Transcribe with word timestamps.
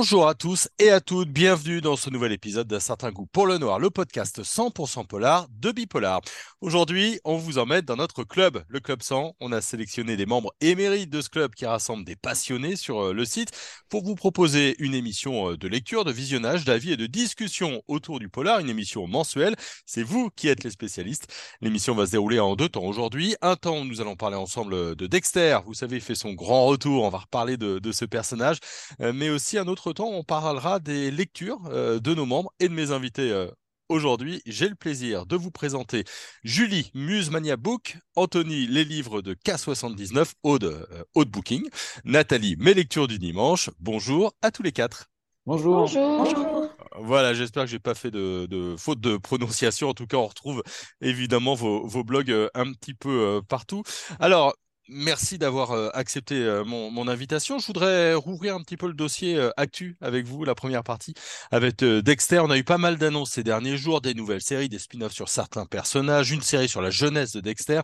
Bonjour 0.00 0.26
à 0.26 0.34
tous 0.34 0.66
et 0.78 0.88
à 0.88 1.02
toutes, 1.02 1.28
bienvenue 1.28 1.82
dans 1.82 1.94
ce 1.94 2.08
nouvel 2.08 2.32
épisode 2.32 2.66
d'un 2.66 2.80
certain 2.80 3.10
goût 3.10 3.26
pour 3.26 3.46
le 3.46 3.58
noir, 3.58 3.78
le 3.78 3.90
podcast 3.90 4.42
100% 4.42 5.06
polar 5.06 5.46
de 5.50 5.72
Bipolar. 5.72 6.22
Aujourd'hui, 6.62 7.20
on 7.26 7.36
vous 7.36 7.58
emmène 7.58 7.82
dans 7.82 7.96
notre 7.96 8.24
club, 8.24 8.64
le 8.68 8.80
Club 8.80 9.02
100. 9.02 9.36
On 9.40 9.52
a 9.52 9.60
sélectionné 9.60 10.16
des 10.16 10.24
membres 10.24 10.54
émérites 10.62 11.10
de 11.10 11.20
ce 11.20 11.28
club 11.28 11.54
qui 11.54 11.66
rassemble 11.66 12.04
des 12.06 12.16
passionnés 12.16 12.76
sur 12.76 12.98
euh, 12.98 13.12
le 13.12 13.26
site 13.26 13.50
pour 13.90 14.02
vous 14.02 14.14
proposer 14.14 14.74
une 14.78 14.94
émission 14.94 15.50
euh, 15.50 15.56
de 15.58 15.68
lecture, 15.68 16.06
de 16.06 16.12
visionnage, 16.12 16.64
d'avis 16.64 16.92
et 16.92 16.96
de 16.96 17.06
discussion 17.06 17.82
autour 17.86 18.20
du 18.20 18.30
polar, 18.30 18.60
une 18.60 18.70
émission 18.70 19.06
mensuelle. 19.06 19.54
C'est 19.84 20.02
vous 20.02 20.30
qui 20.34 20.48
êtes 20.48 20.64
les 20.64 20.70
spécialistes. 20.70 21.26
L'émission 21.60 21.94
va 21.94 22.06
se 22.06 22.12
dérouler 22.12 22.40
en 22.40 22.56
deux 22.56 22.70
temps 22.70 22.84
aujourd'hui. 22.84 23.36
Un 23.42 23.56
temps 23.56 23.78
où 23.78 23.84
nous 23.84 24.00
allons 24.00 24.16
parler 24.16 24.36
ensemble 24.36 24.96
de 24.96 25.06
Dexter, 25.06 25.58
vous 25.66 25.74
savez, 25.74 25.96
il 25.96 26.02
fait 26.02 26.14
son 26.14 26.32
grand 26.32 26.64
retour, 26.64 27.04
on 27.04 27.10
va 27.10 27.18
reparler 27.18 27.58
de, 27.58 27.78
de 27.78 27.92
ce 27.92 28.06
personnage, 28.06 28.60
euh, 29.02 29.12
mais 29.14 29.28
aussi 29.28 29.58
un 29.58 29.68
autre 29.68 29.89
temps, 29.92 30.08
on 30.10 30.22
parlera 30.24 30.78
des 30.80 31.10
lectures 31.10 31.60
euh, 31.66 31.98
de 32.00 32.14
nos 32.14 32.26
membres 32.26 32.52
et 32.60 32.68
de 32.68 32.74
mes 32.74 32.90
invités. 32.92 33.30
euh, 33.30 33.48
Aujourd'hui, 33.88 34.40
j'ai 34.46 34.68
le 34.68 34.76
plaisir 34.76 35.26
de 35.26 35.34
vous 35.34 35.50
présenter 35.50 36.04
Julie, 36.44 36.92
Muse 36.94 37.30
Mania 37.30 37.56
Book, 37.56 37.96
Anthony, 38.14 38.68
les 38.68 38.84
livres 38.84 39.20
de 39.20 39.34
K79, 39.34 40.32
Aude, 40.44 40.62
euh, 40.64 41.02
Aude 41.16 41.28
Booking, 41.28 41.68
Nathalie, 42.04 42.54
mes 42.60 42.72
lectures 42.72 43.08
du 43.08 43.18
dimanche. 43.18 43.68
Bonjour 43.80 44.32
à 44.42 44.52
tous 44.52 44.62
les 44.62 44.70
quatre. 44.70 45.06
Bonjour. 45.44 45.88
Bonjour. 45.88 46.68
Voilà, 47.00 47.34
j'espère 47.34 47.64
que 47.64 47.70
j'ai 47.70 47.80
pas 47.80 47.94
fait 47.96 48.12
de, 48.12 48.46
de 48.46 48.76
faute 48.76 49.00
de 49.00 49.16
prononciation. 49.16 49.88
En 49.88 49.94
tout 49.94 50.06
cas, 50.06 50.18
on 50.18 50.26
retrouve 50.28 50.62
évidemment 51.00 51.54
vos, 51.54 51.84
vos 51.86 52.04
blogs 52.04 52.30
un 52.54 52.72
petit 52.72 52.94
peu 52.94 53.40
partout. 53.48 53.82
Alors, 54.20 54.54
merci 54.88 55.38
d'avoir 55.38 55.72
euh, 55.72 55.88
accepté 55.94 56.34
euh, 56.34 56.64
mon, 56.64 57.08
invitation. 57.08 57.58
Je 57.58 57.66
voudrais 57.66 58.14
rouvrir 58.14 58.54
un 58.54 58.62
petit 58.62 58.76
peu 58.76 58.86
le 58.86 58.94
dossier 58.94 59.36
euh, 59.36 59.50
actu 59.56 59.96
avec 60.00 60.26
vous, 60.26 60.44
la 60.44 60.54
première 60.54 60.82
partie 60.82 61.14
avec 61.50 61.82
Dexter. 61.82 62.40
On 62.40 62.50
a 62.50 62.58
eu 62.58 62.64
pas 62.64 62.78
mal 62.78 62.96
d'annonces 62.96 63.30
ces 63.30 63.42
derniers 63.42 63.76
jours, 63.76 64.00
des 64.00 64.14
nouvelles 64.14 64.42
séries, 64.42 64.68
des 64.68 64.78
spin-offs 64.78 65.12
sur 65.12 65.28
certains 65.28 65.66
personnages, 65.66 66.30
une 66.30 66.42
série 66.42 66.68
sur 66.68 66.82
la 66.82 66.90
jeunesse 66.90 67.32
de 67.32 67.40
Dexter. 67.40 67.80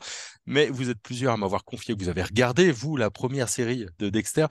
Mais 0.46 0.68
vous 0.68 0.90
êtes 0.90 1.00
plusieurs 1.00 1.32
à 1.32 1.36
m'avoir 1.36 1.64
confié 1.64 1.94
que 1.94 2.02
vous 2.02 2.08
avez 2.08 2.22
regardé, 2.22 2.70
vous, 2.70 2.96
la 2.96 3.10
première 3.10 3.48
série 3.48 3.86
de 3.98 4.08
Dexter. 4.08 4.46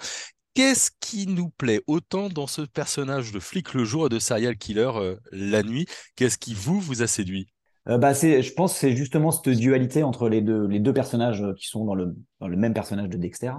Qu'est-ce 0.53 0.89
qui 1.01 1.27
nous 1.27 1.49
plaît 1.49 1.81
autant 1.85 2.29
dans 2.29 2.47
ce 2.47 2.61
personnage 2.61 3.31
de 3.31 3.39
flic 3.39 3.73
le 3.73 3.83
jour 3.83 4.05
et 4.05 4.09
de 4.09 4.19
serial 4.19 4.57
killer 4.57 4.89
la 5.31 5.63
nuit? 5.63 5.85
Qu'est-ce 6.15 6.37
qui 6.37 6.53
vous 6.53 6.79
vous 6.79 7.03
a 7.03 7.07
séduit? 7.07 7.54
Euh, 7.87 7.97
bah, 7.97 8.13
c'est, 8.13 8.41
je 8.41 8.53
pense 8.53 8.75
c'est 8.75 8.95
justement 8.95 9.31
cette 9.31 9.49
dualité 9.49 10.03
entre 10.03 10.27
les 10.27 10.41
deux, 10.41 10.65
les 10.65 10.79
deux 10.79 10.93
personnages 10.93 11.43
euh, 11.43 11.53
qui 11.53 11.67
sont 11.67 11.85
dans 11.85 11.95
le, 11.95 12.15
dans 12.39 12.47
le 12.47 12.57
même 12.57 12.73
personnage 12.73 13.09
de 13.09 13.17
Dexter. 13.17 13.53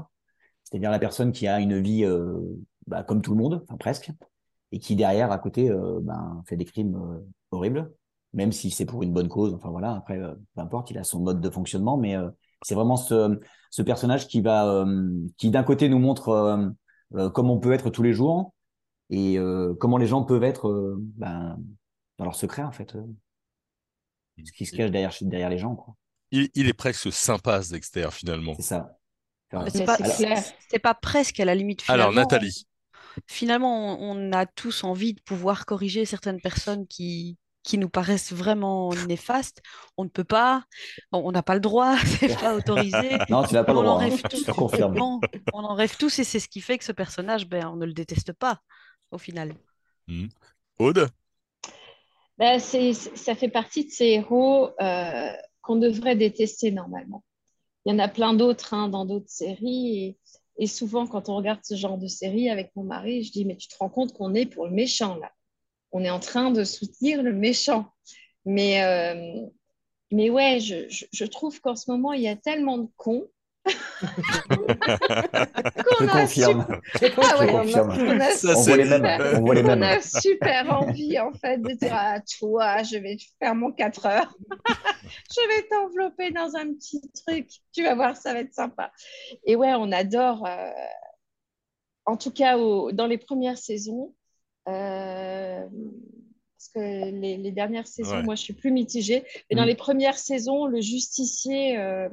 C'est-à-dire 0.67 0.91
la 0.91 0.99
personne 0.99 1.33
qui 1.33 1.47
a 1.47 1.61
une 1.61 1.81
vie 1.81 2.05
euh, 2.05 2.41
bah, 2.87 3.05
comme 3.05 3.23
tout 3.23 3.33
le 3.33 3.39
monde, 3.39 3.63
enfin 3.69 3.77
presque, 3.77 4.11
et 4.73 4.81
qui 4.81 4.97
derrière, 4.97 5.31
à 5.31 5.39
côté, 5.39 5.71
euh, 5.71 6.01
ben, 6.03 6.43
fait 6.49 6.57
des 6.57 6.65
crimes 6.65 6.97
euh, 6.97 7.25
horribles, 7.53 7.93
même 8.33 8.51
si 8.51 8.71
c'est 8.71 8.85
pour 8.85 9.03
une 9.05 9.13
bonne 9.13 9.29
cause. 9.29 9.55
Enfin 9.55 9.71
voilà, 9.71 9.95
après, 9.95 10.19
peu 10.19 10.61
importe, 10.61 10.91
il 10.91 10.99
a 10.99 11.05
son 11.05 11.21
mode 11.21 11.41
de 11.41 11.51
fonctionnement, 11.51 11.97
mais 11.97 12.17
c'est 12.63 12.75
vraiment 12.75 12.97
ce, 12.97 13.41
ce 13.71 13.83
personnage 13.83 14.27
qui 14.27 14.41
va, 14.41 14.85
qui 15.39 15.51
d'un 15.51 15.63
côté 15.63 15.89
nous 15.89 15.99
montre 15.99 16.75
comment 17.33 17.55
on 17.55 17.61
peut 17.61 17.73
être 17.73 17.89
tous 17.89 18.03
les 18.03 18.13
jours 18.13 18.53
et 19.09 19.39
comment 19.81 19.97
les 19.97 20.07
gens 20.07 20.23
peuvent 20.23 20.45
être 20.45 20.99
ben, 21.17 21.57
dans 22.19 22.25
leur 22.25 22.35
secret 22.35 22.63
en 22.63 22.73
fait. 22.73 22.95
Ce 24.45 24.53
qui 24.53 24.67
se 24.67 24.77
cache 24.77 24.91
derrière, 24.91 25.15
derrière 25.23 25.51
les 25.51 25.59
gens, 25.59 25.75
quoi. 25.77 25.95
il, 26.31 26.49
il 26.55 26.69
est 26.69 26.73
presque 26.75 27.13
sympa, 27.13 27.63
ce 27.63 27.71
Dexter, 27.73 28.09
finalement. 28.13 28.55
C'est 28.57 28.63
ça. 28.63 28.99
C'est 29.69 29.85
pas, 29.85 29.95
alors- 29.95 30.17
clair. 30.17 30.43
c'est 30.71 30.79
pas 30.81 30.95
presque 30.95 31.39
à 31.41 31.45
la 31.45 31.55
limite. 31.55 31.85
Alors, 31.89 32.11
Finalement, 32.11 32.29
Nathalie. 32.29 32.67
Finalement, 33.27 33.99
on, 34.01 34.29
on 34.29 34.33
a 34.33 34.45
tous 34.45 34.85
envie 34.85 35.15
de 35.15 35.21
pouvoir 35.23 35.65
corriger 35.65 36.05
certaines 36.05 36.41
personnes 36.41 36.87
qui, 36.87 37.39
qui 37.63 37.79
nous 37.79 37.89
paraissent 37.89 38.33
vraiment 38.33 38.93
néfastes. 39.09 39.63
On 39.97 40.05
ne 40.05 40.09
peut 40.11 40.25
pas, 40.25 40.65
on 41.13 41.21
on 41.29 41.33
n'a 41.33 41.43
pas 41.43 41.55
le 41.55 41.61
droit, 41.61 41.97
c'est 42.21 42.39
pas 42.39 42.55
autorisé. 42.55 43.17
Non, 43.31 43.45
tu 43.45 43.55
n'as 43.55 43.65
pas 43.65 43.73
le 43.73 43.79
On 43.79 43.83
en 43.83 43.85
droit. 43.85 43.95
hein. 44.03 44.09
rêve 44.11 44.19
Je 44.23 44.29
tous. 44.29 44.45
te 44.45 44.51
confirme. 44.51 44.95
Non, 44.99 45.21
on 45.55 45.61
en 45.65 45.75
rêve 45.75 45.97
tous 45.97 46.19
et 46.19 46.25
c'est 46.25 46.41
ce 46.41 46.49
qui 46.49 46.61
fait 46.61 46.77
que 46.77 46.85
ce 46.85 46.93
personnage, 46.93 47.47
ben, 47.49 47.67
on 47.69 47.77
ne 47.77 47.87
le 47.87 47.95
déteste 47.95 48.33
pas 48.33 48.61
au 49.13 49.19
final. 49.19 49.55
Hmm. 50.09 50.27
Aude? 50.79 51.09
Ben, 52.39 52.59
ça 52.59 53.35
fait 53.35 53.49
partie 53.49 53.87
de 53.87 53.91
ces 53.91 54.07
héros 54.07 54.71
euh, 54.81 55.33
qu'on 55.63 55.77
devrait 55.77 56.17
détester 56.17 56.71
normalement. 56.71 57.25
Il 57.85 57.93
y 57.93 57.95
en 57.95 57.99
a 57.99 58.09
plein 58.09 58.35
d'autres 58.35 58.75
hein, 58.75 58.89
dans 58.89 59.07
d'autres 59.07 59.31
séries. 59.31 59.99
Et, 59.99 60.19
et 60.59 60.67
souvent, 60.67 61.07
quand 61.07 61.29
on 61.29 61.37
regarde 61.37 61.61
ce 61.63 61.75
genre 61.77 61.99
de 61.99 62.09
série 62.09 62.51
avec 62.51 62.73
mon 62.77 62.85
mari, 62.85 63.23
je 63.23 63.33
dis, 63.33 63.45
mais 63.45 63.57
tu 63.57 63.69
te 63.69 63.77
rends 63.79 63.89
compte 63.89 64.13
qu'on 64.13 64.35
est 64.35 64.47
pour 64.47 64.67
le 64.67 64.73
méchant 64.73 65.17
là. 65.17 65.31
On 65.93 66.05
est 66.05 66.11
en 66.11 66.21
train 66.21 66.51
de 66.51 66.65
soutenir 66.65 67.23
le 67.23 67.33
méchant. 67.33 67.87
Mais, 68.45 68.83
euh, 68.85 69.47
mais 70.13 70.31
ouais, 70.31 70.61
je, 70.61 70.89
je, 70.89 71.07
je 71.13 71.25
trouve 71.25 71.61
qu'en 71.61 71.75
ce 71.77 71.91
moment, 71.91 72.13
il 72.13 72.23
y 72.23 72.29
a 72.29 72.37
tellement 72.37 72.79
de 72.79 72.89
cons. 72.97 73.27
Je 73.67 73.75
qu'on 75.99 76.09
a 76.09 76.21
confirme. 76.23 76.67
Ah 76.69 77.39
ouais, 77.39 77.47
Je 77.47 77.53
confirme. 77.53 77.91
on 77.99 78.21
a 78.21 78.31
Ça, 78.31 78.55
On 78.57 78.63
c'est- 78.63 78.71
voit 78.71 78.77
les 78.77 78.85
mêmes. 78.89 79.03
super- 79.03 79.35
On 79.35 79.41
voit 79.45 79.55
les 79.55 79.61
on 79.63 79.67
mêmes. 79.67 79.83
a 79.83 80.01
super 80.01 80.73
envie 80.83 81.19
en 81.19 81.33
fait 81.33 81.59
de 81.59 81.73
dire 81.73 81.95
à 81.95 82.21
toi, 82.21 82.83
je 82.83 82.97
vais 82.99 83.17
faire 83.39 83.55
mon 83.55 83.73
4 83.73 84.07
heures. 84.07 84.35
je 85.35 85.49
vais 85.57 85.63
t'envelopper 85.69 86.31
dans 86.31 86.55
un 86.57 86.73
petit 86.75 87.01
truc. 87.27 87.49
Tu 87.73 87.83
vas 87.83 87.95
voir, 87.95 88.17
ça 88.17 88.33
va 88.33 88.41
être 88.41 88.55
sympa. 88.55 88.93
Et 89.45 89.57
ouais, 89.57 89.73
on 89.75 89.91
adore. 89.93 90.47
euh, 90.47 90.71
en 92.05 92.17
tout 92.17 92.31
cas, 92.31 92.57
au- 92.59 92.93
dans 92.93 93.07
les 93.07 93.19
premières 93.19 93.59
saisons. 93.59 94.15
euh, 94.69 95.65
parce 96.59 96.69
que 96.75 96.81
les, 97.11 97.37
les 97.37 97.53
dernières 97.53 97.87
saisons, 97.87 98.17
Ouais. 98.17 98.23
moi, 98.25 98.35
je 98.35 98.43
suis 98.43 98.53
plus 98.55 98.73
mitigée. 98.73 99.23
Mais 99.49 99.57
dans 99.57 99.63
Mm. 99.63 99.67
les 99.69 99.75
premières 99.77 100.19
saisons, 100.19 100.67
le 100.67 100.81
justicier 100.81 101.79
euh, 101.79 102.09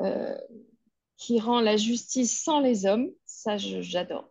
euh, 0.00 0.36
qui 1.16 1.40
rend 1.40 1.60
la 1.60 1.76
justice 1.76 2.42
sans 2.42 2.60
les 2.60 2.86
hommes, 2.86 3.10
ça, 3.26 3.56
j'adore. 3.58 4.30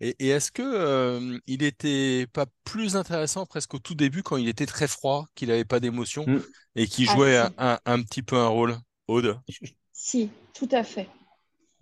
Et, 0.00 0.16
et 0.18 0.28
est-ce 0.28 0.50
que 0.50 0.62
euh, 0.62 1.38
il 1.46 1.62
était 1.62 2.26
pas 2.32 2.46
plus 2.64 2.96
intéressant 2.96 3.44
presque 3.44 3.74
au 3.74 3.78
tout 3.78 3.94
début 3.94 4.22
quand 4.22 4.36
il 4.38 4.48
était 4.48 4.66
très 4.66 4.88
froid, 4.88 5.26
qu'il 5.34 5.48
n'avait 5.48 5.64
pas 5.64 5.80
d'émotion 5.80 6.24
Mm. 6.26 6.38
et 6.76 6.86
qu'il 6.86 7.06
Ah, 7.06 7.16
jouait 7.16 7.36
si. 7.36 7.46
un, 7.46 7.52
un- 7.58 7.78
un 7.84 8.02
petit 8.02 8.22
peu 8.22 8.36
un 8.36 8.48
rôle 8.48 8.76
Aude? 9.08 9.38
Si, 9.92 10.30
tout 10.54 10.68
à 10.72 10.82
fait. 10.84 11.08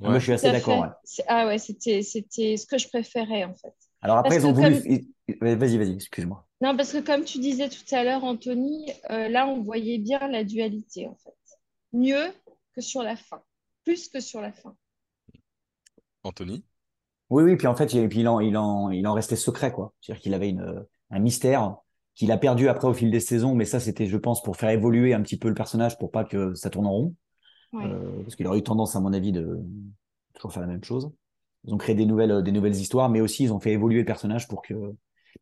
Moi, 0.01 0.19
je 0.19 0.25
suis 0.25 0.33
assez 0.33 0.51
d'accord. 0.51 0.81
ouais. 0.81 0.89
Ah 1.27 1.47
ouais, 1.47 1.59
c'était, 1.59 2.03
c'était 2.03 2.57
ce 2.57 2.67
que 2.67 2.79
je 2.79 2.89
préférais 2.89 3.45
en 3.45 3.55
fait. 3.55 3.75
Alors 4.03 4.19
après, 4.19 4.37
Parce 4.37 4.45
ils 4.45 4.47
ont 4.47 4.53
voulu. 4.53 4.75
comme- 4.75 4.83
Vas-y, 5.41 5.77
vas-y, 5.79 5.93
excuse-moi. 5.95 6.47
Non, 6.61 6.77
parce 6.77 6.93
que 6.93 6.99
comme 6.99 7.25
tu 7.25 7.39
disais 7.39 7.69
tout 7.69 7.85
à 7.95 8.03
l'heure, 8.05 8.25
Anthony, 8.25 8.87
euh, 9.11 9.29
là, 9.29 9.47
on 9.47 9.63
voyait 9.63 9.99
bien 9.99 10.27
la 10.29 10.45
dualité 10.45 11.07
en 11.07 11.15
fait. 11.17 11.35
Mieux 11.93 12.33
que 12.79 12.85
sur 12.85 13.03
la 13.03 13.17
fin. 13.17 13.43
Plus 13.85 14.09
que 14.09 14.21
sur 14.21 14.41
la 14.41 14.53
fin. 14.53 14.77
Anthony? 16.23 16.65
Oui, 17.31 17.43
oui, 17.43 17.57
puis 17.57 17.67
en 17.67 17.75
fait, 17.75 17.93
il, 17.93 18.09
puis 18.09 18.21
il, 18.21 18.29
en, 18.29 18.41
il, 18.41 18.57
en, 18.57 18.91
il 18.91 19.07
en 19.07 19.15
restait 19.15 19.37
secret, 19.37 19.73
quoi. 19.73 19.93
C'est-à-dire 20.01 20.23
qu'il 20.23 20.35
avait 20.35 20.49
une, 20.49 20.87
un 21.11 21.19
mystère 21.19 21.77
qu'il 22.15 22.31
a 22.33 22.39
perdu 22.39 22.69
après 22.69 22.89
au 22.89 22.95
fil 22.95 23.11
des 23.11 23.21
saisons, 23.21 23.55
mais 23.55 23.65
ça, 23.65 23.81
c'était, 23.81 24.07
je 24.07 24.17
pense, 24.17 24.43
pour 24.43 24.57
faire 24.57 24.71
évoluer 24.71 25.13
un 25.13 25.23
petit 25.23 25.37
peu 25.37 25.49
le 25.49 25.55
personnage 25.55 25.99
pour 25.99 26.11
pas 26.11 26.25
que 26.25 26.55
ça 26.55 26.71
tourne 26.71 26.87
en 26.87 26.93
rond. 26.93 27.15
Ouais. 27.73 27.85
Euh, 27.85 28.23
parce 28.23 28.37
qu'il 28.37 28.47
aurait 28.47 28.59
eu 28.59 28.63
tendance, 28.63 28.97
à 28.97 29.01
mon 29.01 29.13
avis, 29.13 29.33
de 29.33 29.59
toujours 30.35 30.53
faire 30.53 30.63
la 30.63 30.69
même 30.69 30.85
chose. 30.85 31.11
Ils 31.65 31.75
ont 31.75 31.79
créé 31.79 31.95
des 31.95 32.07
nouvelles, 32.07 32.43
des 32.43 32.53
nouvelles 32.53 32.77
histoires, 32.77 33.09
mais 33.09 33.21
aussi 33.21 33.45
ils 33.45 33.53
ont 33.53 33.61
fait 33.61 33.73
évoluer 33.73 33.99
le 33.99 34.05
personnage 34.05 34.47
pour 34.47 34.63
que. 34.63 34.75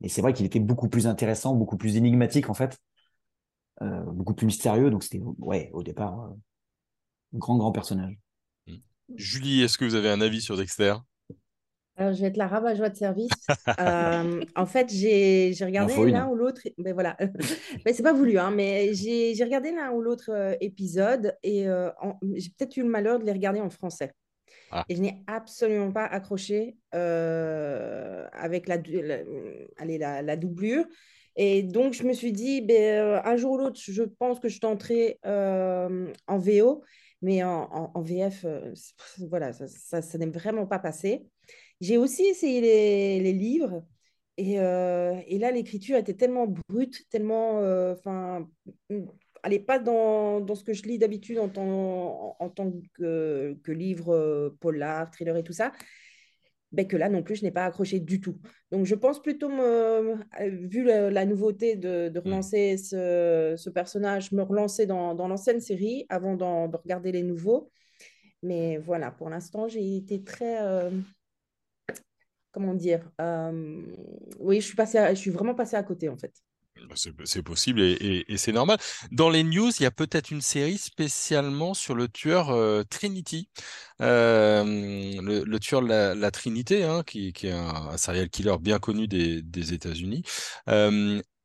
Et 0.00 0.08
c'est 0.08 0.22
vrai 0.22 0.32
qu'il 0.32 0.46
était 0.46 0.60
beaucoup 0.60 0.88
plus 0.88 1.06
intéressant, 1.06 1.54
beaucoup 1.54 1.76
plus 1.76 1.96
énigmatique, 1.96 2.48
en 2.48 2.54
fait. 2.54 2.78
Euh, 3.82 4.02
beaucoup 4.04 4.34
plus 4.34 4.46
mystérieux. 4.46 4.90
Donc 4.90 5.02
c'était, 5.02 5.20
ouais, 5.38 5.70
au 5.72 5.82
départ, 5.82 6.24
euh, 6.24 6.34
grand, 7.36 7.56
grand 7.56 7.72
personnage. 7.72 8.18
Julie, 9.14 9.62
est-ce 9.62 9.78
que 9.78 9.84
vous 9.84 9.94
avez 9.94 10.10
un 10.10 10.20
avis 10.20 10.40
sur 10.40 10.56
Dexter? 10.56 10.94
Alors, 11.98 12.12
je 12.12 12.20
vais 12.20 12.26
être 12.26 12.36
la 12.36 12.48
rabat-joie 12.48 12.90
de 12.90 12.96
service. 12.96 13.30
Euh, 13.80 14.42
en 14.54 14.64
fait, 14.64 14.90
j'ai 14.90 15.52
j'ai 15.52 15.64
regardé 15.64 15.94
l'un 16.10 16.28
ou 16.28 16.34
l'autre. 16.34 16.62
Ben 16.78 16.94
voilà. 16.94 17.16
Mais 17.84 17.92
c'est 17.92 18.02
pas 18.02 18.12
voulu, 18.12 18.38
hein, 18.38 18.50
mais 18.50 18.94
j'ai 18.94 19.34
j'ai 19.34 19.44
regardé 19.44 19.72
l'un 19.72 19.90
ou 19.90 20.00
l'autre 20.00 20.30
euh, 20.30 20.54
épisode 20.60 21.36
et 21.42 21.68
euh, 21.68 21.90
j'ai 22.34 22.50
peut-être 22.50 22.76
eu 22.76 22.82
le 22.82 22.88
malheur 22.88 23.18
de 23.18 23.24
les 23.24 23.32
regarder 23.32 23.60
en 23.60 23.70
français. 23.70 24.12
Ah. 24.70 24.84
Et 24.88 24.96
je 24.96 25.00
n'ai 25.00 25.22
absolument 25.26 25.92
pas 25.92 26.04
accroché 26.04 26.76
euh, 26.94 28.26
avec 28.32 28.68
la, 28.68 28.78
allez, 29.78 29.98
la, 29.98 30.22
la 30.22 30.36
doublure. 30.36 30.86
Et 31.36 31.62
donc, 31.62 31.92
je 31.92 32.02
me 32.02 32.14
suis 32.14 32.32
dit, 32.32 32.62
ben, 32.62 32.74
euh, 32.74 33.20
un 33.24 33.36
jour 33.36 33.52
ou 33.52 33.58
l'autre, 33.58 33.78
je 33.82 34.02
pense 34.02 34.40
que 34.40 34.48
je 34.48 34.58
tenterai 34.58 35.18
euh, 35.26 36.10
en 36.26 36.38
VO, 36.38 36.82
mais 37.22 37.42
en, 37.42 38.02
VF, 38.02 38.44
euh, 38.44 38.72
voilà, 39.28 39.52
ça, 39.52 40.02
ça, 40.02 40.18
n'est 40.18 40.26
vraiment 40.26 40.66
pas 40.66 40.78
passé. 40.78 41.26
J'ai 41.80 41.98
aussi 41.98 42.24
essayé 42.24 42.60
les, 43.20 43.32
livres. 43.32 43.84
Et, 44.36 44.60
euh, 44.60 45.18
et 45.26 45.38
là, 45.38 45.50
l'écriture 45.50 45.96
était 45.96 46.14
tellement 46.14 46.46
brute, 46.68 47.08
tellement. 47.10 47.60
euh, 47.60 47.94
Enfin. 47.94 48.48
allez, 49.42 49.60
pas 49.60 49.78
dans, 49.78 50.40
dans 50.40 50.54
ce 50.54 50.64
que 50.64 50.72
je 50.74 50.82
lis 50.84 50.98
d'habitude 50.98 51.38
en 51.38 51.48
tant, 51.48 52.36
en, 52.38 52.50
tant 52.50 52.72
que, 52.94 53.56
que 53.62 53.72
livre 53.72 54.54
polar, 54.60 55.10
thriller 55.10 55.36
et 55.36 55.44
tout 55.44 55.52
ça. 55.52 55.72
Ben 56.76 56.86
que 56.86 56.96
là 56.96 57.08
non 57.08 57.22
plus, 57.22 57.36
je 57.36 57.42
n'ai 57.44 57.50
pas 57.50 57.64
accroché 57.64 58.00
du 58.00 58.20
tout. 58.20 58.38
Donc, 58.70 58.86
je 58.86 58.94
pense 58.94 59.20
plutôt, 59.22 59.48
me, 59.48 60.16
vu 60.68 60.84
la, 60.84 61.24
nouveauté 61.24 61.76
de, 61.76 62.08
de 62.08 62.20
relancer 62.20 62.76
ce, 62.76 63.54
ce, 63.56 63.70
personnage, 63.70 64.32
me 64.32 64.42
relancer 64.42 64.86
dans, 64.86 65.14
dans 65.14 65.28
l'ancienne 65.28 65.60
série 65.60 66.06
avant 66.08 66.36
de 66.36 66.76
regarder 66.76 67.12
les 67.12 67.22
nouveaux. 67.22 67.70
Mais 68.42 68.78
voilà, 68.78 69.10
pour 69.10 69.30
l'instant, 69.30 69.66
j'ai 69.68 69.96
été 69.96 70.22
très 70.22 70.58
comment 72.52 72.74
dire 72.74 73.10
Oui, 74.38 74.60
je 74.60 74.66
suis, 74.66 74.76
passée 74.76 74.98
je 75.10 75.14
suis 75.14 75.30
vraiment 75.30 75.54
passée 75.54 75.76
à 75.76 75.82
côté, 75.82 76.08
en 76.08 76.16
fait. 76.16 76.32
Bah, 76.88 76.94
c'est 77.24 77.42
possible 77.42 77.80
et, 77.80 78.36
c'est 78.36 78.52
normal. 78.52 78.78
Dans 79.10 79.30
les 79.30 79.42
news, 79.42 79.70
il 79.78 79.82
y 79.82 79.86
a 79.86 79.90
peut-être 79.90 80.30
une 80.30 80.40
série 80.40 80.78
spécialement 80.78 81.74
sur 81.74 81.94
le 81.94 82.08
tueur 82.08 82.48
Trinity, 82.88 83.48
le, 83.98 85.58
tueur 85.58 85.82
de 85.82 85.88
la, 85.88 86.30
Trinité, 86.30 86.84
hein, 86.84 87.02
qui, 87.04 87.28
est 87.28 87.50
un, 87.50 87.96
serial 87.96 88.28
killer 88.28 88.56
bien 88.60 88.78
connu 88.78 89.08
des, 89.08 89.72
États-Unis. 89.72 90.22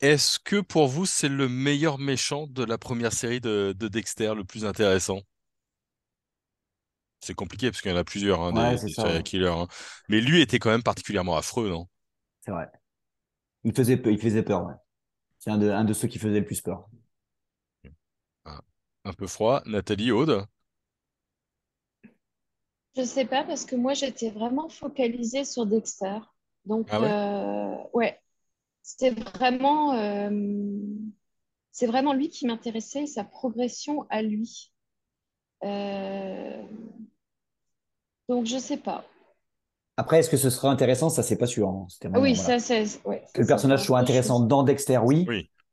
Est-ce 0.01 0.39
que 0.39 0.59
pour 0.59 0.87
vous, 0.87 1.05
c'est 1.05 1.29
le 1.29 1.47
meilleur 1.47 1.97
méchant 1.97 2.47
de 2.47 2.63
la 2.63 2.77
première 2.77 3.13
série 3.13 3.41
de 3.41 3.73
Dexter, 3.73 4.33
le 4.35 4.43
plus 4.43 4.65
intéressant? 4.65 5.21
C'est 7.21 7.35
compliqué 7.35 7.69
parce 7.69 7.81
qu'il 7.81 7.91
y 7.91 7.93
en 7.93 7.97
a 7.97 8.03
plusieurs, 8.03 8.41
hein, 8.41 8.73
des, 8.73 8.77
serial 8.89 9.21
killers. 9.21 9.47
Hein. 9.47 9.67
Mais 10.09 10.21
lui 10.21 10.41
était 10.41 10.57
quand 10.57 10.71
même 10.71 10.81
particulièrement 10.81 11.37
affreux, 11.37 11.69
non? 11.69 11.87
C'est 12.41 12.51
vrai. 12.51 12.67
Il 13.63 13.73
faisait, 13.73 14.01
il 14.03 14.19
faisait 14.19 14.41
peur, 14.41 14.65
ouais. 14.65 14.73
C'est 15.41 15.49
un 15.49 15.57
de, 15.57 15.71
un 15.71 15.83
de 15.83 15.93
ceux 15.93 16.07
qui 16.07 16.19
faisait 16.19 16.39
le 16.39 16.45
plus 16.45 16.61
peur. 16.61 16.87
Ah, 18.45 18.61
un 19.05 19.13
peu 19.13 19.25
froid. 19.25 19.63
Nathalie, 19.65 20.11
Aude? 20.11 20.45
Je 22.95 23.01
sais 23.01 23.25
pas, 23.25 23.43
parce 23.43 23.65
que 23.65 23.75
moi, 23.75 23.95
j'étais 23.95 24.29
vraiment 24.29 24.69
focalisée 24.69 25.43
sur 25.43 25.65
Dexter. 25.65 26.19
Donc, 26.65 26.89
ah 26.91 27.01
ouais, 27.93 28.13
euh, 28.13 28.17
c'était 28.83 29.09
vraiment, 29.09 29.95
euh, 29.95 30.29
c'est 31.71 31.87
vraiment 31.87 32.13
lui 32.13 32.29
qui 32.29 32.45
m'intéressait, 32.45 33.07
sa 33.07 33.23
progression 33.23 34.05
à 34.11 34.21
lui. 34.21 34.71
Euh, 35.63 36.63
donc, 38.29 38.45
je 38.45 38.59
sais 38.59 38.77
pas. 38.77 39.03
Après, 39.97 40.19
est-ce 40.19 40.29
que 40.29 40.37
ce 40.37 40.49
sera 40.49 40.69
intéressant? 40.69 41.09
Ça, 41.09 41.23
c'est 41.23 41.37
pas 41.37 41.47
sûr. 41.47 41.67
Hein. 41.69 41.87
oui, 42.15 42.35
ça, 42.35 42.59
c'est. 42.59 42.85
que 43.33 43.41
le 43.41 43.47
personnage 43.47 43.83
soit 43.83 43.99
intéressant 43.99 44.39
dans 44.39 44.63
Dexter, 44.63 44.99
oui. 44.99 45.25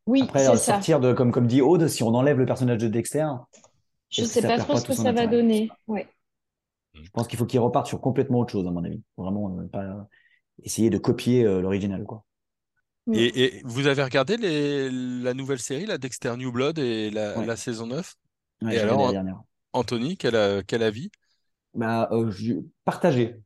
Oui, 0.06 0.22
Après, 0.22 0.56
sortir 0.56 1.00
de, 1.00 1.12
comme, 1.12 1.32
comme 1.32 1.46
dit 1.46 1.60
Aude, 1.60 1.86
si 1.86 2.02
on 2.02 2.14
enlève 2.14 2.38
le 2.38 2.46
personnage 2.46 2.78
de 2.78 2.88
Dexter. 2.88 3.26
Je 4.10 4.24
sais 4.24 4.40
pas 4.40 4.58
trop 4.58 4.76
ce 4.76 4.86
que 4.86 4.94
ça 4.94 5.12
va 5.12 5.26
donner. 5.26 5.68
Ouais. 5.86 6.08
Je 6.94 7.10
pense 7.10 7.28
qu'il 7.28 7.38
faut 7.38 7.46
qu'il 7.46 7.60
reparte 7.60 7.86
sur 7.86 8.00
complètement 8.00 8.40
autre 8.40 8.52
chose, 8.52 8.66
à 8.66 8.70
mon 8.70 8.82
avis. 8.84 9.02
Vraiment, 9.16 9.58
euh, 9.58 9.68
pas 9.68 10.08
essayer 10.62 10.90
de 10.90 10.98
copier 10.98 11.44
euh, 11.44 11.60
l'original, 11.60 12.04
quoi. 12.04 12.24
Mm. 13.06 13.14
Et, 13.14 13.62
vous 13.64 13.86
avez 13.86 14.02
regardé 14.02 14.36
les, 14.36 14.90
la 14.90 15.34
nouvelle 15.34 15.58
série, 15.58 15.86
la 15.86 15.98
Dexter 15.98 16.34
New 16.36 16.52
Blood 16.52 16.78
et 16.78 17.10
la, 17.10 17.56
saison 17.56 17.86
9 17.86 18.16
Et 18.70 18.78
alors, 18.78 19.12
Anthony, 19.74 20.16
quel, 20.16 20.64
quel 20.64 20.82
avis? 20.82 21.10
Bah, 21.74 22.08
euh, 22.12 22.30
partagé. 22.84 23.36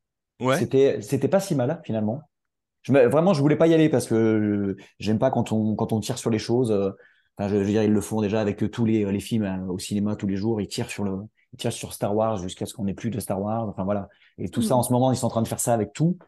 Ouais. 0.42 0.58
C'était, 0.58 1.00
c'était 1.00 1.28
pas 1.28 1.40
si 1.40 1.54
mal 1.54 1.80
finalement. 1.84 2.22
Je, 2.82 2.92
vraiment, 2.92 3.32
je 3.32 3.40
voulais 3.40 3.56
pas 3.56 3.68
y 3.68 3.74
aller 3.74 3.88
parce 3.88 4.06
que 4.06 4.76
j'aime 4.98 5.18
pas 5.18 5.30
quand 5.30 5.52
on, 5.52 5.74
quand 5.74 5.92
on 5.92 6.00
tire 6.00 6.18
sur 6.18 6.30
les 6.30 6.38
choses. 6.38 6.70
Euh, 6.70 6.90
enfin, 7.38 7.48
je, 7.48 7.56
veux 7.56 7.64
dire, 7.64 7.82
ils 7.82 7.92
le 7.92 8.00
font 8.00 8.20
déjà 8.20 8.40
avec 8.40 8.70
tous 8.70 8.84
les, 8.84 9.10
les 9.10 9.20
films 9.20 9.44
euh, 9.44 9.72
au 9.72 9.78
cinéma 9.78 10.16
tous 10.16 10.26
les 10.26 10.36
jours. 10.36 10.60
Ils 10.60 10.68
tirent 10.68 10.90
sur 10.90 11.04
le, 11.04 11.12
ils 11.52 11.58
tirent 11.58 11.72
sur 11.72 11.92
Star 11.92 12.14
Wars 12.14 12.38
jusqu'à 12.38 12.66
ce 12.66 12.74
qu'on 12.74 12.84
n'ait 12.84 12.94
plus 12.94 13.10
de 13.10 13.20
Star 13.20 13.40
Wars. 13.40 13.68
Enfin 13.68 13.84
voilà. 13.84 14.08
Et 14.38 14.48
tout 14.48 14.62
ça 14.62 14.74
mm. 14.74 14.78
en 14.78 14.82
ce 14.82 14.92
moment, 14.92 15.12
ils 15.12 15.16
sont 15.16 15.26
en 15.26 15.30
train 15.30 15.42
de 15.42 15.48
faire 15.48 15.60
ça 15.60 15.74
avec 15.74 15.92
tout. 15.92 16.18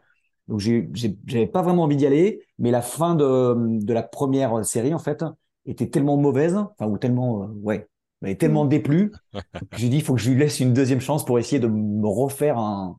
Donc 0.47 0.59
j'avais 0.59 1.47
pas 1.47 1.63
vraiment 1.63 1.83
envie 1.83 1.95
d'y 1.95 2.05
aller, 2.05 2.45
mais 2.59 2.69
la 2.69 2.83
fin 2.83 3.15
de, 3.15 3.55
de 3.83 3.93
la 3.93 4.03
première 4.03 4.63
série 4.63 4.93
en 4.93 4.99
fait 4.99 5.25
était 5.65 5.89
tellement 5.89 6.17
mauvaise, 6.17 6.55
enfin 6.55 6.85
ou 6.85 6.99
tellement 6.99 7.49
ouais, 7.63 7.87
m'avait 8.21 8.35
tellement 8.35 8.65
mm. 8.65 8.69
déplu 8.69 9.11
que 9.33 9.77
j'ai 9.77 9.89
dit 9.89 9.97
il 9.97 10.03
faut 10.03 10.13
que 10.13 10.21
je 10.21 10.29
lui 10.29 10.39
laisse 10.39 10.59
une 10.59 10.71
deuxième 10.71 11.01
chance 11.01 11.25
pour 11.25 11.39
essayer 11.39 11.59
de 11.59 11.67
me 11.67 12.07
refaire 12.07 12.59
un, 12.59 12.97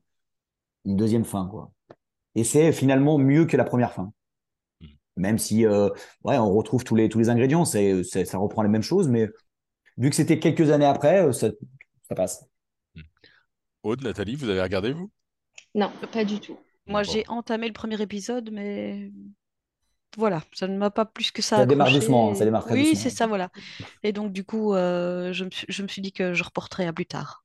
une 0.87 0.97
deuxième 0.97 1.25
fin 1.25 1.47
quoi. 1.47 1.71
Et 2.35 2.45
c'est 2.45 2.73
finalement 2.73 3.19
mieux 3.19 3.45
que 3.47 3.57
la 3.57 3.65
première 3.65 3.93
fin. 3.93 4.13
Mm. 4.81 4.87
Même 5.17 5.39
si 5.39 5.67
euh, 5.67 5.89
ouais, 6.25 6.39
on 6.39 6.55
retrouve 6.55 6.85
tous 6.85 6.95
les 6.95 7.09
tous 7.09 7.19
les 7.19 7.29
ingrédients, 7.29 7.65
c'est, 7.65 8.05
ça 8.05 8.39
reprend 8.39 8.63
les 8.63 8.69
mêmes 8.69 8.83
choses, 8.83 9.09
mais 9.09 9.29
vu 9.99 10.11
que 10.11 10.17
c'était 10.17 10.39
quelques 10.39 10.71
années 10.71 10.87
après, 10.87 11.27
euh, 11.27 11.33
ça, 11.33 11.49
ça 12.09 12.15
passe. 12.15 12.47
Mm. 12.95 13.01
Aude, 13.83 14.03
Nathalie, 14.03 14.37
vous 14.37 14.49
avez 14.49 14.63
regardé 14.63 14.93
vous? 14.93 15.11
Non, 15.75 15.91
pas 16.13 16.25
du 16.25 16.41
tout. 16.41 16.59
Moi, 16.87 17.03
j'ai 17.03 17.25
entamé 17.29 17.67
le 17.67 17.73
premier 17.73 18.01
épisode, 18.01 18.51
mais 18.53 19.11
voilà, 20.17 20.43
ça 20.53 20.69
ne 20.69 20.77
m'a 20.79 20.91
pas 20.91 21.05
plus 21.05 21.31
que 21.31 21.43
ça. 21.43 21.57
Ça 21.59 21.67
démarre 21.67 21.91
doucement, 21.91 22.35
ça 22.35 22.45
démarre 22.45 22.65
très 22.65 22.75
Oui, 22.75 22.97
c'est 22.97 23.11
ça, 23.11 23.27
voilà. 23.27 23.51
Et 24.03 24.13
donc, 24.13 24.33
du 24.33 24.45
coup, 24.45 24.75
euh, 24.75 25.33
je, 25.33 25.45
me 25.45 25.51
suis, 25.51 25.67
je, 25.69 25.83
me 25.83 25.89
suis, 25.89 26.01
dit 26.01 26.13
que 26.13 26.33
je 26.33 26.45
reporterai 26.45 26.87
à 26.87 26.93
plus 26.93 27.07
tard. 27.07 27.45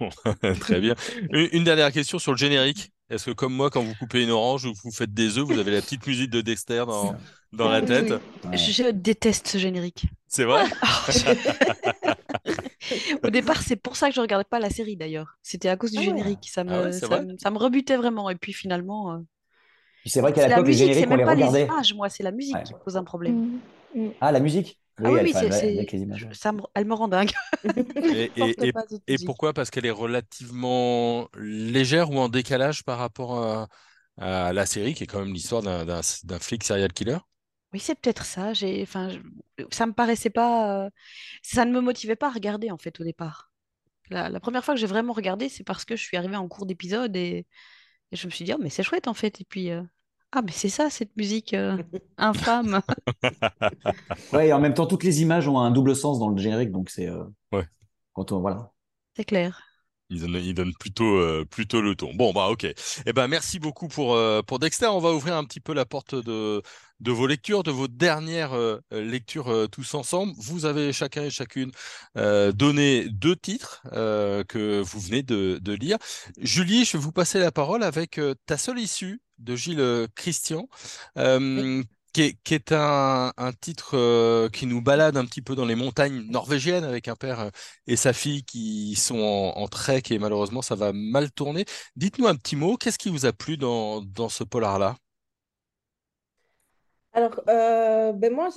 très 0.60 0.80
bien. 0.80 0.94
Une, 1.30 1.64
dernière 1.64 1.92
question 1.92 2.18
sur 2.18 2.32
le 2.32 2.38
générique. 2.38 2.92
Est-ce 3.10 3.26
que, 3.26 3.30
comme 3.32 3.52
moi, 3.52 3.70
quand 3.70 3.82
vous 3.82 3.94
coupez 3.94 4.22
une 4.22 4.30
orange 4.30 4.64
ou 4.64 4.72
vous 4.82 4.90
faites 4.90 5.12
des 5.12 5.38
œufs, 5.38 5.44
vous 5.44 5.58
avez 5.58 5.70
la 5.70 5.82
petite 5.82 6.06
musique 6.06 6.30
de 6.30 6.40
Dexter 6.40 6.84
dans, 6.86 7.14
dans 7.52 7.68
la 7.68 7.82
tête? 7.82 8.14
Je 8.52 8.90
déteste 8.90 9.48
ce 9.48 9.58
générique. 9.58 10.06
C'est 10.26 10.44
vrai? 10.44 10.64
Au 13.22 13.30
départ, 13.30 13.62
c'est 13.62 13.76
pour 13.76 13.96
ça 13.96 14.08
que 14.08 14.14
je 14.14 14.20
ne 14.20 14.24
regardais 14.24 14.48
pas 14.48 14.58
la 14.58 14.70
série 14.70 14.96
d'ailleurs. 14.96 15.38
C'était 15.42 15.68
à 15.68 15.76
cause 15.76 15.92
du 15.92 15.98
ah 15.98 16.02
générique. 16.02 16.48
Ça 16.50 16.62
ah 16.62 16.64
me, 16.64 17.38
ça, 17.38 17.50
me, 17.50 17.58
rebutait 17.58 17.96
vraiment. 17.96 18.30
Et 18.30 18.36
puis 18.36 18.52
finalement. 18.52 19.12
Euh, 19.12 19.18
c'est 20.06 20.20
vrai 20.20 20.32
qu'à 20.32 20.48
l'époque, 20.48 20.66
les 20.66 20.74
génériques, 20.74 21.06
on 21.10 21.16
les 21.16 21.24
regardait. 21.24 21.60
Les 21.60 21.66
images, 21.66 21.94
moi, 21.94 22.08
c'est 22.08 22.22
la 22.22 22.32
musique 22.32 22.62
qui 22.64 22.72
pose 22.84 22.96
un 22.96 23.04
problème. 23.04 23.60
Mm, 23.94 24.06
mm. 24.06 24.12
Ah, 24.20 24.32
la 24.32 24.40
musique? 24.40 24.78
Ah 25.02 25.10
oui, 25.10 25.20
oui 25.22 25.34
avec 25.34 25.92
les 25.92 26.00
images. 26.00 26.28
Ça 26.32 26.52
me... 26.52 26.60
elle 26.74 26.84
me 26.84 26.94
rend 26.94 27.08
dingue. 27.08 27.32
et, 27.96 28.30
et, 28.36 28.72
et, 29.06 29.18
pourquoi? 29.24 29.52
Parce 29.52 29.70
qu'elle 29.70 29.86
est 29.86 29.90
relativement 29.90 31.28
légère 31.36 32.10
ou 32.10 32.18
en 32.18 32.28
décalage 32.28 32.84
par 32.84 32.98
rapport 32.98 33.42
à, 33.42 33.68
à 34.18 34.52
la 34.52 34.66
série, 34.66 34.94
qui 34.94 35.04
est 35.04 35.06
quand 35.06 35.20
même 35.20 35.34
l'histoire 35.34 35.62
d'un 35.62 36.38
flic 36.38 36.62
serial 36.62 36.92
killer? 36.92 37.18
Oui, 37.72 37.80
c'est 37.80 37.96
peut-être 37.96 38.24
ça. 38.24 38.52
Enfin, 38.82 39.08
ça 39.72 39.86
me 39.86 39.92
paraissait 39.92 40.30
pas. 40.30 40.88
Ça 41.42 41.64
ne 41.64 41.72
me 41.72 41.80
motivait 41.80 42.14
pas 42.14 42.28
à 42.28 42.30
regarder, 42.30 42.70
en 42.70 42.78
fait, 42.78 43.00
au 43.00 43.04
départ. 43.04 43.50
La, 44.10 44.28
la 44.28 44.38
première 44.38 44.64
fois 44.64 44.74
que 44.74 44.80
j'ai 44.80 44.86
vraiment 44.86 45.12
regardé, 45.12 45.48
c'est 45.48 45.64
parce 45.64 45.84
que 45.84 45.96
je 45.96 46.02
suis 46.04 46.16
arrivée 46.16 46.36
en 46.36 46.46
cours 46.46 46.66
d'épisode 46.66 47.16
et... 47.16 47.46
je 48.12 48.26
me 48.26 48.30
suis 48.30 48.44
dit, 48.44 48.52
oh, 48.54 48.58
mais 48.60 48.70
c'est 48.70 48.84
chouette, 48.84 49.08
en 49.08 49.14
fait. 49.14 49.40
Et 49.40 49.44
puis, 49.44 49.70
euh, 49.70 49.82
ah, 50.36 50.42
mais 50.42 50.50
c'est 50.50 50.68
ça, 50.68 50.90
cette 50.90 51.16
musique 51.16 51.54
euh, 51.54 51.80
infâme. 52.18 52.82
ouais, 54.32 54.48
et 54.48 54.52
en 54.52 54.58
même 54.58 54.74
temps, 54.74 54.86
toutes 54.86 55.04
les 55.04 55.22
images 55.22 55.46
ont 55.46 55.60
un 55.60 55.70
double 55.70 55.94
sens 55.94 56.18
dans 56.18 56.28
le 56.28 56.36
générique, 56.36 56.72
donc 56.72 56.90
c'est. 56.90 57.08
Euh, 57.08 57.22
ouais. 57.52 57.64
Quand 58.14 58.32
on, 58.32 58.40
voilà. 58.40 58.72
C'est 59.16 59.24
clair. 59.24 59.62
Il 60.10 60.54
donne, 60.54 60.74
plutôt, 60.74 61.18
euh, 61.18 61.44
plutôt 61.48 61.80
le 61.80 61.94
ton. 61.94 62.12
Bon, 62.14 62.32
bah 62.32 62.48
ok. 62.48 62.66
Eh 63.06 63.12
ben, 63.12 63.28
merci 63.28 63.60
beaucoup 63.60 63.86
pour, 63.86 64.18
pour 64.46 64.58
Dexter. 64.58 64.86
On 64.86 64.98
va 64.98 65.12
ouvrir 65.12 65.36
un 65.36 65.44
petit 65.44 65.60
peu 65.60 65.72
la 65.72 65.86
porte 65.86 66.14
de, 66.14 66.62
de 67.00 67.10
vos 67.10 67.26
lectures, 67.26 67.62
de 67.62 67.70
vos 67.70 67.88
dernières 67.88 68.52
lectures 68.90 69.68
tous 69.72 69.94
ensemble. 69.94 70.34
Vous 70.38 70.66
avez 70.66 70.92
chacun 70.92 71.22
et 71.22 71.30
chacune 71.30 71.72
donné 72.14 73.08
deux 73.08 73.34
titres 73.34 73.82
que 73.92 74.82
vous 74.82 75.00
venez 75.00 75.22
de, 75.22 75.58
de, 75.60 75.72
lire. 75.72 75.96
Julie, 76.38 76.84
je 76.84 76.96
vais 76.96 77.02
vous 77.02 77.12
passer 77.12 77.38
la 77.38 77.50
parole 77.50 77.82
avec 77.82 78.20
ta 78.46 78.58
seule 78.58 78.78
issue 78.78 79.23
de 79.38 79.56
Gilles 79.56 79.80
euh, 79.80 80.06
Christian, 80.14 80.68
euh, 81.18 81.82
qui, 82.12 82.22
est, 82.22 82.72
un, 82.72 83.32
titre 83.60 83.96
euh, 83.96 84.48
qui 84.48 84.66
nous 84.66 84.80
balade 84.80 85.16
un 85.16 85.24
petit 85.24 85.42
peu 85.42 85.56
dans 85.56 85.64
les 85.64 85.74
montagnes 85.74 86.22
norvégiennes 86.30 86.84
avec 86.84 87.08
un 87.08 87.16
père 87.16 87.50
et 87.88 87.96
sa 87.96 88.12
fille 88.12 88.44
qui 88.44 88.94
sont 88.94 89.18
en, 89.18 89.66
trek 89.66 90.02
et 90.10 90.18
malheureusement 90.20 90.62
ça 90.62 90.76
va 90.76 90.92
mal 90.92 91.32
tourner. 91.32 91.64
Dites-nous 91.96 92.28
un 92.28 92.36
petit 92.36 92.54
mot, 92.54 92.76
qu'est-ce 92.76 92.98
qui 92.98 93.10
vous 93.10 93.26
a 93.26 93.32
plu 93.32 93.56
dans, 93.56 94.00
dans 94.00 94.28
ce 94.28 94.44
polar-là? 94.44 94.94
Alors, 97.12 97.42
ben 97.46 98.32
moi, 98.32 98.48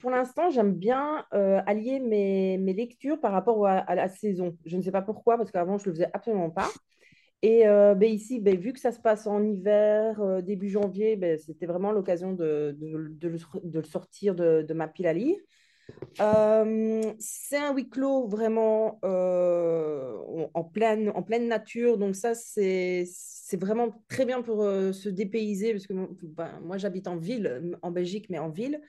pour 0.00 0.10
l'instant, 0.10 0.50
j'aime 0.50 0.74
bien 0.74 1.24
allier 1.30 1.98
mes, 2.00 2.58
mes, 2.58 2.72
lectures 2.72 3.20
par 3.20 3.32
rapport 3.32 3.66
à, 3.66 3.78
à, 3.78 3.94
la 3.94 4.08
saison. 4.08 4.56
Je 4.64 4.76
ne 4.76 4.82
sais 4.82 4.90
pas 4.90 5.02
pourquoi, 5.02 5.36
parce 5.36 5.52
qu'avant, 5.52 5.78
je 5.78 5.84
ne 5.84 5.88
le 5.88 5.94
faisais 5.94 6.10
absolument 6.12 6.50
pas. 6.50 6.68
Et 7.44 7.66
euh, 7.66 7.96
ben 7.96 8.08
ici, 8.08 8.38
ben, 8.38 8.56
vu 8.56 8.72
que 8.72 8.78
ça 8.78 8.92
se 8.92 9.00
passe 9.00 9.26
en 9.26 9.42
hiver, 9.42 10.20
euh, 10.20 10.40
début 10.40 10.68
janvier, 10.68 11.16
ben, 11.16 11.36
c'était 11.38 11.66
vraiment 11.66 11.90
l'occasion 11.90 12.32
de, 12.32 12.76
le 12.80 13.82
sortir 13.82 14.36
de, 14.36 14.72
ma 14.72 14.86
pile 14.86 15.08
à 15.08 15.12
lire. 15.12 15.36
Euh, 16.20 17.02
c'est 17.18 17.56
un 17.56 17.74
huis 17.74 17.88
clos 17.88 18.28
vraiment 18.28 19.00
en, 19.02 20.64
pleine, 20.64 21.12
nature, 21.48 21.98
donc 21.98 22.14
ça, 22.14 22.36
c'est 22.36 23.04
vraiment 23.54 24.04
très 24.08 24.24
bien 24.24 24.40
pour 24.42 24.62
se 24.62 25.08
dépayser, 25.08 25.72
parce 25.72 25.88
que 25.88 25.94
moi, 25.94 26.78
j'habite 26.78 27.08
en 27.08 27.16
ville, 27.16 27.76
en 27.82 27.90
Belgique, 27.90 28.26
mais 28.30 28.38
en 28.38 28.50
ville. 28.50 28.80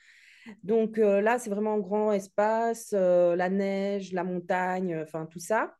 Donc 0.61 0.97
là, 0.97 1.39
c'est 1.39 1.49
vraiment 1.49 1.73
un 1.73 1.79
grand 1.79 2.11
espace, 2.11 2.91
la 2.91 3.49
neige, 3.49 4.13
la 4.13 4.23
montagne, 4.23 4.99
enfin 5.01 5.25
tout 5.25 5.39
ça. 5.39 5.73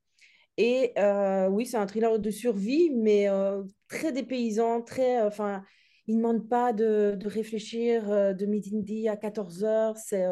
Et 0.58 0.94
euh, 0.98 1.48
oui, 1.48 1.66
c'est 1.66 1.78
un 1.78 1.88
thriller 1.88 2.20
de 2.20 2.30
survie, 2.30 2.92
mais 2.92 3.28
euh, 3.30 3.64
très 3.88 4.12
dépaysant, 4.12 4.82
très, 4.82 5.22
euh, 5.22 5.28
enfin, 5.28 5.64
il 6.08 6.16
ne 6.16 6.22
demande 6.22 6.48
pas 6.48 6.74
de, 6.74 7.18
réfléchir 7.26 8.08
de 8.36 8.46
midi 8.46 9.10
à 9.10 9.18
14 9.18 9.64
heures. 9.64 9.98
C'est, 9.98 10.26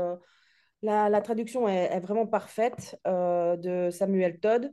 la, 0.82 1.10
la 1.10 1.22
traduction 1.22 1.68
est, 1.68 2.00
vraiment 2.02 2.28
parfaite 2.28 3.00
de 3.06 3.90
Samuel 3.90 4.40
Todd. 4.40 4.72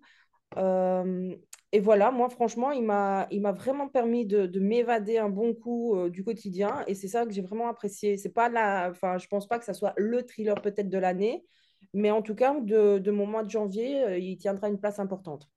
Et 1.71 1.81
voilà, 1.81 2.11
moi, 2.11 2.29
franchement, 2.31 2.73
il 2.73 2.83
m'a, 2.83 3.29
vraiment 3.53 3.89
permis 3.89 4.27
de, 4.27 4.47
de 4.47 4.61
m'évader 4.61 5.19
un 5.19 5.29
bon 5.29 5.55
coup 5.55 5.97
du 6.09 6.25
quotidien. 6.25 6.83
Et 6.89 6.95
c'est 6.95 7.09
ça 7.09 7.25
que 7.25 7.33
j'ai 7.33 7.43
vraiment 7.43 7.69
apprécié. 7.69 8.17
C'est 8.17 8.33
pas 8.33 8.49
la, 8.49 8.89
enfin, 8.91 9.19
je 9.19 9.29
pense 9.29 9.47
pas 9.47 9.59
que 9.61 9.65
ça 9.65 9.75
soit 9.75 9.95
le 9.97 10.25
thriller 10.25 10.61
peut-être 10.61 10.89
de 10.89 10.99
l'année, 10.99 11.45
mais 11.95 12.11
en 12.11 12.23
tout 12.23 12.35
cas, 12.35 12.59
de, 12.61 12.99
de 12.99 13.11
mon 13.11 13.27
mois 13.27 13.43
de 13.45 13.51
janvier, 13.51 14.03
euh, 14.05 14.19
il 14.19 14.37
tiendra 14.39 14.69
une 14.69 14.79
place 14.81 14.99
importante. 14.99 15.49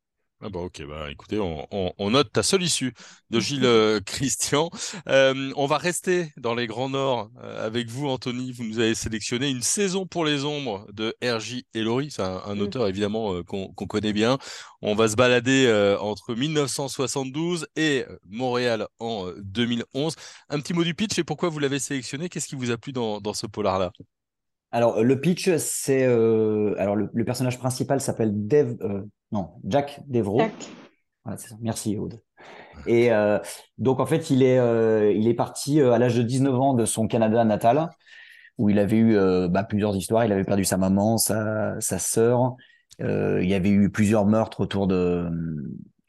Ah 0.44 0.50
bah 0.50 0.60
ok, 0.62 0.82
bah 0.88 1.12
écoutez, 1.12 1.38
on, 1.40 1.68
on- 1.72 1.94
on 2.00 2.10
note 2.10 2.32
ta 2.32 2.42
seule 2.42 2.64
issue 2.64 2.94
de 3.30 3.40
Gilles 3.40 3.64
euh, 3.64 4.00
Christian. 4.06 4.72
Euh, 5.08 5.52
on 5.56 5.68
va 5.68 5.78
rester 5.78 6.30
dans 6.38 6.56
les 6.56 6.66
Grands 6.66 6.90
Nords 6.90 7.30
euh, 7.44 7.64
avec 7.64 7.90
vous, 7.90 8.08
Anthony. 8.08 8.52
Vous 8.52 8.64
nous 8.64 8.80
avez 8.80 8.96
sélectionné 8.96 9.52
une 9.52 9.62
saison 9.62 10.08
pour 10.08 10.26
les 10.26 10.44
ombres 10.44 10.88
de 10.94 11.16
R.J. 11.24 11.68
Ellory. 11.76 12.10
C'est 12.10 12.24
un, 12.24 12.42
un 12.44 12.60
auteur 12.60 12.88
évidemment 12.88 13.44
qu'on 13.44 13.68
connaît 13.88 14.14
bien. 14.14 14.40
On 14.82 14.96
va 14.96 15.08
se 15.10 15.16
balader 15.16 15.96
entre 16.02 16.34
1972 16.34 17.68
et 17.76 18.06
Montréal 18.28 18.88
en 18.98 19.28
euh, 19.28 19.36
2011. 19.44 20.16
Un 20.50 20.60
petit 20.60 20.74
mot 20.74 20.84
du 20.84 20.96
pitch 20.96 21.20
et 21.20 21.24
pourquoi 21.24 21.50
vous 21.50 21.60
l'avez 21.60 21.78
sélectionné? 21.78 22.30
Qu'est-ce 22.30 22.48
qui 22.48 22.56
vous 22.56 22.72
a 22.72 22.78
plu 22.80 22.94
dans, 22.94 23.22
dans 23.22 23.36
ce 23.36 23.46
polar-là? 23.46 23.92
Alors, 24.72 25.04
le 25.04 25.20
pitch, 25.20 25.50
c'est. 25.58 26.06
euh, 26.06 26.76
alors, 26.78 26.96
le, 26.96 27.10
le 27.14 27.26
personnage 27.26 27.60
principal 27.60 28.00
s'appelle 28.00 28.48
Dev. 28.48 28.76
euh, 28.82 29.02
non, 29.32 29.50
Jack 29.66 30.02
Devro. 30.08 30.38
Tac. 30.38 30.52
Voilà, 31.26 31.38
c'est 31.38 31.50
ça. 31.50 31.56
Merci, 31.62 31.98
Aude. 31.98 32.20
Et 32.88 33.12
euh, 33.12 33.38
donc, 33.78 34.00
en 34.00 34.06
fait, 34.06 34.30
il 34.30 34.44
est, 34.44 34.58
il 35.16 35.28
est 35.28 35.34
parti 35.34 35.80
à 35.82 35.98
l'âge 35.98 36.16
de 36.16 36.24
19 36.24 36.56
ans 36.60 36.74
de 36.74 36.86
son 36.86 37.08
Canada 37.08 37.44
natal, 37.44 37.90
où 38.58 38.70
il 38.70 38.80
avait 38.80 38.98
eu 38.98 39.16
bah, 39.50 39.64
plusieurs 39.64 39.96
histoires. 39.96 40.26
Il 40.26 40.32
avait 40.32 40.44
perdu 40.44 40.66
sa 40.66 40.78
maman, 40.78 41.18
sa, 41.18 41.80
sa 41.80 42.00
sœur. 42.00 42.56
Il 43.00 43.46
y 43.48 43.54
avait 43.54 43.70
eu 43.70 43.90
plusieurs 43.92 44.26
meurtres 44.26 44.62
autour 44.62 44.88
de, 44.88 45.30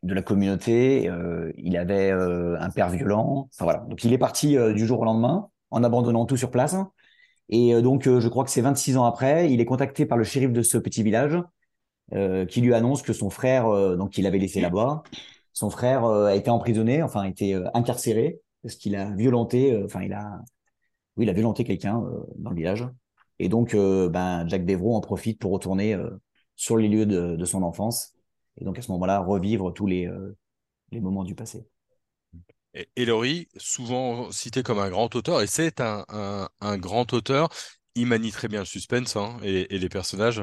de 0.02 0.14
la 0.14 0.22
communauté. 0.22 1.10
Il 1.58 1.76
avait 1.76 2.10
un 2.10 2.70
père 2.70 2.88
violent. 2.88 3.48
Enfin, 3.52 3.64
voilà. 3.64 3.84
Donc, 3.88 4.02
il 4.04 4.12
est 4.12 4.18
parti 4.18 4.56
du 4.74 4.86
jour 4.86 5.00
au 5.00 5.04
lendemain, 5.04 5.48
en 5.70 5.84
abandonnant 5.84 6.24
tout 6.24 6.36
sur 6.38 6.50
place. 6.50 6.74
Et 7.52 7.74
euh, 7.74 7.82
donc, 7.82 8.08
euh, 8.08 8.18
je 8.18 8.28
crois 8.28 8.44
que 8.44 8.50
c'est 8.50 8.62
26 8.62 8.96
ans 8.96 9.04
après, 9.04 9.52
il 9.52 9.60
est 9.60 9.66
contacté 9.66 10.06
par 10.06 10.18
le 10.18 10.24
shérif 10.24 10.52
de 10.52 10.62
ce 10.62 10.78
petit 10.78 11.02
village 11.02 11.38
euh, 12.14 12.46
qui 12.46 12.62
lui 12.62 12.74
annonce 12.74 13.02
que 13.02 13.12
son 13.12 13.30
frère, 13.30 13.66
donc 13.96 14.10
qu'il 14.12 14.26
avait 14.26 14.38
laissé 14.38 14.60
là-bas, 14.60 15.02
son 15.52 15.70
frère 15.70 16.04
a 16.06 16.34
été 16.34 16.50
emprisonné, 16.50 17.02
enfin 17.02 17.20
a 17.22 17.28
été 17.28 17.54
incarcéré 17.74 18.40
parce 18.62 18.76
qu'il 18.76 18.96
a 18.96 19.10
violenté, 19.14 19.78
enfin 19.84 20.02
il 20.02 20.14
a, 20.14 20.40
oui, 21.16 21.26
il 21.26 21.30
a 21.30 21.34
violenté 21.34 21.64
quelqu'un 21.64 22.02
dans 22.36 22.50
le 22.50 22.56
village. 22.56 22.86
Et 23.38 23.48
donc, 23.48 23.76
ben 23.76 24.48
Jack 24.48 24.64
Devro 24.64 24.96
en 24.96 25.00
profite 25.00 25.38
pour 25.38 25.52
retourner 25.52 25.96
sur 26.56 26.78
les 26.78 26.88
lieux 26.88 27.06
de, 27.06 27.44
son 27.44 27.62
enfance 27.62 28.14
et 28.58 28.64
donc 28.64 28.78
à 28.78 28.82
ce 28.82 28.90
moment-là 28.92 29.20
revivre 29.20 29.72
tous 29.72 29.86
les 29.86 30.08
moments 30.90 31.24
du 31.24 31.34
passé. 31.34 31.66
Et 32.74 32.88
Ellory, 32.96 33.48
souvent 33.56 34.30
cité 34.30 34.62
comme 34.62 34.78
un 34.78 34.88
grand 34.88 35.14
auteur, 35.14 35.42
et 35.42 35.46
c'est 35.46 35.80
un, 35.80 36.04
un, 36.60 36.78
grand 36.78 37.12
auteur, 37.12 37.50
il 37.94 38.06
manie 38.06 38.30
très 38.30 38.48
bien 38.48 38.60
le 38.60 38.66
suspense 38.66 39.16
hein, 39.16 39.36
et, 39.42 39.78
les 39.78 39.88
personnages. 39.88 40.42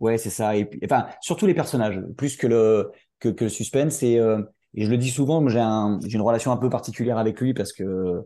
Ouais, 0.00 0.18
c'est 0.18 0.30
ça. 0.30 0.56
Et 0.56 0.68
enfin, 0.84 1.06
surtout 1.22 1.46
les 1.46 1.54
personnages, 1.54 2.00
plus 2.16 2.36
que 2.36 2.46
le 2.46 2.90
que, 3.18 3.44
le 3.44 3.48
suspense. 3.48 4.02
Et, 4.02 4.18
euh, 4.18 4.42
et 4.74 4.84
je 4.84 4.90
le 4.90 4.98
dis 4.98 5.10
souvent, 5.10 5.46
j'ai 5.48 5.60
un, 5.60 5.98
une 6.00 6.20
relation 6.20 6.52
un 6.52 6.56
peu 6.56 6.68
particulière 6.68 7.16
avec 7.16 7.40
lui 7.40 7.54
parce 7.54 7.72
que 7.72 8.22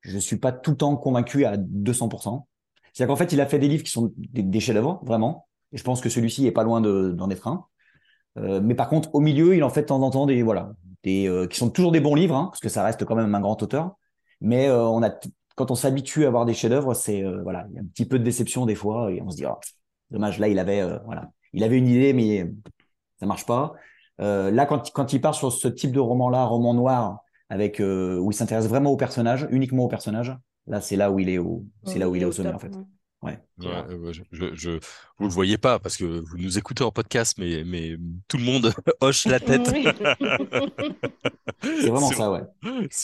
je 0.00 0.18
suis 0.18 0.36
pas 0.36 0.52
tout 0.52 0.72
le 0.72 0.76
temps 0.76 0.96
convaincu 0.96 1.44
à 1.44 1.56
200%. 1.56 2.46
C'est-à-dire 2.92 3.10
qu'en 3.10 3.16
fait, 3.16 3.32
il 3.32 3.40
a 3.40 3.46
fait 3.46 3.58
des 3.58 3.68
livres 3.68 3.84
qui 3.84 3.90
sont 3.90 4.12
des, 4.16 4.42
des 4.42 4.60
chefs-d'œuvre, 4.60 5.00
vraiment. 5.04 5.48
Et 5.72 5.78
je 5.78 5.84
pense 5.84 6.00
que 6.00 6.10
celui-ci 6.10 6.46
est 6.46 6.52
pas 6.52 6.64
loin 6.64 6.80
de, 6.80 7.12
d'en 7.12 7.30
être 7.30 7.48
un. 7.48 7.64
Euh, 8.38 8.60
mais 8.62 8.74
par 8.74 8.88
contre, 8.88 9.14
au 9.14 9.20
milieu, 9.20 9.54
il 9.54 9.64
en 9.64 9.70
fait 9.70 9.82
de 9.82 9.86
temps 9.86 10.02
en 10.02 10.10
temps 10.10 10.26
des 10.26 10.42
voilà, 10.42 10.72
des 11.04 11.28
euh, 11.28 11.46
qui 11.46 11.58
sont 11.58 11.70
toujours 11.70 11.92
des 11.92 12.00
bons 12.00 12.14
livres, 12.14 12.36
hein, 12.36 12.46
parce 12.50 12.60
que 12.60 12.68
ça 12.68 12.84
reste 12.84 13.04
quand 13.04 13.14
même 13.16 13.34
un 13.34 13.40
grand 13.40 13.62
auteur. 13.62 13.96
Mais 14.40 14.68
euh, 14.68 14.84
on 14.84 15.02
a 15.02 15.10
quand 15.54 15.70
on 15.70 15.74
s'habitue 15.74 16.26
à 16.26 16.30
voir 16.30 16.46
des 16.46 16.54
chefs-d'œuvre, 16.54 16.94
c'est 16.94 17.22
euh, 17.22 17.42
voilà, 17.42 17.66
il 17.70 17.74
y 17.74 17.78
a 17.78 17.82
un 17.82 17.86
petit 17.86 18.06
peu 18.06 18.18
de 18.18 18.24
déception 18.24 18.66
des 18.66 18.74
fois 18.74 19.12
et 19.12 19.20
on 19.22 19.30
se 19.30 19.36
dit 19.36 19.44
ah, 19.44 19.58
dommage 20.10 20.38
là 20.38 20.48
il 20.48 20.58
avait 20.58 20.80
euh, 20.80 20.98
voilà, 21.04 21.30
il 21.52 21.64
avait 21.64 21.78
une 21.78 21.88
idée 21.88 22.12
mais 22.12 22.50
ça 23.20 23.26
marche 23.26 23.46
pas. 23.46 23.74
Euh, 24.20 24.50
là 24.50 24.66
quand 24.66 24.90
quand 24.92 25.12
il 25.12 25.20
part 25.20 25.34
sur 25.34 25.52
ce 25.52 25.68
type 25.68 25.92
de 25.92 26.00
roman-là, 26.00 26.44
roman 26.44 26.74
noir 26.74 27.20
avec 27.48 27.80
euh, 27.80 28.18
où 28.18 28.30
il 28.30 28.34
s'intéresse 28.34 28.66
vraiment 28.66 28.90
aux 28.90 28.96
personnages, 28.96 29.46
uniquement 29.50 29.84
aux 29.84 29.88
personnages, 29.88 30.36
là 30.66 30.80
c'est 30.80 30.96
là 30.96 31.10
où 31.10 31.18
il 31.18 31.28
est 31.28 31.38
au 31.38 31.64
c'est 31.84 31.98
là 31.98 32.08
où 32.08 32.16
il 32.16 32.22
est 32.22 32.26
au 32.26 32.32
sommet 32.32 32.52
en 32.52 32.58
fait. 32.58 32.72
Ouais. 33.22 33.38
Ouais. 33.58 33.66
Euh, 33.90 34.12
je, 34.12 34.22
je, 34.54 34.70
vous 35.18 35.26
le 35.26 35.32
voyez 35.32 35.58
pas 35.58 35.78
parce 35.78 35.96
que 35.96 36.04
vous 36.04 36.36
nous 36.38 36.58
écoutez 36.58 36.84
en 36.84 36.90
podcast, 36.90 37.36
mais, 37.38 37.64
mais 37.64 37.96
tout 38.28 38.36
le 38.38 38.44
monde 38.44 38.72
hoche 39.00 39.26
la 39.26 39.40
tête. 39.40 39.72
C'est 41.62 41.88
vraiment 41.90 42.10
ça, 42.12 42.30
ouais. 42.30 42.42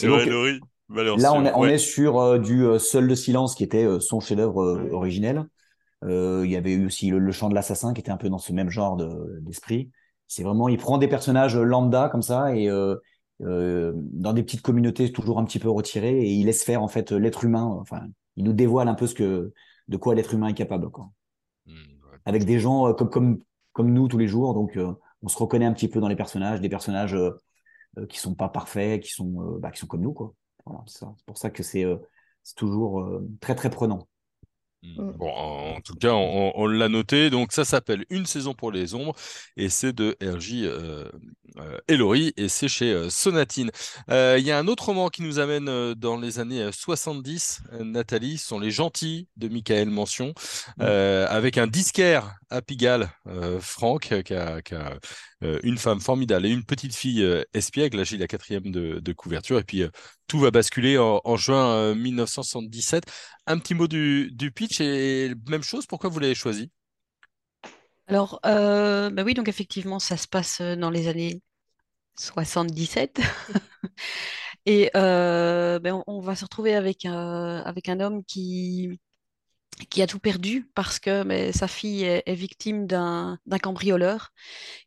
Ellory. 0.02 0.60
Mais 0.90 1.00
alors, 1.02 1.18
Là, 1.18 1.34
on 1.34 1.44
est, 1.44 1.52
on 1.54 1.60
ouais. 1.60 1.74
est 1.74 1.78
sur 1.78 2.18
euh, 2.18 2.38
du 2.38 2.64
euh, 2.64 2.78
Seul 2.78 3.06
de 3.08 3.14
silence 3.14 3.54
qui 3.54 3.62
était 3.62 3.84
euh, 3.84 4.00
son 4.00 4.20
chef-d'œuvre 4.20 4.62
euh, 4.62 4.82
Ouais. 4.84 4.90
originel. 4.90 5.44
Euh, 6.04 6.42
il 6.44 6.50
y 6.50 6.56
avait 6.56 6.72
eu 6.72 6.86
aussi 6.86 7.10
le, 7.10 7.18
le 7.18 7.32
chant 7.32 7.48
de 7.50 7.54
l'assassin 7.54 7.92
qui 7.94 8.00
était 8.00 8.10
un 8.12 8.16
peu 8.16 8.28
dans 8.30 8.38
ce 8.38 8.52
même 8.52 8.70
genre 8.70 8.96
de- 8.96 9.38
d'esprit. 9.40 9.90
C'est 10.28 10.42
vraiment, 10.44 10.68
il 10.68 10.78
prend 10.78 10.98
des 10.98 11.08
personnages 11.08 11.56
lambda 11.56 12.08
comme 12.10 12.22
ça 12.22 12.54
et 12.56 12.70
euh, 12.70 12.96
euh, 13.42 13.92
dans 13.96 14.32
des 14.32 14.42
petites 14.42 14.62
communautés 14.62 15.12
toujours 15.12 15.38
un 15.38 15.44
petit 15.44 15.58
peu 15.58 15.70
retirées 15.70 16.20
et 16.20 16.32
il 16.32 16.46
laisse 16.46 16.64
faire 16.64 16.82
en 16.82 16.88
fait 16.88 17.12
l'être 17.12 17.44
humain. 17.44 17.64
Enfin, 17.80 18.02
il 18.36 18.44
nous 18.44 18.52
dévoile 18.54 18.88
un 18.88 18.94
peu 18.94 19.06
ce 19.06 19.14
que 19.14 19.52
de 19.88 19.96
quoi 19.96 20.14
l'être 20.14 20.34
humain 20.34 20.48
est 20.48 20.54
capable, 20.54 20.90
quoi. 20.90 21.10
Ouais. 21.66 21.74
Avec 22.24 22.44
des 22.44 22.58
gens 22.58 22.88
euh, 22.88 22.92
comme 22.92 23.10
comme 23.10 23.40
comme 23.72 23.92
nous 23.92 24.08
tous 24.08 24.18
les 24.18 24.28
jours, 24.28 24.54
donc 24.54 24.76
euh, 24.76 24.92
on 25.22 25.28
se 25.28 25.38
reconnaît 25.38 25.66
un 25.66 25.72
petit 25.72 25.88
peu 25.88 26.00
dans 26.00 26.08
les 26.08 26.16
personnages, 26.16 26.60
des 26.60 26.68
personnages 26.68 27.14
euh, 27.14 27.32
qui 28.08 28.18
sont 28.18 28.34
pas 28.34 28.48
parfaits, 28.48 29.02
qui 29.02 29.10
sont 29.10 29.58
bah, 29.58 29.70
qui 29.70 29.78
sont 29.78 29.86
comme 29.86 30.02
nous, 30.02 30.12
quoi. 30.12 30.34
Voilà, 30.64 30.82
c'est 30.86 31.06
pour 31.26 31.38
ça 31.38 31.50
que 31.50 31.62
c'est 31.62 31.86
toujours 32.56 33.22
très 33.40 33.54
très 33.54 33.70
prenant. 33.70 34.08
Hmm. 34.82 35.10
Bon, 35.18 35.28
en, 35.30 35.80
tout 35.80 35.94
cas, 35.96 36.12
on, 36.12 36.52
on 36.54 36.66
l'a 36.66 36.88
noté. 36.88 37.30
Donc, 37.30 37.52
ça 37.52 37.64
s'appelle 37.64 38.04
Une 38.10 38.26
saison 38.26 38.54
pour 38.54 38.70
les 38.70 38.94
ombres 38.94 39.14
et 39.56 39.68
c'est 39.68 39.92
de 39.92 40.16
R.J. 40.22 40.66
Euh, 40.66 41.04
euh, 41.58 41.78
Ellory 41.88 42.32
et 42.36 42.48
c'est 42.48 42.68
chez 42.68 42.92
euh, 42.92 43.10
Sonatine. 43.10 43.70
Euh, 44.10 44.36
Il 44.38 44.46
y 44.46 44.52
a 44.52 44.58
un 44.58 44.68
autre 44.68 44.86
roman 44.86 45.08
qui 45.08 45.22
nous 45.22 45.38
amène 45.40 45.68
euh, 45.68 45.94
dans 45.94 46.16
les 46.16 46.38
années 46.38 46.62
euh, 46.62 46.72
70, 46.72 47.62
euh, 47.72 47.84
Nathalie, 47.84 48.38
ce 48.38 48.48
sont 48.48 48.60
Les 48.60 48.70
Gentils 48.70 49.28
de 49.36 49.48
Michael 49.48 49.90
Mention, 49.90 50.32
euh, 50.80 51.26
avec 51.28 51.58
un 51.58 51.66
disquaire 51.66 52.36
à 52.50 52.62
Pigalle, 52.62 53.10
euh, 53.26 53.58
Franck, 53.60 54.22
qui 54.22 54.34
a, 54.34 54.62
qui 54.62 54.74
a, 54.74 54.92
euh, 54.92 54.98
une 55.40 55.78
femme 55.78 56.00
formidable 56.00 56.46
et 56.46 56.50
une 56.50 56.64
petite 56.64 56.94
fille 56.94 57.22
euh, 57.22 57.44
espiègle. 57.54 57.98
Là, 57.98 58.04
j'ai 58.04 58.18
la 58.18 58.26
quatrième 58.26 58.70
de, 58.70 59.12
couverture. 59.12 59.58
Et 59.58 59.64
puis, 59.64 59.82
euh, 59.82 59.88
tout 60.26 60.38
va 60.38 60.50
basculer 60.50 60.98
en, 60.98 61.36
juin 61.36 61.70
euh, 61.74 61.94
1977. 61.94 63.04
Un 63.46 63.58
petit 63.58 63.74
mot 63.74 63.86
du, 63.88 64.52
pitch 64.54 64.80
et 64.80 65.34
même 65.48 65.62
chose, 65.62 65.86
pourquoi 65.86 66.10
vous 66.10 66.18
l'avez 66.18 66.34
choisi? 66.34 66.70
Alors, 68.06 68.40
euh, 68.46 69.10
bah 69.10 69.22
oui, 69.24 69.34
donc 69.34 69.48
effectivement, 69.48 69.98
ça 69.98 70.16
se 70.16 70.26
passe 70.26 70.60
euh, 70.60 70.76
dans 70.76 70.90
les 70.90 71.08
années 71.08 71.42
77. 72.18 73.20
Et 74.66 74.90
euh, 74.96 75.78
ben, 75.78 76.02
on, 76.06 76.20
va 76.20 76.36
se 76.36 76.44
retrouver 76.44 76.74
avec 76.74 77.06
un 77.06 78.00
homme 78.00 78.24
qui, 78.24 78.98
qui 79.86 80.02
a 80.02 80.06
tout 80.06 80.18
perdu 80.18 80.68
parce 80.74 80.98
que 80.98 81.22
ben, 81.24 81.52
sa 81.52 81.68
fille 81.68 82.04
est, 82.04 82.34
victime 82.34 82.86
d'un 82.86 83.38
cambrioleur 83.62 84.32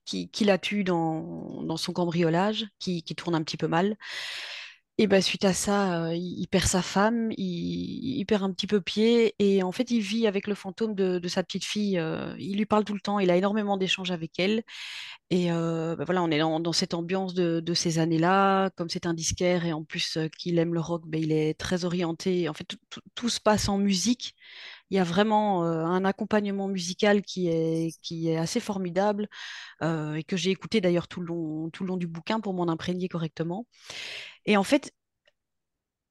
qui, 0.06 0.30
la 0.42 0.58
tue 0.58 0.84
dans, 0.84 1.78
son 1.78 1.94
cambriolage, 1.94 2.68
qui, 2.80 3.04
tourne 3.16 3.36
un 3.36 3.44
petit 3.44 3.58
peu 3.58 3.68
mal. 3.68 3.98
Et 4.98 5.08
ben, 5.08 5.22
suite 5.22 5.46
à 5.46 5.54
ça, 5.54 6.06
euh, 6.06 6.16
il, 6.16 6.48
perd 6.48 6.66
sa 6.68 6.84
femme, 6.84 7.32
il, 7.36 8.24
perd 8.28 8.44
un 8.44 8.52
petit 8.52 8.68
peu 8.68 8.82
pied 8.82 9.34
et 9.40 9.64
en 9.64 9.72
fait, 9.72 9.90
il 9.90 10.02
vit 10.02 10.28
avec 10.28 10.46
le 10.48 10.54
fantôme 10.54 10.94
de, 10.94 11.28
sa 11.28 11.44
petite 11.44 11.66
fille. 11.66 11.98
euh, 11.98 12.36
il 12.38 12.58
lui 12.58 12.68
parle 12.68 12.84
tout 12.84 12.94
le 12.94 13.00
temps, 13.00 13.18
il 13.18 13.32
a 13.32 13.36
énormément 13.36 13.78
d'échanges 13.78 14.12
avec 14.12 14.38
elle. 14.38 14.64
Et 15.32 15.52
euh, 15.52 15.96
ben 15.96 16.04
voilà, 16.06 16.22
on 16.22 16.30
est 16.30 16.40
dans, 16.40 16.74
cette 16.74 16.94
ambiance 16.94 17.34
de, 17.34 17.74
ces 17.74 18.00
années-là. 18.00 18.70
Comme 18.72 18.90
c'est 18.90 19.08
un 19.08 19.14
disquaire 19.16 19.66
et 19.66 19.74
en 19.74 19.84
plus 19.84 20.20
qu'il 20.38 20.60
aime 20.60 20.74
le 20.74 20.82
rock, 20.82 21.04
ben, 21.08 21.22
il 21.22 21.32
est 21.32 21.58
très 21.58 21.86
orienté. 21.86 22.48
En 22.50 22.54
fait, 22.54 22.68
tout 23.16 23.30
se 23.30 23.40
passe 23.40 23.70
en 23.70 23.78
musique. 23.80 24.36
Il 24.92 24.98
y 24.98 25.00
a 25.00 25.04
vraiment 25.04 25.66
euh, 25.66 25.86
un 25.86 26.06
accompagnement 26.06 26.68
musical 26.68 27.22
qui 27.24 27.48
est, 27.50 27.98
qui 28.02 28.30
est 28.30 28.38
assez 28.38 28.60
formidable 28.60 29.28
euh, 29.84 30.16
et 30.16 30.24
que 30.24 30.38
j'ai 30.38 30.52
écouté 30.52 30.82
d'ailleurs 30.82 31.08
tout 31.08 31.22
le 31.22 31.28
long, 31.28 31.70
tout 31.72 31.84
le 31.84 31.90
long 31.90 31.98
du 31.98 32.08
bouquin 32.08 32.40
pour 32.42 32.54
m'en 32.54 32.70
imprégner 32.70 33.10
correctement. 33.10 33.68
Et 34.46 34.58
en 34.58 34.64
fait, 34.64 34.94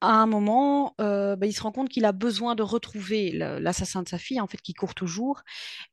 à 0.01 0.15
un 0.23 0.27
moment, 0.27 0.95
euh, 1.01 1.37
bah, 1.37 1.47
il 1.47 1.53
se 1.53 1.63
rend 1.63 1.73
compte 1.73 1.89
qu'il 1.89 2.05
a 2.05 2.13
besoin 2.13 2.55
de 2.55 2.63
retrouver 2.63 3.33
l'assassin 3.33 4.03
de 4.03 4.09
sa 4.09 4.19
fille, 4.19 4.41
en 4.41 4.47
fait, 4.47 4.61
qui 4.63 4.75
court 4.75 4.95
toujours. 4.95 5.43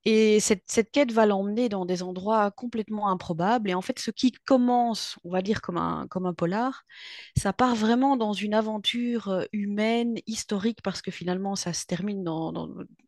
Et 0.06 0.40
cette, 0.40 0.64
cette 0.68 0.92
quête 0.92 1.12
va 1.12 1.26
l'emmener 1.26 1.70
dans 1.70 1.86
des 1.86 2.04
endroits 2.04 2.52
complètement 2.52 3.10
improbables. 3.10 3.70
Et 3.70 3.74
en 3.76 3.82
fait, 3.82 4.00
ce 4.00 4.12
qui 4.12 4.32
commence, 4.32 5.18
on 5.24 5.32
va 5.32 5.42
dire, 5.42 5.62
comme 5.62 5.78
un, 5.78 6.08
comme 6.10 6.26
un 6.26 6.34
polar, 6.34 6.84
ça 7.38 7.54
part 7.54 7.76
vraiment 7.76 8.18
dans 8.18 8.34
une 8.34 8.54
aventure 8.54 9.46
humaine, 9.54 10.16
historique, 10.28 10.82
parce 10.84 11.02
que 11.02 11.12
finalement, 11.12 11.56
ça 11.56 11.74
se 11.74 11.86
termine 11.86 12.24
dans, 12.24 12.54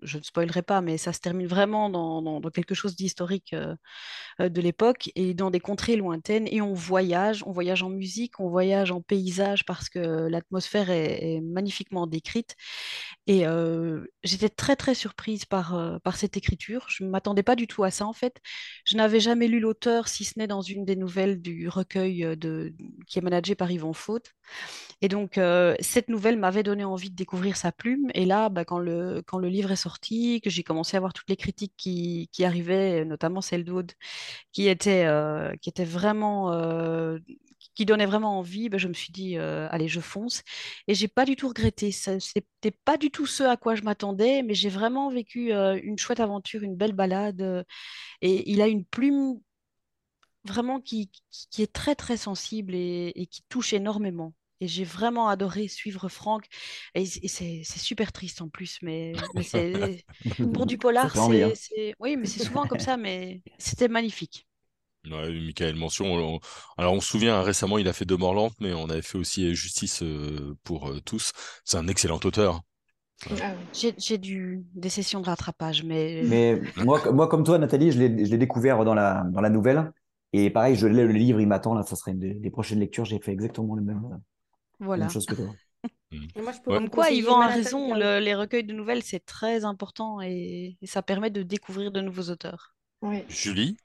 je 0.02 0.18
ne 0.18 0.24
spoilerai 0.24 0.62
pas, 0.62 0.82
mais 0.82 0.98
ça 0.98 1.14
se 1.14 1.20
termine 1.20 1.48
vraiment 1.48 1.90
dans, 1.90 2.22
dans- 2.22 2.40
dans 2.40 2.50
quelque 2.50 2.76
chose 2.76 2.96
d'historique 2.96 3.54
euh, 3.54 3.76
euh, 4.42 4.50
de 4.50 4.62
l'époque 4.62 5.12
et 5.16 5.34
dans 5.34 5.52
des 5.52 5.60
contrées 5.60 5.96
lointaines. 5.96 6.48
Et 6.52 6.62
on 6.62 6.74
voyage, 6.74 7.44
on 7.46 7.52
voyage 7.52 7.84
en 7.84 7.90
musique, 7.90 8.40
on 8.40 8.50
voyage 8.50 8.92
en 8.92 9.02
paysage 9.02 9.66
parce 9.66 9.90
que 9.90 10.00
l'atmosphère 10.28 10.89
est, 10.90 11.42
magnifiquement 11.42 12.08
décrite. 12.08 12.56
Et 13.28 13.46
euh, 13.46 14.06
j'étais 14.24 14.50
très 14.50 14.76
très 14.76 14.96
surprise 14.96 15.46
par, 15.46 15.76
euh, 15.76 16.00
par 16.00 16.16
cette 16.18 16.38
écriture. 16.38 16.86
Je 16.90 17.04
ne 17.04 17.10
m'attendais 17.10 17.44
pas 17.44 17.56
du 17.56 17.68
tout 17.68 17.84
à 17.84 17.92
ça 17.92 18.06
en 18.06 18.14
fait. 18.14 18.40
Je 18.86 18.98
n'avais 18.98 19.20
jamais 19.20 19.48
lu 19.48 19.60
l'auteur 19.60 20.08
si 20.08 20.26
ce 20.26 20.40
n'est 20.40 20.48
dans 20.48 20.62
une 20.62 20.86
des 20.86 20.96
nouvelles 20.96 21.42
du 21.42 21.70
recueil 21.70 22.26
euh, 22.26 22.36
de, 22.36 22.74
qui 23.08 23.20
est 23.20 23.22
managé 23.22 23.56
par 23.56 23.72
Yvon 23.72 23.94
Faute. 23.94 24.34
Et 25.02 25.08
donc 25.08 25.40
cette 25.80 26.10
nouvelle 26.10 26.38
m'avait 26.38 26.64
donné 26.64 26.84
envie 26.84 27.10
de 27.12 27.16
découvrir 27.16 27.56
sa 27.56 27.72
plume. 27.72 28.10
Et 28.16 28.26
là, 28.26 28.50
bah, 28.50 28.66
quand 28.66 28.80
le, 28.80 29.22
quand 29.26 29.38
le 29.38 29.48
livre 29.48 29.72
est 29.72 29.76
sorti, 29.76 30.42
que 30.42 30.50
j'ai 30.50 30.64
commencé 30.64 30.98
à 30.98 31.00
voir 31.00 31.14
toutes 31.14 31.30
les 31.30 31.38
critiques 31.38 31.74
qui, 31.78 32.30
qui 32.34 32.44
arrivaient, 32.44 33.06
notamment 33.06 33.42
celle 33.42 33.64
d'Aude, 33.64 33.92
qui 34.52 34.68
était, 34.68 35.08
qui 35.62 35.70
était 35.70 35.86
vraiment, 35.86 36.52
qui 37.80 37.86
donnait 37.86 38.06
vraiment 38.06 38.38
envie, 38.40 38.68
ben, 38.68 38.78
je 38.78 38.90
me 38.90 38.94
suis 38.94 39.14
dit, 39.14 39.38
euh, 39.38 39.70
allez, 39.72 39.88
je 39.88 40.02
fonce. 40.02 40.44
Et 40.90 40.94
j'ai 40.96 41.08
pas 41.08 41.24
du 41.24 41.38
tout 41.38 41.48
regretté. 41.48 41.92
C'était 41.94 42.72
pas 42.84 42.98
du 42.98 43.10
tout 43.10 43.26
ce 43.26 43.42
à 43.44 43.56
quoi 43.56 43.76
je 43.76 43.84
m'attendais, 43.84 44.44
mais 44.44 44.54
j'ai 44.54 44.68
vraiment 44.68 45.10
vécu 45.10 45.54
euh, 45.54 45.80
une 45.82 45.98
chouette 45.98 46.20
aventure, 46.20 46.62
une 46.62 46.76
belle 46.76 46.92
balade. 46.92 47.42
euh, 47.42 47.64
et 48.22 48.52
il 48.52 48.62
a 48.62 48.68
une 48.68 48.84
plume 48.84 49.40
vraiment 50.44 50.82
qui, 50.82 51.10
est 51.58 51.72
très, 51.72 51.96
très 51.96 52.18
sensible 52.18 52.76
et, 52.76 53.14
et 53.16 53.28
qui 53.28 53.44
touche 53.48 53.72
énormément. 53.72 54.34
Et 54.60 54.68
j'ai 54.68 54.84
vraiment 54.84 55.30
adoré 55.30 55.70
suivre 55.70 56.10
Franck. 56.10 56.48
Et, 56.96 57.06
c'est 57.06 57.64
super 57.64 58.12
triste 58.12 58.42
en 58.42 58.50
plus, 58.50 58.80
mais, 58.82 59.14
mais 59.34 60.04
pour 60.54 60.66
du 60.66 60.78
polar, 60.78 61.18
hein. 61.18 61.54
c'est- 61.56 61.96
oui, 62.02 62.18
mais 62.18 62.28
c'est 62.28 62.40
souvent 62.42 62.68
comme 62.68 62.80
ça, 62.80 62.98
mais 62.98 63.42
c'était 63.58 63.88
magnifique. 63.88 64.49
Ouais, 65.12 65.32
Michael 65.32 65.76
Mention. 65.76 66.06
on- 66.16 66.40
Alors, 66.78 66.94
on 66.94 67.02
se 67.02 67.08
souvient, 67.10 67.40
hein, 67.40 67.44
récemment, 67.44 67.78
il 67.78 67.88
a 67.88 67.94
fait 67.94 68.06
De 68.06 68.16
Mort 68.16 68.34
Lente, 68.34 68.54
mais 68.60 68.74
on 68.74 68.90
avait 68.90 69.02
fait 69.02 69.18
aussi 69.18 69.54
Justice 69.56 70.04
euh, 70.04 70.56
pour 70.64 70.90
euh, 70.90 71.00
tous. 71.02 71.32
C'est 71.66 71.78
un 71.78 71.88
excellent 71.88 72.20
auteur. 72.24 72.62
Ah 73.42 73.56
oui. 73.58 73.94
J'ai 73.98 74.18
du, 74.18 74.66
des 74.74 74.90
sessions 74.90 75.20
de 75.22 75.26
rattrapage, 75.26 75.84
mais, 75.84 76.22
Mais 76.22 76.60
moi, 76.76 77.02
moi, 77.14 77.28
comme 77.30 77.44
toi, 77.44 77.58
Nathalie, 77.58 77.92
je 77.92 78.00
l'ai 78.00 78.38
découvert 78.38 78.84
dans 78.84 78.94
la, 78.94 79.24
dans 79.32 79.42
la 79.42 79.50
nouvelle. 79.50 79.92
Et 80.34 80.50
pareil, 80.50 80.76
je 80.76 80.86
l'ai, 80.88 81.06
le 81.06 81.14
livre, 81.14 81.40
il 81.40 81.48
m'attend, 81.48 81.74
là, 81.74 81.84
ça 81.84 81.96
serait 81.96 82.12
une 82.12 82.20
des, 82.20 82.34
des 82.34 82.50
prochaines 82.52 82.80
lectures. 82.80 83.06
J'ai 83.06 83.20
fait 83.20 83.32
exactement 83.32 83.76
la 83.76 83.82
même, 83.82 84.02
voilà. 84.80 85.06
même 85.06 85.10
chose 85.10 85.26
que 85.28 85.36
toi. 85.36 85.56
Et 86.36 86.42
moi, 86.42 86.52
je 86.52 86.60
peux 86.62 86.72
Ouais. 86.72 86.76
vous 86.76 86.80
Comme 86.82 86.90
quoi, 86.90 87.12
Yvan 87.12 87.42
a 87.42 87.48
raison, 87.48 87.94
le- 87.96 88.20
les 88.20 88.36
recueils 88.36 88.64
de 88.64 88.74
nouvelles, 88.74 89.04
c'est 89.04 89.26
très 89.26 89.66
important 89.66 90.22
et, 90.22 90.78
et 90.82 90.88
ça 90.88 91.02
permet 91.02 91.30
de 91.32 91.44
découvrir 91.44 91.92
de 91.92 92.02
nouveaux 92.02 92.30
auteurs. 92.32 92.76
Oui. 93.02 93.24
Julie? 93.30 93.78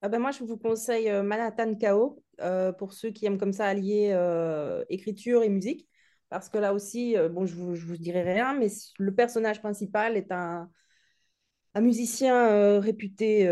Ah 0.00 0.08
ben 0.08 0.20
moi, 0.20 0.30
je 0.30 0.44
vous 0.44 0.56
conseille 0.56 1.08
euh, 1.10 1.22
Manhattan 1.22 1.74
Chaos 1.74 2.22
euh, 2.40 2.72
pour 2.72 2.92
ceux 2.92 3.10
qui 3.10 3.26
aiment 3.26 3.38
comme 3.38 3.52
ça 3.52 3.66
allier 3.66 4.10
euh, 4.12 4.84
écriture 4.88 5.42
et 5.42 5.48
musique. 5.48 5.88
Parce 6.28 6.48
que 6.48 6.58
là 6.58 6.74
aussi, 6.74 7.16
bon, 7.30 7.46
je 7.46 7.54
vous, 7.54 7.74
je 7.74 7.86
vous 7.86 7.96
dirai 7.96 8.22
rien, 8.22 8.52
mais 8.54 8.68
le 8.98 9.14
personnage 9.14 9.60
principal 9.60 10.14
est 10.14 10.30
un, 10.30 10.70
un 11.74 11.80
musicien 11.80 12.78
réputé 12.80 13.48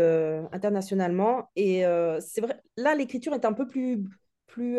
internationalement. 0.51 1.49
Et 1.55 1.81
c'est 2.19 2.39
vrai, 2.41 2.61
là, 2.75 2.93
l'écriture 2.93 3.33
est 3.33 3.45
un 3.45 3.53
peu 3.53 3.65
plus, 3.65 4.03
plus 4.45 4.77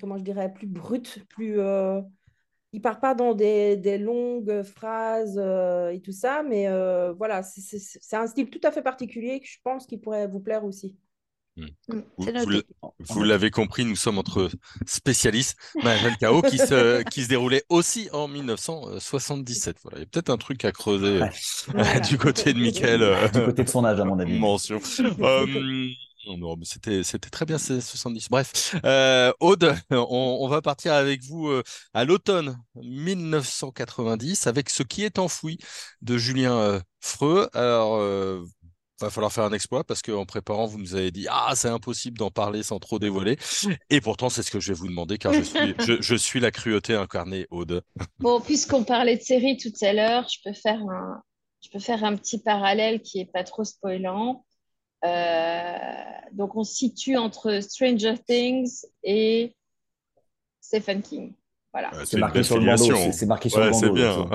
comment 0.00 0.18
je 0.18 0.22
dirais, 0.22 0.52
plus 0.52 0.68
brute, 0.68 1.26
plus... 1.30 1.58
il 2.76 2.82
part 2.82 3.00
pas 3.00 3.14
dans 3.14 3.34
des, 3.34 3.76
des 3.78 3.96
longues 3.98 4.62
phrases 4.62 5.38
euh, 5.38 5.88
et 5.90 6.00
tout 6.02 6.12
ça, 6.12 6.42
mais 6.42 6.68
euh, 6.68 7.12
voilà, 7.14 7.42
c'est 7.42 8.16
un 8.16 8.26
style 8.26 8.50
tout 8.50 8.60
à 8.62 8.70
fait 8.70 8.82
particulier 8.82 9.40
que 9.40 9.46
je 9.46 9.56
pense 9.64 9.86
qu'il 9.86 9.98
pourrait 10.00 10.28
vous 10.28 10.40
plaire 10.40 10.62
aussi. 10.64 10.94
Vous, 11.88 12.02
C'est 12.18 12.32
vous 13.08 13.22
l'avez 13.24 13.50
compris, 13.50 13.86
nous 13.86 13.96
sommes 13.96 14.18
entre 14.18 14.50
spécialistes. 14.86 15.56
Manhattan 15.82 16.14
Chaos 16.20 16.42
qui 16.42 16.58
se, 16.58 17.02
qui 17.10 17.22
se 17.24 17.28
déroulait 17.28 17.64
aussi 17.70 18.10
en 18.12 18.28
1977. 18.28 19.78
Voilà, 19.82 19.98
il 19.98 20.00
y 20.00 20.04
a 20.04 20.06
peut-être 20.06 20.28
un 20.28 20.36
truc 20.36 20.66
à 20.66 20.72
creuser 20.72 21.20
Ouais. 21.20 21.30
euh, 21.68 21.72
Voilà. 21.72 22.00
du 22.00 22.18
côté 22.18 22.52
de 22.52 22.58
Michael. 22.58 23.30
Du 23.32 23.42
côté 23.42 23.64
de 23.64 23.68
son 23.70 23.84
âge, 23.86 24.00
à 24.00 24.04
mon 24.04 24.18
avis. 24.18 24.38
mention. 24.38 24.80
Euh, 25.20 25.46
mais 25.46 25.60
c'était, 26.64 27.02
c'était 27.02 27.30
très 27.30 27.46
bien, 27.46 27.58
ces 27.58 27.80
70. 27.80 28.28
Bref, 28.30 28.74
euh, 28.84 29.32
Aude, 29.40 29.74
on, 29.90 30.48
va 30.48 30.62
partir 30.62 30.92
avec 30.92 31.22
vous 31.22 31.48
euh, 31.48 31.62
à 31.94 32.04
l'automne 32.04 32.56
1990 32.76 34.46
avec 34.46 34.70
Ce 34.70 34.82
qui 34.82 35.04
est 35.04 35.18
enfoui 35.18 35.58
de 36.02 36.18
Julien 36.18 36.58
euh, 36.58 36.80
Freux. 37.00 37.48
Alors, 37.52 37.96
euh, 37.96 38.44
va 39.00 39.10
falloir 39.10 39.32
faire 39.32 39.44
un 39.44 39.52
exploit 39.52 39.84
parce 39.84 40.02
qu'en 40.02 40.24
préparant, 40.24 40.66
vous 40.66 40.78
nous 40.78 40.94
avez 40.94 41.10
dit 41.10 41.26
Ah, 41.30 41.52
c'est 41.54 41.68
impossible 41.68 42.18
d'en 42.18 42.30
parler 42.30 42.62
sans 42.62 42.78
trop 42.78 42.98
dévoiler. 42.98 43.36
Et 43.90 44.00
pourtant, 44.00 44.28
c'est 44.28 44.42
ce 44.42 44.50
que 44.50 44.60
je 44.60 44.72
vais 44.72 44.78
vous 44.78 44.88
demander 44.88 45.18
car 45.18 45.32
je 45.32 45.42
suis, 45.42 45.74
je, 46.00 46.14
suis 46.16 46.40
la 46.40 46.50
cruauté 46.50 46.94
incarnée, 46.94 47.46
Aude. 47.50 47.82
Bon, 48.18 48.40
puisqu'on 48.40 48.84
parlait 48.84 49.16
de 49.16 49.22
série 49.22 49.56
tout 49.56 49.72
à 49.82 49.92
l'heure, 49.92 50.26
je 50.28 50.38
peux 50.44 50.54
faire 50.54 50.80
un, 50.80 51.22
je 51.62 51.68
peux 51.70 51.78
faire 51.78 52.04
un 52.04 52.16
petit 52.16 52.40
parallèle 52.40 53.02
qui 53.02 53.20
est 53.20 53.30
pas 53.30 53.44
trop 53.44 53.64
spoilant. 53.64 54.44
Euh, 55.04 56.04
donc, 56.32 56.56
on 56.56 56.64
se 56.64 56.74
situe 56.74 57.16
entre 57.16 57.60
Stranger 57.60 58.14
Things 58.26 58.84
et 59.02 59.54
Stephen 60.60 61.02
King. 61.02 61.34
Voilà. 61.72 61.92
Euh, 61.94 62.04
C'est 62.06 62.18
marqué 62.18 62.42
sur 62.42 62.58
le 62.58 62.64
bandeau. 62.66 62.96
C'est 63.12 63.26
marqué 63.26 63.48
sur 63.50 63.58
Ouais, 63.58 63.66
le 63.66 63.72
c'est 63.74 63.88
bandeau. 63.88 63.94
bien. 63.94 64.30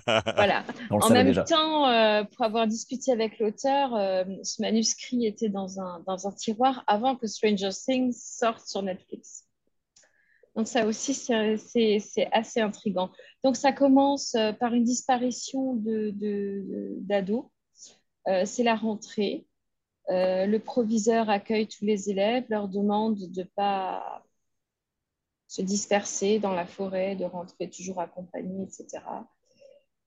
euh, 0.00 0.20
Voilà. 0.34 0.64
En 0.90 1.10
même 1.10 1.26
déjà. 1.26 1.44
temps, 1.44 1.88
euh, 1.88 2.24
pour 2.24 2.44
avoir 2.44 2.66
discuté 2.66 3.12
avec 3.12 3.38
l'auteur, 3.38 3.94
euh, 3.94 4.24
ce 4.42 4.62
manuscrit 4.62 5.26
était 5.26 5.50
dans 5.50 5.78
un, 5.78 6.00
dans 6.06 6.26
un 6.26 6.32
tiroir 6.32 6.84
avant 6.86 7.14
que 7.14 7.26
Stranger 7.26 7.68
Things 7.70 8.14
sorte 8.18 8.66
sur 8.66 8.82
Netflix. 8.82 9.44
Donc 10.54 10.68
ça 10.68 10.86
aussi, 10.86 11.12
c'est 11.12 12.28
assez 12.32 12.60
intriguant. 12.62 13.10
Donc 13.44 13.56
ça 13.56 13.72
commence 13.72 14.34
par 14.58 14.72
une 14.72 14.84
disparition 14.84 15.74
de, 15.74 16.10
de- 16.14 16.64
de- 16.66 16.94
d'ados. 17.00 17.44
Euh, 18.26 18.44
c'est 18.46 18.62
la 18.62 18.74
rentrée. 18.74 19.46
Euh, 20.10 20.46
le 20.46 20.58
proviseur 20.60 21.30
accueille 21.30 21.66
tous 21.68 21.84
les 21.84 22.10
élèves, 22.10 22.44
leur 22.48 22.68
demande 22.68 23.16
de 23.18 23.40
ne 23.42 23.46
pas 23.46 24.22
se 25.48 25.62
disperser 25.62 26.38
dans 26.38 26.52
la 26.52 26.66
forêt, 26.66 27.16
de 27.16 27.24
rentrer 27.24 27.70
toujours 27.70 28.00
accompagnés, 28.00 28.64
etc. 28.64 29.26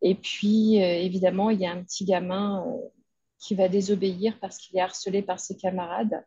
Et 0.01 0.15
puis, 0.15 0.81
euh, 0.83 1.01
évidemment, 1.01 1.49
il 1.49 1.59
y 1.61 1.65
a 1.65 1.71
un 1.71 1.83
petit 1.83 2.05
gamin 2.05 2.65
euh, 2.67 2.89
qui 3.39 3.55
va 3.55 3.69
désobéir 3.69 4.37
parce 4.41 4.57
qu'il 4.57 4.77
est 4.77 4.81
harcelé 4.81 5.21
par 5.21 5.39
ses 5.39 5.57
camarades. 5.57 6.25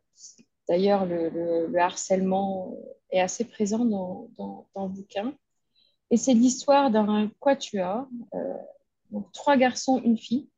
D'ailleurs, 0.69 1.07
le, 1.07 1.31
le- 1.31 1.67
le 1.69 1.81
harcèlement 1.81 2.77
est 3.11 3.21
assez 3.21 3.45
présent 3.45 3.85
dans, 3.85 4.29
dans- 4.39 4.69
le 4.77 4.89
bouquin. 4.89 5.35
Et 6.11 6.17
c'est 6.19 6.35
l'histoire 6.35 6.91
d'un 6.91 7.31
quatuor, 7.41 8.07
donc 9.11 9.31
trois 9.33 9.57
garçons, 9.57 10.01
une 10.05 10.19
fille, 10.19 10.49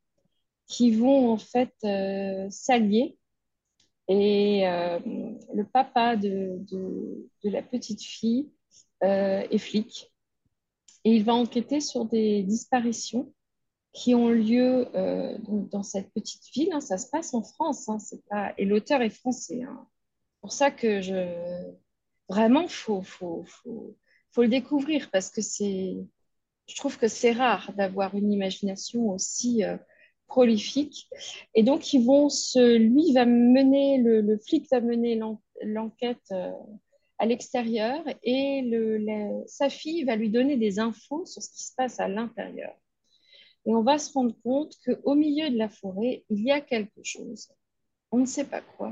qui 0.66 0.92
vont 0.92 1.30
en 1.32 1.38
fait 1.38 1.74
euh, 1.84 2.48
s'allier. 2.50 3.18
Et 4.08 4.68
euh, 4.68 4.98
le 5.54 5.64
papa 5.64 6.16
de, 6.16 6.58
de- 6.70 7.28
la 7.44 7.62
petite 7.62 8.02
fille 8.02 8.50
euh, 9.02 9.46
est 9.50 9.58
flic. 9.58 10.12
Et 11.04 11.16
il 11.16 11.24
va 11.24 11.34
enquêter 11.34 11.80
sur 11.80 12.04
des 12.06 12.42
disparitions 12.42 13.32
qui 13.92 14.14
ont 14.14 14.28
lieu 14.28 14.88
dans 15.70 15.82
cette 15.82 16.12
petite 16.12 16.44
ville. 16.52 16.72
hein. 16.72 16.80
ça 16.80 16.98
se 16.98 17.08
passe 17.10 17.32
en 17.34 17.42
France. 17.42 17.88
hein, 17.88 17.98
pas... 18.28 18.52
Et 18.58 18.64
l'auteur 18.64 19.02
est 19.02 19.10
français. 19.10 19.62
hein. 19.62 19.86
Pour 20.40 20.52
ça 20.52 20.70
que 20.70 21.00
je... 21.00 21.72
Vraiment, 22.28 22.66
faut, 22.68 23.02
faut, 23.02 23.44
faut, 23.46 23.96
faut 24.32 24.42
le 24.42 24.48
découvrir 24.48 25.10
parce 25.10 25.30
que 25.30 25.40
c'est... 25.42 25.96
Je 26.66 26.74
trouve 26.76 26.98
que 26.98 27.08
c'est 27.08 27.32
rare 27.32 27.72
d'avoir 27.76 28.14
une 28.14 28.32
imagination 28.32 29.10
aussi 29.10 29.62
prolifique. 30.34 30.98
Et 31.54 31.62
donc, 31.68 31.80
ils 31.94 32.04
vont 32.04 32.28
se... 32.28 32.64
lui 32.76 33.12
va 33.12 33.24
mener, 33.24 33.98
le, 34.06 34.14
le 34.20 34.36
flic 34.46 34.62
va 34.70 34.80
mener 34.80 35.12
l'en- 35.22 35.40
l'enquête 35.62 36.28
euh, 36.32 36.50
à 37.18 37.24
l'extérieur 37.30 38.00
et 38.22 38.62
le, 38.72 38.98
la- 39.08 39.46
sa 39.46 39.68
fille 39.70 40.02
va 40.04 40.16
lui 40.16 40.30
donner 40.36 40.56
des 40.56 40.74
infos 40.88 41.24
sur 41.32 41.40
ce 41.42 41.50
qui 41.54 41.64
se 41.70 41.74
passe 41.78 42.00
à 42.00 42.08
l'intérieur. 42.08 42.74
Et 43.66 43.72
on 43.78 43.84
va 43.90 43.96
se 43.98 44.12
rendre 44.12 44.34
compte 44.42 44.72
qu'au 44.84 45.14
milieu 45.14 45.48
de 45.50 45.58
la 45.64 45.68
forêt, 45.68 46.24
il 46.28 46.40
y 46.48 46.50
a 46.50 46.60
quelque 46.60 47.02
chose, 47.02 47.42
on 48.10 48.18
ne 48.18 48.26
sait 48.26 48.48
pas 48.54 48.62
quoi, 48.76 48.90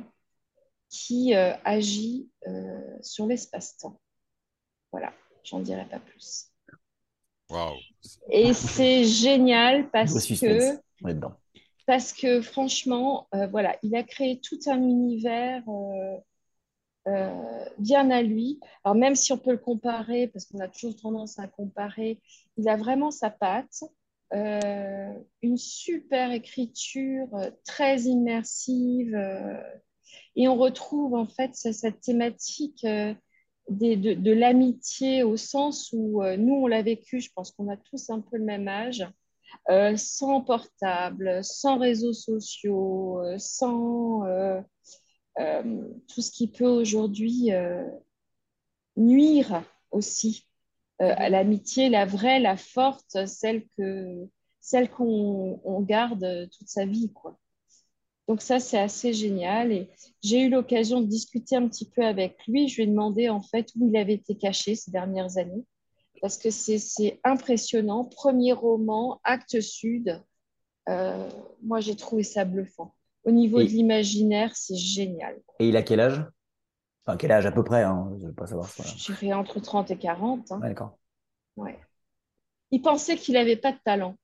qui 0.89 1.35
euh, 1.35 1.53
agit 1.65 2.31
euh, 2.47 2.97
sur 3.03 3.27
l'espace-temps. 3.27 3.99
Voilà, 4.93 5.13
j'en 5.49 5.61
dirai 5.61 5.87
pas 5.95 6.01
plus. 6.11 6.49
Et 8.31 8.55
c'est 8.55 9.05
génial 9.05 9.91
parce 9.91 10.15
que, 10.41 10.57
Dedans. 11.03 11.35
parce 11.87 12.13
que 12.13 12.41
franchement, 12.43 13.29
euh, 13.35 13.47
voilà, 13.49 13.77
il 13.83 13.95
a 13.97 14.03
créé 14.03 14.41
tout 14.41 14.59
un 14.67 14.79
univers 14.81 15.63
euh, 15.69 16.17
euh, 17.09 17.65
bien 17.79 18.11
à 18.11 18.23
lui. 18.23 18.61
Alors 18.85 18.95
même 18.97 19.15
si 19.15 19.33
on 19.33 19.39
peut 19.39 19.53
le 19.53 19.59
comparer, 19.59 20.29
parce 20.29 20.47
qu'on 20.47 20.61
a 20.61 20.69
toujours 20.69 20.97
tendance 20.97 21.39
à 21.39 21.49
comparer, 21.49 22.21
il 22.57 22.69
a 22.69 22.77
vraiment 22.77 23.11
sa 23.11 23.31
patte. 23.31 23.83
Une 25.43 25.57
super 25.59 26.33
écriture, 26.33 27.29
très 27.67 28.03
immersive. 28.03 29.15
et 30.37 30.49
on 30.49 30.57
retrouve 30.57 31.15
en 31.15 31.27
fait 31.27 31.55
ce- 31.55 31.73
cette 31.73 32.01
thématique 32.01 32.83
de, 32.85 33.15
de 33.69 34.33
l'amitié 34.33 35.23
au 35.23 35.37
sens 35.37 35.91
où 35.93 36.23
nous, 36.39 36.55
on 36.55 36.67
l'a 36.67 36.83
vécu, 36.83 37.21
je 37.21 37.31
pense 37.35 37.51
qu'on 37.53 37.69
a 37.69 37.77
tous 37.77 38.11
un 38.11 38.21
peu 38.21 38.37
le 38.39 38.45
même 38.45 38.69
âge, 38.69 39.07
euh, 39.71 39.97
sans 39.97 40.41
portable, 40.41 41.43
sans 41.45 41.79
réseaux 41.79 42.13
sociaux, 42.13 43.21
euh, 43.21 43.39
sans 43.39 44.25
euh, 44.27 44.61
tout 46.09 46.21
ce 46.21 46.31
qui 46.31 46.49
peut 46.49 46.67
aujourd'hui 46.69 47.51
nuire 48.97 49.65
aussi 49.91 50.47
à 50.99 51.31
l'amitié, 51.31 51.89
la 51.89 52.05
vraie, 52.05 52.39
la 52.39 52.57
forte, 52.57 53.27
celle 53.27 53.67
que 53.77 54.29
celle 54.61 54.91
qu'on 54.91 55.61
on 55.65 55.81
garde 55.81 56.49
toute 56.57 56.69
sa 56.69 56.85
vie, 56.85 57.13
quoi. 57.13 57.39
Donc 58.29 58.41
ça, 58.41 58.61
c'est 58.61 58.79
assez 58.79 59.13
génial. 59.13 59.73
Et 59.73 59.89
j'ai 60.23 60.43
eu 60.43 60.49
l'occasion 60.49 61.01
de 61.01 61.07
discuter 61.07 61.57
un 61.57 61.69
petit 61.69 61.89
peu 61.89 62.05
avec 62.05 62.47
lui. 62.47 62.69
Je 62.69 62.77
lui 62.77 62.83
ai 62.85 62.87
demandé 62.87 63.29
en 63.29 63.43
fait 63.43 63.69
où 63.77 63.89
il 63.89 63.97
avait 63.97 64.15
été 64.15 64.37
caché 64.37 64.75
ces 64.75 64.91
dernières 64.91 65.39
années. 65.39 65.65
Parce 66.23 66.39
que 66.39 66.51
c'est 66.51 67.21
impressionnant. 67.25 68.07
Premier 68.07 68.55
roman, 68.55 69.21
Actes 69.25 69.61
Sud. 69.61 70.23
Euh, 70.89 71.29
moi, 71.63 71.81
j'ai 71.81 71.97
trouvé 71.97 72.23
ça 72.23 72.45
bluffant. 72.45 72.95
Au 73.25 73.31
niveau 73.33 73.61
Et- 73.61 73.65
de 73.65 73.71
l'imaginaire, 73.71 74.57
c'est 74.57 74.77
génial. 74.77 75.39
Et 75.61 75.69
il 75.69 75.77
a 75.77 75.83
quel 75.83 76.01
âge? 76.01 76.25
Enfin, 77.05 77.17
quel 77.19 77.33
âge 77.33 77.47
à 77.47 77.53
peu 77.53 77.65
près, 77.65 77.83
hein, 77.83 78.13
je 78.21 78.27
veux 78.29 78.33
pas 78.35 78.47
savoir. 78.47 78.69
voilà. 78.77 78.93
Je 78.93 79.05
dirais 79.13 79.33
entre 79.33 79.61
30 79.61 79.91
et 79.91 79.99
40. 79.99 80.51
hein. 80.53 80.61
Ouais, 80.61 80.69
d'accord. 80.69 80.99
Ouais. 81.57 81.79
Il 82.71 82.83
pensait 82.83 83.17
qu'il 83.17 83.35
n'avait 83.35 83.57
pas 83.57 83.73
de 83.73 83.79
talent. 83.85 84.17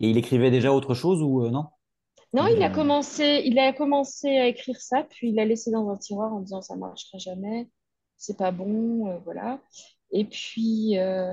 Et 0.00 0.10
il 0.10 0.18
écrivait 0.18 0.50
déjà 0.50 0.72
autre 0.72 0.94
chose 0.94 1.22
ou 1.22 1.44
euh, 1.44 1.50
non? 1.50 1.66
Non, 2.34 2.46
il 2.56 2.62
a 2.62 2.66
Euh, 2.66 2.74
commencé, 2.74 3.42
il 3.44 3.58
a 3.58 3.72
commencé 3.72 4.28
à 4.38 4.46
écrire 4.46 4.80
ça, 4.80 5.04
puis 5.04 5.28
il 5.30 5.34
l'a 5.34 5.44
laissé 5.44 5.70
dans 5.70 5.88
un 5.90 5.96
tiroir 5.96 6.32
en 6.32 6.40
disant 6.40 6.62
ça 6.62 6.76
marchera 6.76 7.18
jamais, 7.18 7.68
c'est 8.16 8.36
pas 8.38 8.50
bon, 8.52 9.08
euh, 9.08 9.18
voilà. 9.24 9.60
Et 10.12 10.24
puis, 10.24 10.98
euh, 10.98 11.32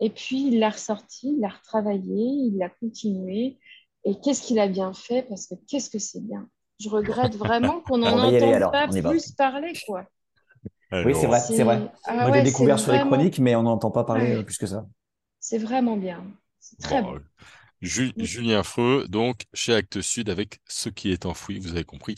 et 0.00 0.10
puis 0.10 0.48
il 0.48 0.58
l'a 0.58 0.70
ressorti, 0.70 1.34
il 1.36 1.40
l'a 1.40 1.48
retravaillé, 1.50 2.24
il 2.24 2.56
l'a 2.58 2.68
continué. 2.68 3.58
Et 4.04 4.18
qu'est-ce 4.20 4.42
qu'il 4.42 4.58
a 4.58 4.66
bien 4.68 4.92
fait? 4.92 5.22
Parce 5.28 5.46
que 5.46 5.54
qu'est-ce 5.68 5.90
que 5.90 5.98
c'est 5.98 6.20
bien. 6.26 6.48
Je 6.80 6.88
regrette 6.88 7.36
vraiment 7.36 7.80
qu'on 7.86 7.98
n'en 7.98 8.14
On 8.14 8.16
va 8.16 8.26
y 8.30 8.36
aller, 8.36 8.38
entende 8.46 8.54
alors, 8.54 8.70
pas 8.72 8.88
plus 8.88 9.32
parler, 9.32 9.72
quoi. 9.86 10.06
Oui, 10.92 11.14
c'est 11.14 11.26
vrai, 11.26 11.38
c'est 11.40 11.62
vrai. 11.62 11.88
Ah 12.04 12.14
Moi, 12.14 12.30
ouais, 12.30 12.42
découvert 12.42 12.78
c'est 12.78 12.84
sur 12.84 12.92
les 12.92 12.98
vraiment- 12.98 13.12
chroniques, 13.16 13.38
mais 13.38 13.54
on 13.54 13.62
n'entend 13.62 13.90
pas 13.92 14.02
parler 14.04 14.24
Ouais. 14.32 14.36
euh, 14.38 14.42
plus 14.42 14.58
que 14.58 14.66
ça. 14.66 14.86
C'est 15.38 15.58
vraiment 15.58 15.96
bien. 15.96 16.24
C'est 16.58 16.78
très 16.80 17.00
Bon, 17.02 17.12
bon. 17.12 17.16
euh, 17.16 17.20
Ju- 17.80 18.12
Julien 18.16 18.62
Freux, 18.64 19.06
donc 19.08 19.44
chez 19.54 19.74
Actes 19.74 20.00
Sud 20.00 20.28
avec 20.28 20.58
ce 20.66 20.88
qui 20.88 21.12
est 21.12 21.24
enfoui, 21.26 21.58
vous 21.60 21.70
avez 21.70 21.84
compris. 21.84 22.16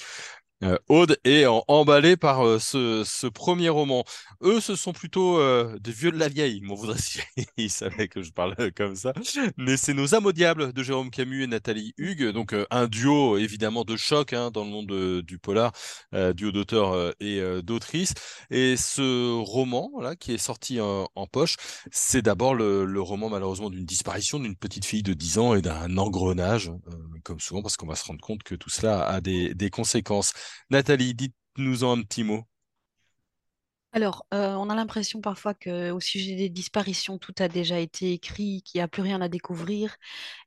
Euh, 0.62 0.79
Aude 0.88 1.18
est 1.25 1.44
emballée 1.68 2.16
par 2.16 2.46
euh, 2.46 2.59
ce, 2.59 3.27
premier 3.29 3.68
roman. 3.68 4.05
Eux, 4.42 4.61
ce 4.61 4.77
sont 4.77 4.92
plutôt 4.92 5.38
euh, 5.38 5.79
des 5.81 5.92
vieux 5.92 6.12
de 6.12 6.18
la 6.18 6.29
vieille, 6.29 6.61
m'en 6.62 6.75
voudrait 6.75 6.98
si 6.98 7.20
ils 7.57 7.70
savaient 7.70 8.09
que 8.09 8.22
je 8.22 8.33
parle 8.33 8.55
comme 8.77 8.94
ça. 8.94 9.12
Mais 9.57 9.77
c'est 9.77 9.94
Nos 9.94 10.14
âmes 10.14 10.27
au 10.27 10.33
diable 10.33 10.72
de 10.72 10.83
Jérôme 10.83 11.11
Camus 11.11 11.44
et 11.44 11.46
Nathalie 11.46 11.94
Hugues, 11.96 12.31
donc 12.31 12.53
euh, 12.53 12.66
un 12.70 12.87
duo 12.87 13.37
évidemment 13.38 13.85
de 13.85 13.96
choc 13.96 14.33
hein, 14.33 14.51
dans 14.51 14.64
le 14.64 14.70
monde 14.70 14.90
euh, 14.92 15.22
du 15.22 15.38
polar, 15.38 15.72
euh, 16.14 16.33
duo 16.33 16.53
d'auteurs 16.53 16.92
euh, 16.92 17.12
et 17.20 17.40
euh, 17.40 17.62
d'autrices. 17.62 18.14
Et 18.51 18.77
ce 18.77 19.33
roman 19.40 19.90
là 20.01 20.16
qui 20.16 20.33
est 20.33 20.38
sorti 20.38 20.81
en, 20.81 21.09
poche, 21.31 21.57
c'est 21.90 22.22
d'abord 22.22 22.55
le, 22.55 23.01
roman 23.01 23.29
malheureusement 23.29 23.70
d'une 23.70 23.85
disparition 23.85 24.38
d'une 24.38 24.57
petite 24.57 24.85
fille 24.85 25.03
de 25.03 25.14
10 25.14 25.38
ans 25.38 25.55
et 25.55 25.62
d'un 25.62 25.96
engrenage, 25.98 26.68
euh, 26.68 26.96
comme 27.25 27.40
souvent 27.40 27.62
parce 27.62 27.77
qu'on 27.77 27.87
va 27.87 27.94
se 27.94 28.05
rendre 28.05 28.20
compte 28.20 28.42
que 28.42 28.55
tout 28.55 28.70
cela 28.70 29.07
a 29.07 29.20
des 29.20 29.70
conséquences. 29.70 30.33
Nathalie, 30.71 31.15
dites-nous-en 31.15 31.99
un 31.99 32.03
petit 32.03 32.25
mot. 32.25 32.45
Alors, 33.95 34.27
euh, 34.33 34.55
on 34.55 34.71
a 34.71 34.75
l'impression 34.75 35.21
parfois 35.21 35.53
que 35.53 35.91
au 35.91 36.01
sujet 36.01 36.35
des 36.35 36.49
disparitions, 36.49 37.19
tout 37.19 37.35
a 37.38 37.49
déjà 37.49 37.79
été 37.79 38.12
écrit, 38.12 38.62
qu'il 38.62 38.79
n'y 38.79 38.83
a 38.83 38.88
plus 38.88 39.03
rien 39.03 39.21
à 39.21 39.29
découvrir. 39.29 39.97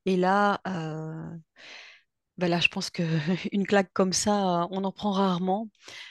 Et 0.04 0.16
là, 0.16 0.60
euh, 0.66 1.22
ben 2.38 2.48
là, 2.50 2.60
je 2.60 2.68
pense 2.68 2.90
que 2.90 3.02
une 3.52 3.66
claque 3.66 3.92
comme 3.94 4.12
ça, 4.12 4.66
on 4.70 4.84
en 4.84 4.92
prend 4.92 5.12
rarement. 5.12 5.70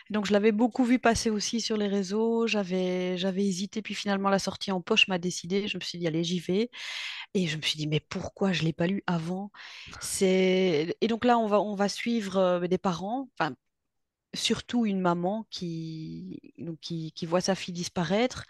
Donc, 0.09 0.25
je 0.25 0.33
l'avais 0.33 0.51
beaucoup 0.51 0.83
vu 0.85 0.97
passer 0.97 1.29
aussi 1.29 1.61
sur 1.61 1.77
les 1.77 1.87
réseaux. 1.87 2.47
J'avais, 2.47 3.15
hésité, 3.37 3.81
puis 3.81 3.93
finalement, 3.95 4.29
la 4.29 4.39
sortie 4.39 4.71
en 4.71 4.81
poche 4.81 5.07
m'a 5.07 5.17
décidé. 5.19 5.67
Je 5.67 5.77
me 5.77 5.81
suis 5.83 5.99
dit, 5.99 6.07
allez, 6.07 6.23
j'y 6.23 6.39
vais. 6.39 6.69
Et 7.33 7.47
je 7.47 7.57
me 7.57 7.61
suis 7.61 7.77
dit, 7.77 7.87
mais 7.87 7.99
pourquoi 7.99 8.53
je 8.53 8.63
l'ai 8.63 8.73
pas 8.73 8.87
lu 8.87 9.03
avant? 9.07 9.51
Et 10.21 10.95
donc 11.09 11.25
là, 11.25 11.37
on 11.37 11.47
va, 11.47 11.61
on 11.61 11.75
va 11.75 11.89
suivre 11.89 12.37
euh, 12.37 12.67
des 12.67 12.77
parents, 12.77 13.29
enfin, 13.37 13.55
surtout 14.35 14.85
une 14.85 14.99
maman 14.99 15.47
qui, 15.49 16.39
qui, 16.81 17.25
voit 17.25 17.41
sa 17.41 17.55
fille 17.55 17.73
disparaître, 17.73 18.45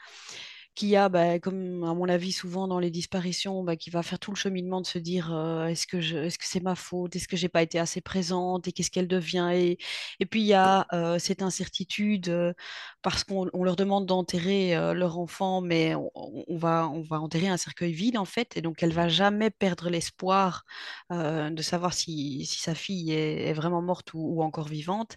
qui 0.76 0.96
a, 0.98 1.08
bah, 1.10 1.40
comme 1.40 1.84
à 1.86 1.94
mon 1.94 2.10
avis 2.10 2.34
souvent 2.34 2.68
dans 2.68 2.80
les 2.80 2.92
disparitions, 2.92 3.64
bah, 3.64 3.78
qui 3.78 3.90
va 3.90 4.04
faire 4.04 4.20
tout 4.20 4.32
le 4.32 4.36
cheminement 4.36 4.82
de 4.82 4.86
se 4.86 5.00
dire 5.00 5.34
est-ce 5.70 5.88
que 5.88 6.02
je, 6.02 6.18
est-ce 6.18 6.38
que 6.38 6.46
c'est 6.46 6.60
ma 6.62 6.76
faute, 6.76 7.16
est-ce 7.16 7.30
que 7.30 7.38
j'ai 7.38 7.48
pas 7.50 7.62
été 7.62 7.80
assez 7.80 8.02
présente? 8.02 8.68
Et 8.68 8.74
qu'est-ce 8.74 8.92
qu'elle 8.92 9.08
devient? 9.08 9.50
Et, 9.54 9.78
et 10.20 10.26
puis 10.26 10.42
il 10.42 10.48
y 10.48 10.54
a 10.54 10.86
cette 11.20 11.42
incertitude 11.42 12.54
parce 13.02 13.24
qu'on 13.24 13.50
on 13.54 13.64
leur 13.64 13.78
demande 13.78 14.06
d'enterrer 14.06 14.76
leur 14.94 15.18
enfant, 15.18 15.62
mais 15.62 15.96
on, 15.96 16.58
va, 16.58 16.90
on 16.90 17.02
va 17.02 17.22
enterrer 17.22 17.48
un 17.48 17.58
cercueil 17.58 17.94
vide 17.94 18.18
en 18.18 18.26
fait, 18.26 18.58
et 18.58 18.62
donc 18.62 18.84
elle 18.84 18.94
va 18.94 19.08
jamais 19.08 19.50
perdre 19.52 19.90
l'espoir 19.90 20.66
de 21.12 21.62
savoir 21.62 21.94
si, 21.94 22.46
si 22.46 22.60
sa 22.60 22.76
fille 22.76 23.14
est, 23.14 23.54
vraiment 23.54 23.82
morte 23.82 24.10
ou 24.14 24.42
encore 24.42 24.68
vivante. 24.68 25.16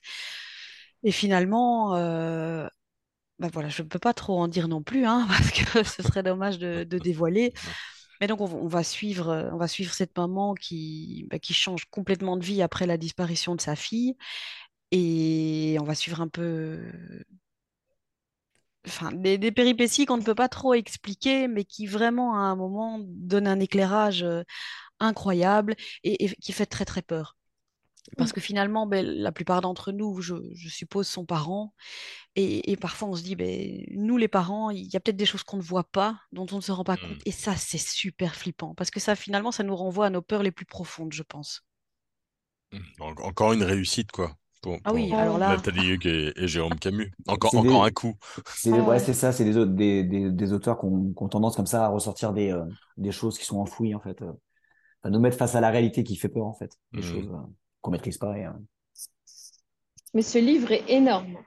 Et 1.05 1.13
finalement, 1.13 1.97
euh, 1.97 2.69
bah 3.39 3.49
voilà, 3.53 3.69
je 3.69 3.83
ne 3.83 3.89
peux 3.89 3.99
pas 3.99 4.15
trop 4.15 4.41
en 4.41 4.49
dire 4.49 4.69
non 4.69 4.83
plus, 4.83 5.07
hein, 5.07 5.27
parce 5.29 5.53
que 5.53 5.85
ce 5.85 6.03
serait 6.03 6.23
dommage 6.23 6.59
de, 6.59 6.85
dévoiler. 6.85 7.55
Mais 8.21 8.27
donc, 8.29 8.41
on, 8.41 8.69
va- 8.69 8.85
suivre, 8.85 9.29
euh, 9.31 9.51
on 9.53 9.59
va 9.59 9.69
suivre 9.69 9.93
cette 9.95 10.17
maman 10.19 10.55
qui, 10.55 11.27
bah, 11.31 11.39
qui 11.39 11.55
change 11.55 11.87
complètement 11.87 12.37
de 12.37 12.45
vie 12.45 12.63
après 12.63 12.87
la 12.87 12.99
disparition 12.99 13.57
de 13.57 13.61
sa 13.61 13.77
fille. 13.77 14.17
Et 14.93 15.79
on 15.81 15.85
va 15.85 15.95
suivre 15.95 16.21
un 16.21 16.29
peu 16.29 16.79
enfin, 18.87 19.13
des, 19.13 19.53
péripéties 19.53 20.07
qu'on 20.07 20.17
ne 20.17 20.23
peut 20.23 20.35
pas 20.35 20.49
trop 20.49 20.75
expliquer, 20.75 21.49
mais 21.49 21.65
qui 21.65 21.87
vraiment, 21.87 22.35
à 22.37 22.41
un 22.41 22.57
moment, 22.57 22.99
donnent 23.03 23.47
un 23.49 23.61
éclairage 23.61 24.23
euh, 24.23 24.43
incroyable 25.01 25.77
et 26.05 26.31
qui 26.37 26.53
fait 26.53 26.67
très, 26.67 26.87
très 26.87 27.03
peur. 27.03 27.38
Parce 28.16 28.33
que 28.33 28.40
finalement, 28.40 28.87
ben, 28.87 29.05
la 29.07 29.33
plupart 29.33 29.61
d'entre 29.61 29.92
nous, 29.92 30.21
je, 30.21 30.35
je 30.55 30.68
suppose, 30.68 31.07
sont 31.07 31.25
parents. 31.27 31.75
Et, 32.37 32.73
et 32.73 32.77
parfois, 32.77 33.09
on 33.09 33.16
se 33.16 33.23
dit, 33.23 33.37
ben, 33.37 33.85
nous, 33.92 34.16
les 34.18 34.29
parents, 34.29 34.71
il 34.71 34.87
y 34.92 34.97
a 34.97 35.01
peut-être 35.01 35.16
des 35.16 35.27
choses 35.27 35.44
qu'on 35.44 35.59
ne 35.59 35.62
voit 35.62 35.85
pas, 35.90 36.21
dont 36.33 36.47
on 36.53 36.57
ne 36.57 36.61
se 36.62 36.73
rend 36.73 36.85
pas 36.85 36.97
compte. 36.99 37.11
Mm. 37.11 37.18
Et 37.27 37.33
ça, 37.33 37.57
c'est 37.57 37.79
super 37.79 38.35
flippant. 38.37 38.75
Parce 38.75 38.90
que 38.90 39.01
ça, 39.01 39.16
finalement, 39.16 39.53
ça 39.53 39.64
nous 39.64 39.77
renvoie 39.77 40.07
à 40.07 40.11
nos 40.11 40.23
peurs 40.23 40.42
les 40.44 40.53
plus 40.53 40.66
profondes, 40.66 41.12
je 41.12 41.23
pense. 41.25 41.62
En- 43.01 43.14
Encore 43.23 43.53
une 43.53 43.62
réussite, 43.62 44.11
quoi, 44.12 44.37
pour, 44.62 44.79
Ah 44.85 44.92
oui, 44.92 45.11
pour 45.11 45.18
alors 45.18 45.38
là, 45.38 45.57
Nathalie 45.57 45.88
Hugues 45.88 46.07
et, 46.07 46.33
et 46.37 46.49
Jérôme 46.49 46.79
Camus. 46.79 47.12
Encore, 47.27 47.51
C'est 47.51 47.59
encore 47.59 47.85
des- 47.85 47.85
un 47.85 47.90
coup. 47.90 48.14
C'est 48.53 48.71
Ah 48.71 48.85
ouais, 48.85 48.99
ouais. 48.99 48.99
c'est 48.99 49.14
ça, 49.14 49.33
c'est 49.33 49.44
des, 49.44 49.57
au- 49.57 49.66
des, 49.66 50.05
des, 50.05 50.31
des 50.31 50.53
auteurs 50.53 50.79
qui 50.79 50.87
ont, 50.87 51.12
qui 51.12 51.23
ont 51.23 51.29
tendance 51.29 51.57
comme 51.57 51.66
ça 51.66 51.85
à 51.87 51.88
ressortir 51.88 52.33
des, 52.33 52.51
euh, 52.53 52.64
des 52.97 53.12
choses 53.12 53.38
qui 53.38 53.44
sont 53.44 53.59
enfouies, 53.59 53.94
en 53.94 54.01
fait. 54.01 54.21
euh, 54.23 54.33
à 55.05 55.11
nous 55.11 55.21
mettre 55.21 55.37
face 55.38 55.55
à 55.55 55.61
la 55.62 55.71
réalité 55.71 56.05
qui 56.05 56.16
fait 56.16 56.29
peur, 56.31 56.47
en 56.47 56.55
fait. 56.55 56.73
Des 56.92 57.03
choses 57.03 57.29
euh, 57.29 57.37
qu'on 57.81 57.91
maîtrise 57.91 58.19
pas. 58.19 58.37
Et, 58.38 58.47
euh, 58.47 58.51
Mais 60.14 60.23
ce 60.23 60.38
livre 60.38 60.73
est 60.73 60.88
énorme. 60.88 61.38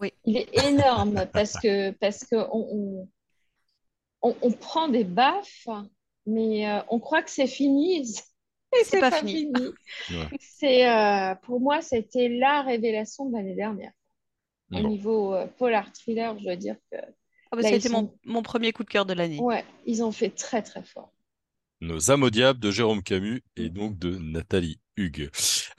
Oui. 0.00 0.12
Il 0.24 0.36
est 0.36 0.48
énorme 0.66 1.26
parce 1.32 1.54
que 1.58 1.90
parce 1.92 2.24
que 2.24 2.36
on, 2.36 3.08
on, 4.22 4.30
on- 4.30 4.36
on 4.42 4.52
prend 4.52 4.88
des 4.88 5.04
baffes, 5.04 5.66
mais 6.26 6.68
euh, 6.68 6.80
on 6.88 6.98
croit 7.00 7.22
que 7.22 7.30
c'est 7.30 7.46
fini. 7.46 8.02
Et 8.78 8.84
C'est 8.84 9.00
pas 9.00 9.10
fini. 9.10 9.50
Ouais. 10.10 10.28
C'est 10.40 10.88
euh, 10.88 11.34
pour 11.36 11.58
moi, 11.60 11.80
c'était 11.80 12.28
la 12.28 12.62
révélation 12.62 13.26
de 13.26 13.36
l'année 13.36 13.54
dernière. 13.54 13.92
Au 14.72 14.82
Bon. 14.82 14.88
niveau 14.88 15.34
euh, 15.34 15.46
polar 15.46 15.90
thriller, 15.94 16.38
je 16.38 16.44
dois 16.44 16.56
dire 16.56 16.76
que 16.92 16.98
ah 17.50 17.56
bah, 17.56 17.66
été 17.70 17.88
sont- 17.88 18.02
mon, 18.02 18.14
mon 18.26 18.42
premier 18.42 18.72
coup 18.74 18.84
de 18.84 18.90
cœur 18.90 19.06
de 19.06 19.14
l'année. 19.14 19.40
ouais, 19.40 19.64
ils 19.86 20.02
ont 20.04 20.12
fait 20.12 20.28
très 20.28 20.60
très 20.62 20.82
fort. 20.82 21.10
Nos 21.80 22.10
âmes 22.10 22.24
au 22.24 22.30
diable 22.30 22.58
de 22.58 22.70
Jérôme 22.70 23.02
Camus 23.02 23.42
et 23.56 23.68
donc 23.68 23.98
de 23.98 24.18
Nathalie 24.18 24.80
Hugues. 24.96 25.30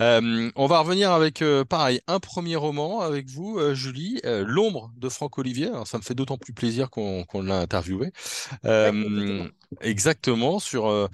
Euh, 0.01 0.49
on 0.55 0.65
va 0.67 0.79
revenir 0.79 1.11
avec, 1.11 1.41
euh, 1.41 1.65
pareil, 1.65 1.99
un 2.07 2.19
premier 2.19 2.55
roman 2.55 3.01
avec 3.01 3.27
vous, 3.29 3.59
euh, 3.59 3.73
Julie, 3.73 4.21
L'ombre 4.23 4.91
de 4.95 5.09
Franck 5.09 5.37
Olivier. 5.37 5.67
Alors, 5.67 5.87
ça 5.87 5.97
me 5.97 6.03
fait 6.03 6.15
d'autant 6.15 6.37
plus 6.37 6.53
plaisir 6.53 6.89
qu'on 6.89 7.25
l'a 7.41 7.59
interviewé. 7.59 8.11
Exactement. 8.63 9.47
exactement, 9.81 10.59
sur 10.59 11.09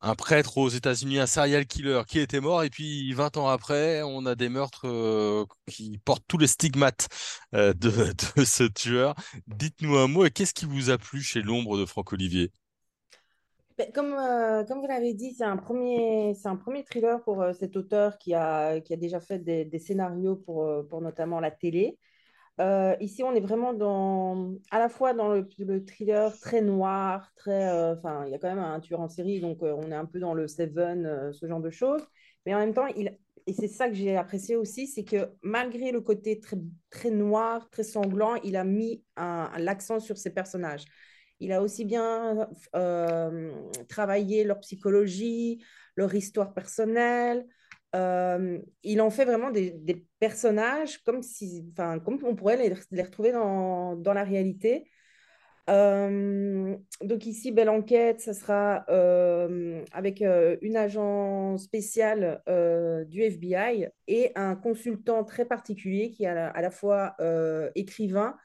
un 0.00 0.14
prêtre 0.14 0.58
aux 0.58 0.68
États-Unis, 0.68 1.18
un 1.20 1.26
serial 1.26 1.66
killer 1.66 2.02
qui 2.06 2.18
était 2.18 2.40
mort, 2.40 2.64
et 2.64 2.70
puis 2.70 3.12
20 3.12 3.36
ans 3.36 3.48
après, 3.48 4.02
on 4.02 4.26
a 4.26 4.34
des 4.34 4.48
meurtres 4.48 4.86
euh, 4.88 5.44
qui 5.70 5.98
portent 6.04 6.24
tous 6.26 6.38
les 6.38 6.48
stigmates 6.48 7.08
euh, 7.54 7.72
de, 7.72 7.90
de 8.36 8.44
ce 8.44 8.64
tueur. 8.64 9.14
Dites-nous 9.46 9.96
un 9.96 10.08
mot, 10.08 10.24
et 10.24 10.30
qu'est-ce 10.30 10.54
qui 10.54 10.66
vous 10.66 10.90
a 10.90 10.98
plu 10.98 11.22
chez 11.22 11.42
L'ombre 11.42 11.78
de 11.78 11.86
Franck 11.86 12.12
Olivier? 12.12 12.50
Ben, 13.82 13.92
Comme, 13.92 14.14
euh, 14.14 14.64
comme 14.64 14.80
vous 14.80 14.86
l'avez 14.86 15.14
dit, 15.14 15.34
c'est 15.34 15.44
un 15.44 15.56
premier, 15.56 16.34
un 16.44 16.56
premier 16.56 16.84
thriller 16.84 17.22
pour 17.24 17.42
euh, 17.42 17.52
cet 17.52 17.76
auteur 17.76 18.16
qui 18.18 18.34
a, 18.34 18.80
qui 18.80 18.92
a 18.92 18.96
déjà 18.96 19.20
fait 19.20 19.38
des, 19.40 19.78
scénarios 19.78 20.36
pour, 20.36 20.62
euh, 20.64 20.82
pour 20.84 21.00
notamment 21.00 21.40
la 21.40 21.50
télé. 21.50 21.98
Ici, 23.00 23.24
on 23.24 23.34
est 23.34 23.40
vraiment 23.40 23.72
dans, 23.74 24.54
à 24.70 24.78
la 24.78 24.88
fois 24.88 25.14
dans 25.14 25.28
le, 25.28 25.48
le 25.58 25.84
thriller 25.84 26.32
très 26.38 26.60
noir, 26.60 27.32
très, 27.34 27.68
enfin, 27.90 28.24
il 28.26 28.30
y 28.30 28.34
a 28.34 28.38
quand 28.38 28.48
même 28.54 28.62
un 28.62 28.78
tueur 28.78 29.00
en 29.00 29.08
série, 29.08 29.40
donc 29.40 29.62
on 29.62 29.90
est 29.90 29.94
un 29.94 30.04
peu 30.04 30.20
dans 30.20 30.32
le 30.32 30.46
Seven, 30.46 31.32
ce 31.32 31.46
genre 31.46 31.60
de 31.60 31.70
choses. 31.70 32.06
Mais 32.46 32.54
en 32.54 32.58
même 32.58 32.72
temps, 32.72 32.86
il, 32.86 33.18
et 33.48 33.52
c'est 33.52 33.66
ça 33.66 33.88
que 33.88 33.94
j'ai 33.94 34.16
apprécié 34.16 34.54
aussi, 34.54 34.86
c'est 34.86 35.02
que 35.02 35.30
malgré 35.42 35.90
le 35.90 36.00
côté 36.02 36.38
très, 36.38 36.58
très 36.90 37.10
noir, 37.10 37.68
très 37.70 37.82
sanglant, 37.82 38.36
il 38.44 38.54
a 38.54 38.62
mis 38.62 39.02
l'accent 39.16 39.98
sur 39.98 40.16
ses 40.16 40.30
personnages. 40.30 40.84
Il 41.42 41.52
a 41.52 41.60
aussi 41.60 41.84
bien 41.84 42.48
euh, 42.76 43.52
travaillé 43.88 44.44
leur 44.44 44.60
psychologie, 44.60 45.60
leur 45.96 46.14
histoire 46.14 46.54
personnelle. 46.54 47.44
Euh, 47.96 48.60
il 48.84 49.00
en 49.00 49.10
fait 49.10 49.24
vraiment 49.24 49.50
des, 49.50 50.06
personnages 50.20 50.98
comme 50.98 51.20
si, 51.20 51.66
comme 51.76 52.20
on 52.22 52.36
pourrait 52.36 52.56
les, 52.92 53.02
retrouver 53.02 53.32
dans, 53.32 53.96
dans 53.96 54.12
la 54.12 54.22
réalité. 54.22 54.88
Euh, 55.68 56.76
donc 57.02 57.26
ici, 57.26 57.50
Belle 57.50 57.70
Enquête, 57.70 58.20
ça 58.20 58.34
sera 58.34 58.76
avec 59.90 60.20
une 60.20 60.76
agent 60.76 61.58
spéciale 61.58 62.40
du 63.08 63.20
FBI 63.20 63.88
et 64.06 64.30
un 64.36 64.54
consultant 64.54 65.24
très 65.24 65.44
particulier 65.44 66.12
qui 66.12 66.22
est 66.22 66.28
à 66.28 66.34
la, 66.34 66.48
à 66.50 66.62
la 66.62 66.70
fois 66.70 67.16
écrivain, 67.74 68.36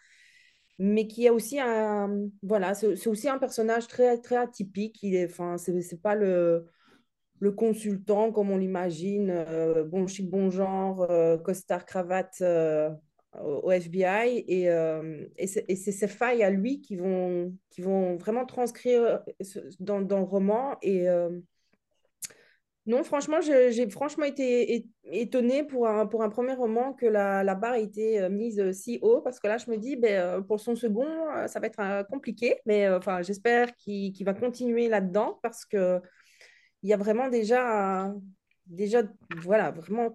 mais 0.80 1.08
qui 1.08 1.26
est 1.26 1.30
aussi 1.30 1.60
un, 1.60 2.30
voilà, 2.44 2.74
c'est 2.76 3.08
aussi 3.08 3.30
un 3.30 3.38
personnage 3.40 3.88
très, 3.88 4.18
très 4.20 4.38
atypique. 4.38 5.02
Il 5.04 5.16
est, 5.16 5.26
enfin, 5.26 5.58
c'est 5.58 6.02
pas 6.02 6.16
le, 6.16 6.68
le 7.40 7.52
consultant 7.52 8.32
comme 8.32 8.52
on 8.52 8.58
l'imagine, 8.58 9.30
euh, 9.32 9.84
bon 9.84 10.08
chic, 10.08 10.30
bon 10.30 10.50
genre, 10.50 11.02
euh, 11.10 11.38
costard, 11.38 11.86
cravate 11.86 12.38
euh, 12.42 12.90
au 13.42 13.72
FBI. 13.72 14.44
Et, 14.48 14.70
euh, 14.70 15.26
et 15.38 15.48
c'est 15.48 15.92
ces 15.92 16.08
failles 16.08 16.44
à 16.44 16.50
lui 16.50 16.82
qui 16.82 16.96
vont, 16.96 17.56
qui 17.70 17.82
vont 17.82 18.16
vraiment 18.18 18.46
transcrire 18.46 19.22
dans, 19.80 20.02
dans 20.02 20.18
le 20.18 20.24
roman. 20.24 20.78
Et 20.82 21.08
non, 22.88 23.04
franchement, 23.04 23.42
j'ai 23.42 23.90
franchement 23.90 24.26
été 24.26 24.86
étonnée 25.04 25.64
pour 25.64 25.88
un, 25.88 26.06
pour 26.08 26.24
un 26.24 26.30
premier 26.30 26.54
roman 26.54 26.94
que 26.94 27.06
la, 27.06 27.44
la 27.44 27.54
barre 27.54 27.76
ait 27.76 27.84
été 27.84 28.20
euh, 28.22 28.30
mise 28.30 28.60
euh, 28.60 28.72
si 28.72 28.98
haut, 29.02 29.22
parce 29.22 29.40
que 29.40 29.48
là, 29.48 29.58
je 29.58 29.70
me 29.70 29.78
dis, 29.78 29.98
ben, 29.98 30.14
euh, 30.40 30.42
pour 30.42 30.60
son 30.62 30.76
second, 30.76 31.06
ça 31.48 31.60
va 31.60 31.68
être 31.68 32.08
compliqué, 32.10 32.56
mais 32.66 32.90
enfin, 32.90 33.22
j'espère 33.22 33.76
qu'il 33.76 34.24
va 34.26 34.34
continuer 34.34 34.88
là-dedans, 34.88 35.40
parce 35.44 35.66
que 35.66 36.02
il 36.84 36.90
y 36.90 36.94
a 36.94 36.98
vraiment 36.98 37.30
déjà, 37.30 38.04
un- 38.06 38.22
déjà 38.68 39.04
voilà, 39.44 39.72
vraiment 39.72 40.12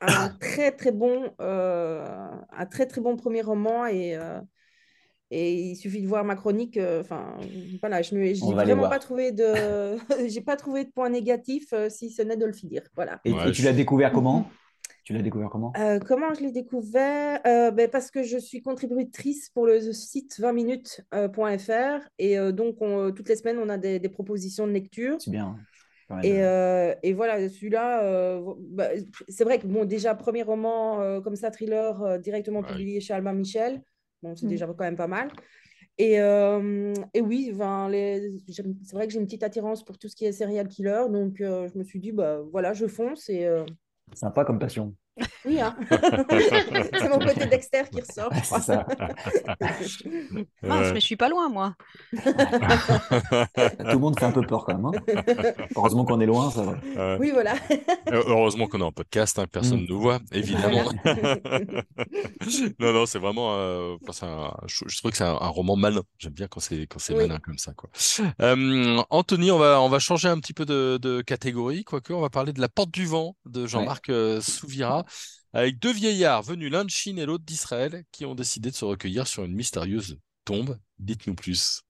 un 0.00 0.28
très 0.40 0.72
très 0.72 0.92
bon, 0.92 1.32
euh, 1.40 2.04
un 2.50 2.66
très 2.66 2.86
très 2.86 3.00
bon 3.00 3.16
premier 3.16 3.42
roman 3.42 3.86
et, 3.86 4.16
euh, 4.16 4.40
et 5.34 5.52
il 5.70 5.76
suffit 5.76 6.00
de 6.02 6.06
voir 6.06 6.24
ma 6.24 6.36
chronique. 6.36 6.76
euh, 6.76 7.00
Enfin, 7.00 7.34
voilà, 7.80 8.02
je 8.02 8.14
n'ai 8.14 8.32
vraiment 8.34 8.88
pas 8.88 8.98
trouvé 8.98 9.32
de, 9.32 9.96
j'ai 10.28 10.40
pas 10.40 10.56
trouvé 10.56 10.84
de 10.84 10.90
point 10.90 11.08
négatif 11.10 11.72
euh, 11.72 11.88
si 11.90 12.10
ce 12.10 12.22
n'est 12.22 12.36
de 12.36 12.46
le 12.46 12.52
finir. 12.52 12.82
Voilà. 12.94 13.20
Et, 13.24 13.32
Ouais, 13.32 13.48
et 13.48 13.52
tu 13.52 13.62
l'as 13.62 13.72
découvert 13.72 14.12
comment? 14.12 14.48
Tu 15.04 15.12
l'as 15.12 15.22
découvert 15.22 15.50
comment? 15.50 15.72
Euh, 15.76 15.98
comment 15.98 16.32
je 16.34 16.40
l'ai 16.40 16.52
découvert? 16.52 17.40
Euh, 17.46 17.70
ben, 17.70 17.90
parce 17.90 18.10
que 18.10 18.22
je 18.22 18.38
suis 18.38 18.62
contributrice 18.62 19.50
pour 19.50 19.66
le 19.66 19.80
site 19.92 20.38
20minutes.fr 20.38 22.08
et 22.18 22.38
euh, 22.38 22.52
donc 22.52 22.76
on- 22.80 23.12
toutes 23.12 23.28
les 23.28 23.36
semaines 23.36 23.58
on 23.58 23.68
a 23.68 23.76
des, 23.76 23.98
des 23.98 24.08
propositions 24.08 24.66
de 24.66 24.72
lecture. 24.72 25.16
C'est 25.20 25.30
bien. 25.30 25.56
Mal 26.10 26.24
Et, 26.24 26.42
euh, 26.42 26.94
et 27.02 27.12
voilà, 27.12 27.48
celui-là, 27.48 28.02
euh, 28.04 28.42
bah, 28.58 28.88
c'est 29.28 29.44
vrai 29.44 29.58
que 29.58 29.66
bon, 29.66 29.84
déjà, 29.84 30.14
premier 30.14 30.42
roman 30.42 31.00
euh, 31.00 31.20
comme 31.20 31.34
ça, 31.36 31.50
thriller, 31.50 32.02
euh, 32.02 32.18
directement 32.18 32.60
Ouais. 32.60 32.68
publié 32.68 33.00
chez 33.00 33.14
Albin 33.14 33.32
Michel, 33.32 33.82
bon, 34.24 34.34
c'est 34.34 34.46
Mm. 34.46 34.48
déjà 34.48 34.66
quand 34.66 34.74
même 34.84 34.96
pas 34.96 35.06
mal. 35.06 35.28
Et, 35.96 36.18
euh, 36.20 36.92
et 37.12 37.20
oui, 37.20 37.52
c'est 37.52 38.94
vrai 38.96 39.06
que 39.06 39.12
j'ai 39.12 39.20
une 39.20 39.26
petite 39.26 39.44
attirance 39.44 39.84
pour 39.84 39.96
tout 39.96 40.08
ce 40.08 40.16
qui 40.16 40.24
est 40.24 40.32
serial 40.32 40.66
killer, 40.66 41.04
donc 41.08 41.40
euh, 41.40 41.68
je 41.72 41.78
me 41.78 41.84
suis 41.84 42.00
dit, 42.00 42.10
bah, 42.10 42.40
voilà, 42.50 42.72
je 42.72 42.86
fonce. 42.86 43.28
Et 43.28 43.44
euh, 43.46 43.64
Sympa 44.12 44.44
comme 44.44 44.58
passion. 44.58 44.94
Oui, 45.44 45.60
hein. 45.60 45.76
c'est 45.90 47.08
mon 47.08 47.18
côté 47.18 47.46
Dexter 47.46 47.82
qui 47.92 48.00
ressort. 48.00 48.30
je 48.32 48.36
Ouais, 48.36 48.42
crois. 48.42 48.60
c'est 48.60 48.72
ça. 48.74 48.86
Mince, 50.62 50.86
Ouais. 50.86 50.92
mais 50.92 51.00
je 51.00 51.06
suis 51.06 51.16
pas 51.16 51.28
loin, 51.28 51.48
moi. 51.48 51.74
Tout 52.12 52.18
le 52.24 53.98
monde 53.98 54.18
fait 54.18 54.26
un 54.26 54.32
peu 54.32 54.42
peur 54.46 54.64
quand 54.64 54.74
même. 54.76 54.86
hein. 54.86 54.92
Heureusement 55.76 56.04
qu'on 56.04 56.20
est 56.20 56.26
loin, 56.26 56.50
ça 56.50 56.62
va. 56.62 56.72
Ouais. 56.72 57.16
Oui, 57.20 57.30
voilà. 57.32 57.54
Euh, 58.10 58.22
Heureusement 58.26 58.66
qu'on 58.66 58.80
est 58.80 58.84
en 58.84 58.92
podcast, 58.92 59.38
hein, 59.38 59.46
personne 59.50 59.78
ne 59.78 59.82
Mm. 59.84 59.88
nous 59.88 60.00
voit, 60.00 60.18
évidemment. 60.32 60.82
Voilà. 61.04 61.82
Non, 62.78 62.92
non, 62.92 63.06
c'est 63.06 63.18
vraiment. 63.18 63.54
euh, 63.56 63.96
enfin, 64.02 64.12
c'est 64.12 64.26
un- 64.26 64.54
je, 64.66 64.84
je 64.88 64.98
trouve 64.98 65.10
que 65.10 65.16
c'est 65.16 65.24
un, 65.24 65.34
un 65.40 65.48
roman 65.48 65.76
malin. 65.76 66.02
J'aime 66.18 66.32
bien 66.32 66.46
quand 66.48 66.60
c'est 66.60 66.86
quand 66.86 66.98
c'est 66.98 67.14
Oui. 67.14 67.26
malin 67.26 67.38
comme 67.38 67.58
ça, 67.58 67.72
quoi. 67.74 67.88
Euh, 68.42 69.02
Anthony, 69.10 69.50
on 69.50 69.58
va 69.58 69.80
on 69.80 69.88
va 69.88 69.98
changer 69.98 70.28
un 70.28 70.38
petit 70.38 70.52
peu 70.54 70.64
de, 70.64 70.98
de 71.00 71.20
catégorie, 71.22 71.84
quoique 71.84 72.12
on 72.12 72.20
va 72.20 72.30
parler 72.30 72.52
de 72.52 72.60
La 72.60 72.68
Porte 72.68 72.90
du 72.90 73.06
Vent 73.06 73.36
de 73.46 73.66
Jean-Marc 73.66 74.08
euh, 74.10 74.40
Souvira, 74.40 75.03
avec 75.52 75.78
deux 75.78 75.92
vieillards 75.92 76.42
venus 76.42 76.70
l'un 76.70 76.84
de 76.84 76.90
Chine 76.90 77.18
et 77.18 77.26
l'autre 77.26 77.44
d'Israël, 77.44 78.04
qui 78.10 78.26
ont 78.26 78.34
décidé 78.34 78.70
de 78.70 78.76
se 78.76 78.84
recueillir 78.84 79.26
sur 79.26 79.44
une 79.44 79.54
mystérieuse 79.54 80.18
tombe. 80.44 80.78
Dites-nous 80.98 81.34
plus. 81.34 81.82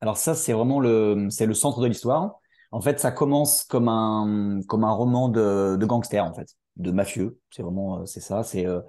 Alors 0.00 0.16
ça, 0.16 0.34
c'est 0.34 0.52
vraiment 0.52 0.80
le, 0.80 1.28
c'est 1.30 1.46
le 1.46 1.54
centre 1.54 1.80
de 1.80 1.86
l'histoire. 1.86 2.40
En 2.72 2.80
fait, 2.80 3.00
ça 3.00 3.12
commence 3.12 3.64
comme 3.64 3.88
un, 3.88 4.60
comme 4.68 4.84
un 4.84 4.92
roman 4.92 5.28
de, 5.28 5.76
de 5.76 5.86
gangster, 5.86 6.24
en 6.24 6.34
fait, 6.34 6.56
de 6.76 6.90
mafieux. 6.90 7.38
C'est 7.50 7.62
vraiment, 7.62 8.00
euh, 8.00 8.06
c'est 8.06 8.20
ça. 8.20 8.42
C'est, 8.42 8.66
euh, 8.66 8.80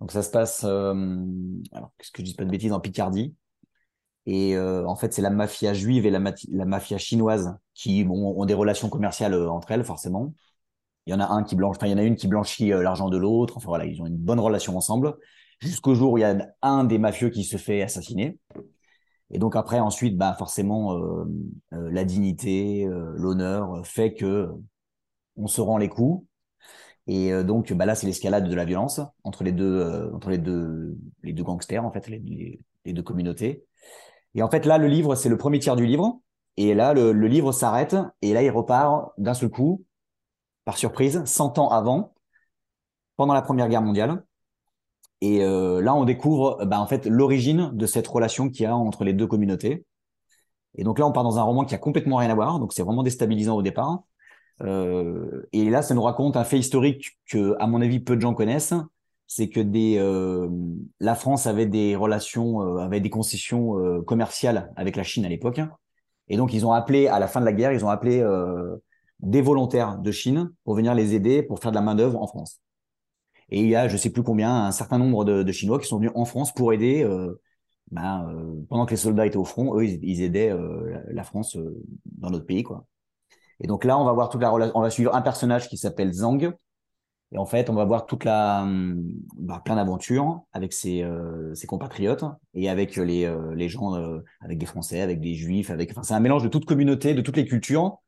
donc 0.00 0.12
ça 0.12 0.22
se 0.22 0.30
passe, 0.30 0.64
euh, 0.64 0.94
alors 1.72 1.92
qu'est-ce 1.98 2.10
que 2.12 2.22
je 2.22 2.24
dis 2.24 2.34
pas 2.34 2.44
de 2.44 2.50
bêtises, 2.50 2.72
en 2.72 2.80
Picardie. 2.80 3.34
Et 4.26 4.58
en 4.58 4.94
fait, 4.94 5.14
c'est 5.14 5.22
la 5.22 5.30
mafia 5.30 5.72
juive 5.72 6.04
et 6.04 6.10
la, 6.10 6.20
mafia 6.66 6.98
chinoise 6.98 7.56
qui 7.72 8.06
ont 8.10 8.44
des 8.44 8.52
relations 8.52 8.90
commerciales 8.90 9.34
entre 9.48 9.70
elles, 9.70 9.84
forcément. 9.84 10.34
Il 11.08 11.12
y 11.12 11.14
en 11.14 11.20
a 11.20 11.28
un 11.32 11.42
qui 11.42 11.56
blanchit, 11.56 11.78
enfin, 11.78 11.86
il 11.86 11.92
y 11.92 11.94
en 11.94 11.98
a 11.98 12.02
une 12.02 12.16
qui 12.16 12.28
blanchit 12.28 12.70
euh, 12.70 12.82
l'argent 12.82 13.08
de 13.08 13.16
l'autre. 13.16 13.56
Enfin 13.56 13.68
voilà, 13.68 13.86
ils 13.86 14.02
ont 14.02 14.06
une 14.06 14.18
bonne 14.18 14.40
relation 14.40 14.76
ensemble. 14.76 15.16
Jusqu'au 15.58 15.94
jour 15.94 16.12
où 16.12 16.18
il 16.18 16.20
y 16.20 16.24
a 16.24 16.36
un 16.60 16.84
des 16.84 16.98
mafieux 16.98 17.30
qui 17.30 17.44
se 17.44 17.56
fait 17.56 17.80
assassiner. 17.80 18.38
Et 19.30 19.38
donc 19.38 19.56
après, 19.56 19.80
ensuite, 19.80 20.18
bah 20.18 20.34
forcément, 20.38 20.98
euh, 20.98 21.24
euh, 21.72 21.90
la 21.90 22.04
dignité, 22.04 22.86
l'honneur 23.16 23.86
fait 23.86 24.12
que 24.12 24.50
on 25.36 25.46
se 25.46 25.62
rend 25.62 25.78
les 25.78 25.88
coups. 25.88 26.26
Et 27.06 27.32
donc, 27.42 27.72
bah 27.72 27.86
là, 27.86 27.94
c'est 27.94 28.06
l'escalade 28.06 28.46
de 28.46 28.54
la 28.54 28.66
violence 28.66 29.00
entre 29.24 29.42
les 29.42 29.52
deux, 29.52 30.10
entre 30.12 30.28
les 30.28 30.36
deux, 30.36 30.98
les 31.22 31.32
deux 31.32 31.42
gangsters 31.42 31.86
en 31.86 31.90
fait, 31.90 32.06
les 32.08 32.60
deux 32.84 33.02
communautés. 33.02 33.64
Et 34.34 34.42
en 34.42 34.50
fait, 34.50 34.66
là, 34.66 34.76
le 34.76 34.88
livre, 34.88 35.14
c'est 35.14 35.30
le 35.30 35.38
premier 35.38 35.58
tiers 35.58 35.76
du 35.76 35.86
livre. 35.86 36.20
Et 36.58 36.74
là, 36.74 36.92
le, 36.92 37.12
le 37.12 37.26
livre 37.28 37.52
s'arrête. 37.52 37.96
Et 38.20 38.34
là, 38.34 38.42
il 38.42 38.50
repart 38.50 39.12
d'un 39.16 39.32
seul 39.32 39.48
coup, 39.48 39.86
par 40.68 40.76
surprise, 40.76 41.22
100 41.24 41.56
ans 41.56 41.70
avant, 41.70 42.12
pendant 43.16 43.32
la 43.32 43.40
Première 43.40 43.70
Guerre 43.70 43.80
mondiale. 43.80 44.22
Et 45.22 45.42
euh, 45.42 45.80
là, 45.80 45.94
on 45.94 46.04
découvre 46.04 46.62
bah, 46.66 46.78
en 46.78 46.86
fait 46.86 47.06
l'origine 47.06 47.70
de 47.72 47.86
cette 47.86 48.06
relation 48.06 48.50
qu'il 48.50 48.64
y 48.64 48.66
a 48.66 48.76
entre 48.76 49.02
les 49.02 49.14
deux 49.14 49.26
communautés. 49.26 49.86
Et 50.74 50.84
donc 50.84 50.98
là, 50.98 51.06
on 51.06 51.12
part 51.12 51.24
dans 51.24 51.38
un 51.38 51.42
roman 51.42 51.64
qui 51.64 51.74
a 51.74 51.78
complètement 51.78 52.16
rien 52.16 52.28
à 52.28 52.34
voir, 52.34 52.58
donc 52.58 52.74
c'est 52.74 52.82
vraiment 52.82 53.02
déstabilisant 53.02 53.56
au 53.56 53.62
départ. 53.62 54.02
Euh, 54.60 55.48
et 55.54 55.70
là, 55.70 55.80
ça 55.80 55.94
nous 55.94 56.02
raconte 56.02 56.36
un 56.36 56.44
fait 56.44 56.58
historique 56.58 57.18
que, 57.30 57.56
à 57.58 57.66
mon 57.66 57.80
avis, 57.80 57.98
peu 57.98 58.14
de 58.14 58.20
gens 58.20 58.34
connaissent. 58.34 58.74
C'est 59.26 59.48
que 59.48 59.60
des, 59.60 59.96
euh, 59.96 60.50
la 61.00 61.14
France 61.14 61.46
avait 61.46 61.64
des 61.64 61.96
relations, 61.96 62.60
avait 62.76 63.00
des 63.00 63.08
concessions 63.08 64.02
commerciales 64.02 64.70
avec 64.76 64.96
la 64.96 65.02
Chine 65.02 65.24
à 65.24 65.30
l'époque. 65.30 65.62
Et 66.28 66.36
donc, 66.36 66.52
ils 66.52 66.66
ont 66.66 66.72
appelé, 66.72 67.06
à 67.06 67.18
la 67.18 67.26
fin 67.26 67.40
de 67.40 67.46
la 67.46 67.54
guerre, 67.54 67.72
ils 67.72 67.86
ont 67.86 67.88
appelé 67.88 68.22
des 69.20 69.42
volontaires 69.42 69.98
de 69.98 70.10
Chine 70.10 70.52
pour 70.64 70.74
venir 70.74 70.94
les 70.94 71.14
aider 71.14 71.42
pour 71.42 71.60
faire 71.60 71.70
de 71.72 71.76
la 71.76 71.82
main-d'œuvre 71.82 72.20
en 72.20 72.26
France. 72.26 72.60
Et 73.50 73.62
il 73.62 73.68
y 73.68 73.76
a, 73.76 73.88
je 73.88 73.96
sais 73.96 74.10
plus 74.10 74.22
combien, 74.22 74.66
un 74.66 74.72
certain 74.72 74.98
nombre 74.98 75.24
de, 75.24 75.52
Chinois 75.52 75.78
qui 75.78 75.86
sont 75.86 75.98
venus 75.98 76.12
en 76.14 76.24
France 76.24 76.52
pour 76.52 76.72
aider 76.72 77.02
euh, 77.02 77.40
ben, 77.90 78.28
euh, 78.28 78.54
pendant 78.68 78.84
que 78.84 78.90
les 78.90 78.96
soldats 78.96 79.26
étaient 79.26 79.38
au 79.38 79.44
front, 79.44 79.78
eux, 79.78 79.84
ils, 79.84 80.22
aidaient 80.22 80.50
euh, 80.50 81.00
la, 81.10 81.24
France 81.24 81.56
dans 82.04 82.30
notre 82.30 82.46
pays, 82.46 82.62
quoi. 82.62 82.86
Et 83.60 83.66
donc 83.66 83.84
là, 83.84 83.98
on 83.98 84.04
va 84.04 84.12
voir 84.12 84.28
toute 84.28 84.40
la. 84.40 84.52
On 84.54 84.80
va 84.80 84.90
suivre 84.90 85.14
un 85.14 85.22
personnage 85.22 85.68
qui 85.68 85.78
s'appelle 85.78 86.12
Zhang. 86.12 86.52
Et 87.32 87.38
en 87.38 87.44
fait, 87.44 87.68
on 87.68 87.74
va 87.74 87.84
voir 87.84 88.06
toute 88.06 88.24
la 88.24 88.66
bah, 89.36 89.60
plein 89.64 89.76
d'aventures 89.76 90.42
avec 90.52 90.72
ses, 90.72 91.04
ses 91.54 91.66
compatriotes 91.66 92.24
et 92.54 92.70
avec 92.70 92.94
les, 92.94 93.34
les 93.56 93.68
gens, 93.68 93.94
avec 94.40 94.58
des 94.58 94.66
Français, 94.66 95.00
avec 95.00 95.20
des 95.20 95.34
Juifs, 95.34 95.70
avec. 95.70 95.90
Enfin, 95.90 96.04
c'est 96.04 96.14
un 96.14 96.20
mélange 96.20 96.44
de 96.44 96.48
toute 96.48 96.66
communauté, 96.66 97.14
de 97.14 97.20
toutes 97.20 97.36
les 97.36 97.46
cultures. 97.46 97.98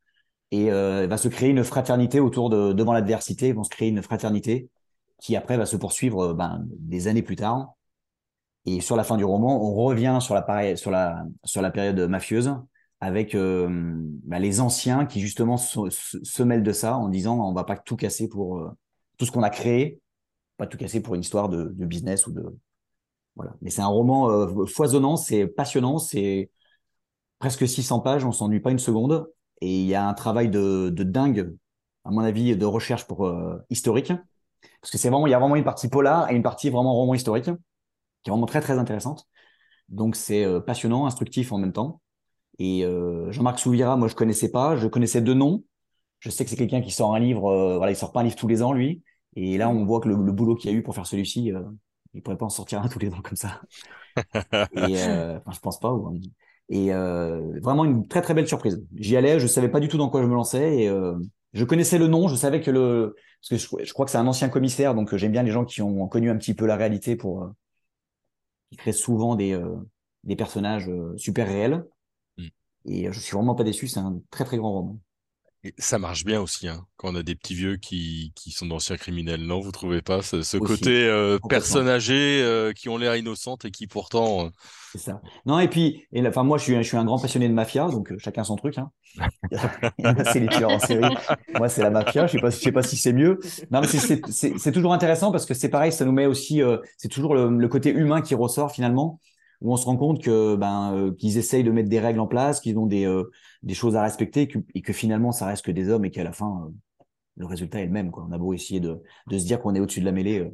Et 0.52 0.72
euh, 0.72 1.06
va 1.06 1.16
se 1.16 1.28
créer 1.28 1.50
une 1.50 1.62
fraternité 1.62 2.20
autour 2.20 2.50
de 2.50 2.72
devant 2.72 2.92
l'adversité. 2.92 3.52
Vont 3.52 3.64
se 3.64 3.70
créer 3.70 3.88
une 3.88 4.02
fraternité 4.02 4.68
qui 5.20 5.36
après 5.36 5.56
va 5.56 5.66
se 5.66 5.76
poursuivre 5.76 6.30
euh, 6.30 6.34
ben, 6.34 6.64
des 6.66 7.06
années 7.06 7.22
plus 7.22 7.36
tard. 7.36 7.74
Et 8.66 8.80
sur 8.80 8.96
la 8.96 9.04
fin 9.04 9.16
du 9.16 9.24
roman, 9.24 9.62
on 9.62 9.74
revient 9.74 10.18
sur 10.20 10.34
la, 10.34 10.76
sur 10.76 10.90
la, 10.90 11.24
sur 11.44 11.62
la 11.62 11.70
période 11.70 11.98
mafieuse 12.00 12.54
avec 13.00 13.34
euh, 13.34 13.68
bah, 14.24 14.38
les 14.38 14.60
anciens 14.60 15.06
qui 15.06 15.20
justement 15.20 15.56
se, 15.56 16.42
mêlent 16.42 16.62
de 16.62 16.72
ça 16.72 16.98
en 16.98 17.08
disant 17.08 17.38
on 17.40 17.54
va 17.54 17.64
pas 17.64 17.76
tout 17.76 17.96
casser 17.96 18.28
pour 18.28 18.58
euh, 18.58 18.70
tout 19.16 19.24
ce 19.24 19.32
qu'on 19.32 19.42
a 19.42 19.48
créé, 19.48 19.98
pas 20.58 20.66
tout 20.66 20.76
casser 20.76 21.00
pour 21.00 21.14
une 21.14 21.22
histoire 21.22 21.48
de, 21.48 21.64
de 21.64 21.86
business 21.86 22.26
ou 22.26 22.32
de 22.32 22.54
voilà. 23.36 23.54
Mais 23.62 23.70
c'est 23.70 23.80
un 23.80 23.86
roman 23.86 24.46
foisonnant, 24.66 25.16
c'est 25.16 25.46
passionnant, 25.46 25.98
c'est 25.98 26.50
presque 27.38 27.66
600 27.66 28.00
pages, 28.00 28.24
on 28.24 28.32
s'ennuie 28.32 28.60
pas 28.60 28.70
une 28.70 28.78
seconde 28.78 29.26
et 29.60 29.80
il 29.80 29.86
y 29.86 29.94
a 29.94 30.06
un 30.08 30.14
travail 30.14 30.48
de, 30.50 30.90
de 30.90 31.02
dingue 31.04 31.56
à 32.04 32.10
mon 32.10 32.20
avis 32.22 32.56
de 32.56 32.64
recherche 32.66 33.06
pour 33.06 33.26
euh, 33.26 33.58
historique 33.70 34.12
parce 34.82 34.92
que 34.92 34.98
c'est 34.98 35.10
vraiment 35.10 35.26
il 35.26 35.30
y 35.30 35.34
a 35.34 35.38
vraiment 35.38 35.56
une 35.56 35.64
partie 35.64 35.88
polar 35.88 36.30
et 36.30 36.36
une 36.36 36.42
partie 36.42 36.70
vraiment 36.70 36.94
roman 36.94 37.14
historique 37.14 37.46
qui 37.46 38.30
est 38.30 38.32
vraiment 38.32 38.46
très 38.46 38.60
très 38.60 38.78
intéressante. 38.78 39.26
Donc 39.88 40.16
c'est 40.16 40.44
euh, 40.44 40.60
passionnant, 40.60 41.06
instructif 41.06 41.52
en 41.52 41.58
même 41.58 41.72
temps. 41.72 42.00
Et 42.58 42.84
euh, 42.84 43.32
Jean-Marc 43.32 43.58
Souvira, 43.60 43.96
moi 43.96 44.08
je 44.08 44.14
connaissais 44.16 44.50
pas, 44.50 44.76
je 44.76 44.88
connaissais 44.88 45.22
deux 45.22 45.34
noms. 45.34 45.64
Je 46.20 46.30
sais 46.30 46.44
que 46.44 46.50
c'est 46.50 46.56
quelqu'un 46.56 46.82
qui 46.82 46.90
sort 46.92 47.14
un 47.14 47.20
livre, 47.20 47.48
euh, 47.50 47.76
voilà, 47.78 47.92
il 47.92 47.96
sort 47.96 48.12
pas 48.12 48.20
un 48.22 48.24
livre 48.24 48.36
tous 48.36 48.48
les 48.48 48.62
ans 48.62 48.72
lui. 48.72 49.02
Et 49.36 49.58
là 49.58 49.68
on 49.70 49.84
voit 49.86 50.00
que 50.00 50.08
le, 50.08 50.16
le 50.16 50.32
boulot 50.32 50.56
qu'il 50.56 50.70
y 50.70 50.74
a 50.74 50.76
eu 50.78 50.82
pour 50.82 50.94
faire 50.94 51.06
celui-ci, 51.06 51.52
euh, 51.52 51.62
il 52.14 52.22
pourrait 52.22 52.38
pas 52.38 52.46
en 52.46 52.50
sortir 52.50 52.82
un 52.82 52.88
tous 52.88 53.00
les 53.00 53.12
ans 53.14 53.22
comme 53.22 53.36
ça. 53.36 53.62
Et 54.72 54.98
euh, 54.98 55.38
enfin 55.38 55.52
je 55.52 55.60
pense 55.60 55.80
pas. 55.80 55.92
ou- 55.92 56.20
Et 56.70 56.94
euh, 56.94 57.58
vraiment 57.60 57.84
une 57.84 58.06
très 58.06 58.22
très 58.22 58.32
belle 58.32 58.46
surprise. 58.46 58.82
J'y 58.94 59.16
allais, 59.16 59.40
je 59.40 59.46
savais 59.46 59.68
pas 59.68 59.80
du 59.80 59.88
tout 59.88 59.98
dans 59.98 60.08
quoi 60.08 60.22
je 60.22 60.26
me 60.26 60.34
lançais 60.34 60.82
et 60.82 60.88
euh, 60.88 61.14
je 61.52 61.64
connaissais 61.64 61.98
le 61.98 62.06
nom, 62.06 62.28
je 62.28 62.36
savais 62.36 62.60
que 62.60 62.70
le 62.70 63.16
parce 63.40 63.48
que 63.48 63.56
je, 63.56 63.84
je 63.84 63.92
crois 63.92 64.04
que 64.04 64.12
c'est 64.12 64.18
un 64.18 64.26
ancien 64.26 64.48
commissaire, 64.48 64.94
donc 64.94 65.12
euh, 65.12 65.18
j'aime 65.18 65.32
bien 65.32 65.42
les 65.42 65.50
gens 65.50 65.64
qui 65.64 65.82
ont 65.82 66.06
connu 66.08 66.30
un 66.30 66.36
petit 66.36 66.54
peu 66.54 66.66
la 66.66 66.76
réalité 66.76 67.16
pour 67.16 67.42
euh, 67.42 67.48
qui 68.70 68.76
créent 68.76 68.92
souvent 68.92 69.34
des 69.34 69.52
euh, 69.52 69.76
des 70.24 70.36
personnages 70.36 70.90
super 71.16 71.48
réels. 71.48 71.84
Mm. 72.38 72.46
Et 72.86 73.12
je 73.12 73.20
suis 73.20 73.34
vraiment 73.34 73.54
pas 73.54 73.64
déçu, 73.64 73.88
c'est 73.88 74.00
un 74.00 74.20
très 74.30 74.44
très 74.44 74.58
grand 74.58 74.72
roman. 74.72 75.00
Et 75.62 75.74
ça 75.76 75.98
marche 75.98 76.24
bien 76.24 76.40
aussi, 76.40 76.68
hein, 76.68 76.86
quand 76.96 77.12
on 77.12 77.14
a 77.16 77.22
des 77.22 77.34
petits 77.34 77.54
vieux 77.54 77.76
qui, 77.76 78.32
qui 78.34 78.50
sont 78.50 78.64
d'anciens 78.64 78.96
criminels, 78.96 79.42
non? 79.42 79.60
Vous 79.60 79.72
trouvez 79.72 80.00
pas 80.00 80.22
ce, 80.22 80.56
côté 80.56 81.06
euh, 81.06 81.38
personnes 81.50 81.86
âgées 81.86 82.42
euh, 82.42 82.72
qui 82.72 82.88
ont 82.88 82.96
l'air 82.96 83.14
innocentes 83.14 83.66
et 83.66 83.70
qui 83.70 83.86
pourtant... 83.86 84.46
euh, 84.46 84.50
C'est 84.92 84.98
ça. 84.98 85.20
Non, 85.44 85.58
et 85.60 85.68
puis, 85.68 86.06
et 86.12 86.26
enfin, 86.26 86.44
moi, 86.44 86.56
je 86.56 86.62
suis, 86.64 86.74
je 86.76 86.80
suis 86.82 86.96
un 86.96 87.04
grand 87.04 87.18
passionné 87.18 87.46
de 87.46 87.52
mafia, 87.52 87.88
donc 87.88 88.10
euh, 88.10 88.16
chacun 88.18 88.42
son 88.42 88.56
truc. 88.56 88.78
Hein. 88.78 88.90
c'est 90.32 90.40
les 90.40 90.48
tueurs 90.48 90.70
en 90.70 90.78
série. 90.78 91.14
Moi, 91.58 91.68
c'est 91.68 91.82
la 91.82 91.90
mafia. 91.90 92.26
Je 92.26 92.32
sais 92.32 92.40
pas, 92.40 92.48
je 92.48 92.56
sais 92.56 92.72
pas 92.72 92.82
si 92.82 92.96
c'est 92.96 93.12
mieux. 93.12 93.38
Non, 93.70 93.82
mais 93.82 93.86
c'est- 93.86 94.72
toujours 94.72 94.94
intéressant 94.94 95.30
parce 95.30 95.44
que 95.44 95.52
c'est 95.52 95.68
pareil, 95.68 95.92
ça 95.92 96.06
nous 96.06 96.12
met 96.12 96.24
aussi, 96.24 96.62
c'est 96.96 97.08
toujours 97.08 97.34
le, 97.34 97.50
le 97.50 97.68
côté 97.68 97.90
humain 97.90 98.22
qui 98.22 98.34
ressort 98.34 98.72
finalement, 98.72 99.20
où 99.60 99.72
on 99.72 99.76
se 99.76 99.84
rend 99.86 99.96
compte 99.96 100.22
que 100.22 100.56
ben 100.56 100.94
euh, 100.94 101.12
qu'ils 101.14 101.38
essayent 101.38 101.64
de 101.64 101.70
mettre 101.70 101.88
des 101.88 102.00
règles 102.00 102.20
en 102.20 102.26
place, 102.26 102.60
qu'ils 102.60 102.78
ont 102.78 102.86
des 102.86 103.04
euh, 103.06 103.24
des 103.62 103.74
choses 103.74 103.96
à 103.96 104.02
respecter, 104.02 104.48
que- 104.48 104.58
et 104.74 104.82
que 104.82 104.92
finalement, 104.92 105.32
ça 105.32 105.46
reste 105.46 105.64
que 105.64 105.70
des 105.72 105.88
hommes 105.90 106.04
et 106.04 106.10
qu'à 106.10 106.24
la 106.24 106.32
fin, 106.32 106.66
euh, 106.66 106.70
le 107.36 107.46
résultat 107.46 107.80
est 107.80 107.86
le 107.86 107.92
même. 107.92 108.10
Quoi. 108.10 108.26
On 108.28 108.32
a 108.32 108.38
beau 108.38 108.54
essayer 108.54 108.80
de 108.80 108.98
de 109.28 109.38
se 109.38 109.44
dire 109.46 109.60
qu'on 109.60 109.74
est 109.74 109.80
au-dessus 109.80 110.00
de 110.00 110.06
la 110.06 110.12
mêlée, 110.12 110.40
euh, 110.40 110.50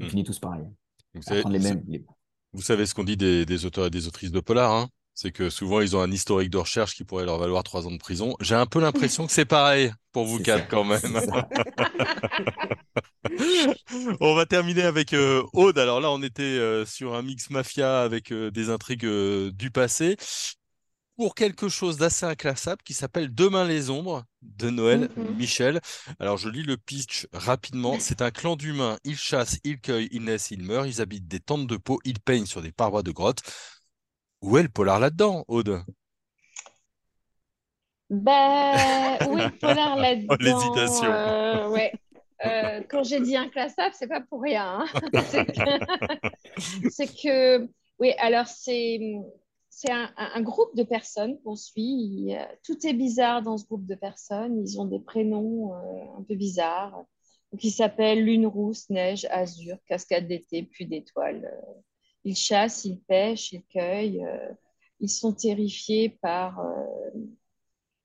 on 0.00 0.06
Hmm. 0.06 0.08
finit 0.08 0.24
tous 0.24 0.38
pareil. 0.38 0.64
vous 1.14 1.20
À 1.20 1.22
savez, 1.22 1.40
prendre 1.40 1.54
les 1.54 1.58
vous- 1.58 1.64
mêmes. 1.68 1.84
les- 1.88 2.04
Vous 2.52 2.62
savez 2.62 2.86
ce 2.86 2.94
qu'on 2.94 3.04
dit 3.04 3.16
des, 3.16 3.46
des 3.46 3.64
auteurs 3.66 3.86
et 3.86 3.90
des 3.90 4.06
autrices 4.08 4.32
de 4.32 4.40
polar, 4.40 4.72
hein? 4.72 4.88
C'est 5.14 5.30
que 5.30 5.50
souvent 5.50 5.80
ils 5.80 5.94
ont 5.96 6.00
un 6.00 6.10
historique 6.10 6.50
de 6.50 6.58
recherche 6.58 6.94
qui 6.94 7.04
pourrait 7.04 7.26
leur 7.26 7.38
valoir 7.38 7.62
trois 7.62 7.86
ans 7.86 7.90
de 7.90 7.98
prison. 7.98 8.34
J'ai 8.40 8.54
un 8.54 8.66
peu 8.66 8.80
l'impression 8.80 9.26
que 9.26 9.32
c'est 9.32 9.44
pareil 9.44 9.92
pour 10.12 10.24
vous 10.24 10.40
quatre 10.40 10.62
ça, 10.62 10.66
quand 10.70 10.84
même. 10.84 11.00
On 14.20 14.34
va 14.34 14.46
terminer 14.46 14.82
avec 14.82 15.12
euh, 15.12 15.42
Aude. 15.52 15.78
Alors 15.78 16.00
là, 16.00 16.10
on 16.10 16.22
était 16.22 16.42
euh, 16.42 16.84
sur 16.84 17.14
un 17.14 17.22
mix 17.22 17.50
mafia 17.50 18.02
avec 18.02 18.32
euh, 18.32 18.50
des 18.50 18.70
intrigues 18.70 19.04
euh, 19.04 19.50
du 19.52 19.70
passé. 19.70 20.16
Pour 21.16 21.34
quelque 21.34 21.68
chose 21.68 21.98
d'assez 21.98 22.24
inclassable 22.24 22.82
qui 22.84 22.94
s'appelle 22.94 23.32
Demain 23.32 23.66
les 23.66 23.90
ombres 23.90 24.24
de 24.40 24.70
Noël 24.70 25.10
Mhm. 25.16 25.36
Michel. 25.36 25.80
Alors 26.18 26.38
je 26.38 26.48
lis 26.48 26.62
le 26.62 26.76
pitch 26.76 27.26
rapidement. 27.32 27.98
C'est 28.00 28.22
un 28.22 28.30
clan 28.30 28.56
d'humains. 28.56 28.98
Ils 29.04 29.18
chassent, 29.18 29.58
ils 29.62 29.78
cueillent, 29.78 30.08
ils 30.10 30.24
naissent, 30.24 30.50
ils 30.50 30.62
meurent. 30.62 30.86
Ils 30.86 31.00
habitent 31.00 31.28
des 31.28 31.40
tentes 31.40 31.66
de 31.66 31.76
peau. 31.76 32.00
Ils 32.04 32.18
peignent 32.18 32.46
sur 32.46 32.62
des 32.62 32.72
parois 32.72 33.02
de 33.02 33.12
grottes. 33.12 33.42
Où 34.42 34.58
est 34.58 34.62
le 34.62 34.68
polar 34.68 34.98
là-dedans, 35.00 35.44
Aude? 35.48 35.82
Ben 38.10 39.18
oui, 39.30 39.40
polar 39.60 39.96
là-dedans. 39.96 40.36
l'hésitation. 40.40 41.10
euh, 41.10 41.68
ouais. 41.70 41.92
Euh, 42.44 42.82
quand 42.88 43.04
j'ai 43.04 43.20
dit 43.20 43.36
inclassable, 43.36 43.94
c'est 43.96 44.08
pas 44.08 44.20
pour 44.20 44.42
rien. 44.42 44.84
hein. 44.84 44.86
C'est 46.90 47.06
que, 47.06 47.68
oui, 48.00 48.12
alors 48.18 48.46
c'est 48.46 49.00
c'est 49.74 49.90
un, 49.90 50.42
groupe 50.42 50.76
de 50.76 50.82
personnes 50.82 51.40
qu'on 51.40 51.56
suit. 51.56 52.36
Euh, 52.36 52.44
tout 52.62 52.86
est 52.86 52.92
bizarre 52.92 53.42
dans 53.42 53.56
ce 53.56 53.64
groupe 53.64 53.86
de 53.86 53.94
personnes. 53.94 54.60
Ils 54.60 54.78
ont 54.78 54.84
des 54.84 55.00
prénoms 55.00 55.72
euh, 55.74 56.18
un 56.18 56.22
peu 56.22 56.34
bizarres. 56.34 57.04
Ils 57.60 57.70
s'appellent 57.70 58.22
Lune 58.24 58.46
rousse, 58.46 58.90
Neige, 58.90 59.26
Azur, 59.30 59.78
Cascade 59.86 60.28
d'été, 60.28 60.62
Pluie 60.64 60.86
d'étoiles. 60.86 61.50
Ils 62.24 62.36
chassent, 62.36 62.84
ils 62.84 63.00
pêchent, 63.00 63.52
ils 63.52 63.64
cueillent. 63.64 64.24
euh, 64.24 64.52
Ils 65.00 65.10
sont 65.10 65.32
terrifiés 65.32 66.10
par 66.20 66.60
euh, 66.60 67.10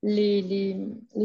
les, 0.02 0.76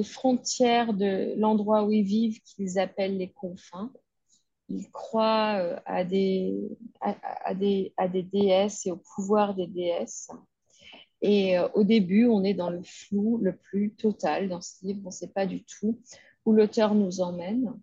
frontières 0.04 0.94
de 0.94 1.34
l'endroit 1.38 1.84
où 1.84 1.92
ils 1.92 2.04
vivent 2.04 2.42
qu'ils 2.42 2.80
appellent 2.80 3.18
les 3.18 3.32
confins. 3.32 3.92
Ils 4.70 4.90
croient 4.92 5.58
euh, 5.60 5.80
à 5.86 6.04
des, 6.04 6.70
déesses 8.32 8.86
et 8.86 8.92
au 8.92 9.02
pouvoir 9.16 9.56
des 9.56 9.68
déesses. 9.68 10.30
Et 11.22 11.58
au 11.74 11.86
début, 11.86 12.26
on 12.28 12.44
est 12.44 12.54
dans 12.54 12.70
le 12.70 12.84
flou 12.84 13.38
le 13.42 13.56
plus 13.56 13.94
total 13.94 14.50
dans 14.50 14.60
ce 14.60 14.86
livre. 14.86 15.00
On 15.06 15.08
ne 15.08 15.12
sait 15.12 15.30
pas 15.30 15.46
du 15.46 15.64
tout 15.64 15.98
où 16.46 16.52
l'auteur 16.52 16.96
nous 16.96 17.22
emmène. 17.22 17.74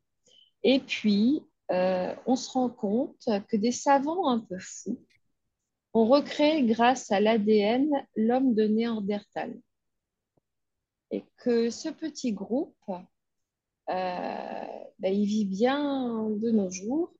Et 0.62 0.80
puis, 0.80 1.42
euh, 1.70 2.14
on 2.26 2.36
se 2.36 2.50
rend 2.50 2.68
compte 2.68 3.28
que 3.48 3.56
des 3.56 3.72
savants 3.72 4.28
un 4.28 4.40
peu 4.40 4.58
fous 4.58 5.00
ont 5.94 6.06
recréé 6.06 6.64
grâce 6.64 7.10
à 7.12 7.20
l'ADN 7.20 7.88
l'homme 8.16 8.54
de 8.54 8.64
Néandertal 8.64 9.58
et 11.10 11.24
que 11.38 11.70
ce 11.70 11.88
petit 11.88 12.32
groupe, 12.32 12.74
euh, 12.88 14.64
ben, 14.98 15.14
il 15.14 15.26
vit 15.26 15.44
bien 15.44 16.28
de 16.30 16.50
nos 16.50 16.70
jours 16.70 17.12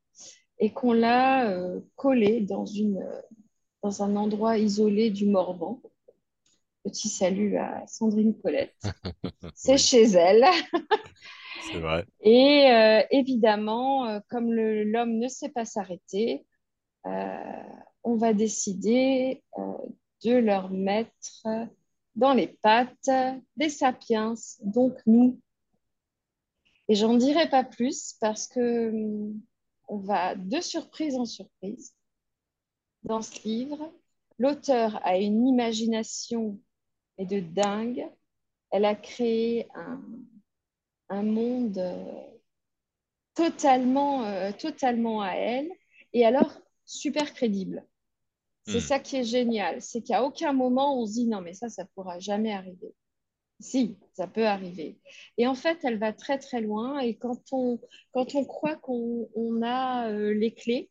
et 0.59 0.73
qu'on 0.73 0.93
l'a 0.93 1.51
euh, 1.51 1.81
collé 1.97 2.41
dans, 2.41 2.67
une, 2.67 3.05
dans 3.83 4.03
un 4.03 4.15
endroit 4.17 4.59
isolé 4.59 5.11
du 5.11 5.27
Morvan. 5.27 5.81
Petit 6.85 7.09
salut 7.09 7.57
à 7.57 7.85
Sandrine 7.87 8.35
Colette. 8.41 8.77
C'est 9.55 9.79
chez 9.79 10.05
elle. 10.13 10.47
Et 12.21 12.71
euh, 12.71 13.03
évidemment, 13.11 14.07
euh, 14.07 14.21
comme 14.29 14.53
l'homme 14.53 15.19
ne 15.19 15.29
sait 15.29 15.51
pas 15.51 15.65
s'arrêter, 15.65 16.47
euh, 17.07 17.63
on 18.03 18.17
va 18.17 18.33
décider 18.33 19.43
de 20.25 20.33
leur 20.33 20.71
mettre 20.71 21.47
dans 22.17 22.33
les 22.33 22.49
pattes 22.49 23.11
des 23.57 23.69
sapiens, 23.69 24.35
donc 24.63 24.95
nous. 25.07 25.41
Et 26.89 26.95
j'en 26.95 27.15
dirai 27.15 27.49
pas 27.49 27.65
plus 27.65 28.17
parce 28.21 28.47
que 28.47 28.91
hum, 28.91 29.41
on 29.89 29.99
va 29.99 30.35
de 30.35 30.61
surprise 30.61 31.17
en 31.17 31.25
surprise 31.25 31.95
dans 33.03 33.23
ce 33.23 33.43
livre. 33.47 33.93
L'auteur 34.39 35.01
a 35.07 35.19
une 35.19 35.47
imagination 35.47 36.59
et 37.19 37.27
de 37.27 37.41
dingue. 37.41 38.07
Elle 38.71 38.85
a 38.85 38.95
créé 38.95 39.69
un, 39.75 40.01
un 41.11 41.23
monde 41.25 41.79
euh, 41.79 42.23
totalement, 43.35 44.25
euh, 44.25 44.53
totalement 44.53 45.23
à 45.23 45.33
elle, 45.33 45.71
et 46.13 46.25
alors 46.27 46.53
super 46.85 47.33
crédible. 47.35 47.87
C'est 48.65 48.81
Hmm. 48.81 48.81
ça 48.81 49.01
qui 49.01 49.17
est 49.17 49.25
génial, 49.25 49.83
c'est 49.83 50.03
qu'à 50.03 50.25
aucun 50.25 50.53
moment 50.53 51.01
on 51.01 51.07
se 51.07 51.15
dit 51.15 51.27
non 51.27 51.41
mais 51.43 51.55
ça, 51.55 51.69
ça 51.71 51.85
pourra 51.95 52.19
jamais 52.21 52.53
arriver. 52.53 52.95
Si, 53.61 53.99
ça 54.15 54.27
peut 54.29 54.47
arriver. 54.47 55.01
Et 55.39 55.47
en 55.47 55.55
fait, 55.55 55.79
elle 55.85 55.99
va 55.99 56.13
très 56.15 56.39
très 56.39 56.61
loin, 56.63 57.01
et 57.01 57.17
quand 57.19 57.41
on, 57.53 57.81
quand 58.13 58.35
on 58.35 58.45
croit 58.45 58.77
qu'on 58.77 59.29
on 59.37 59.63
a 59.63 60.11
euh, 60.11 60.35
les 60.35 60.55
clés, 60.55 60.91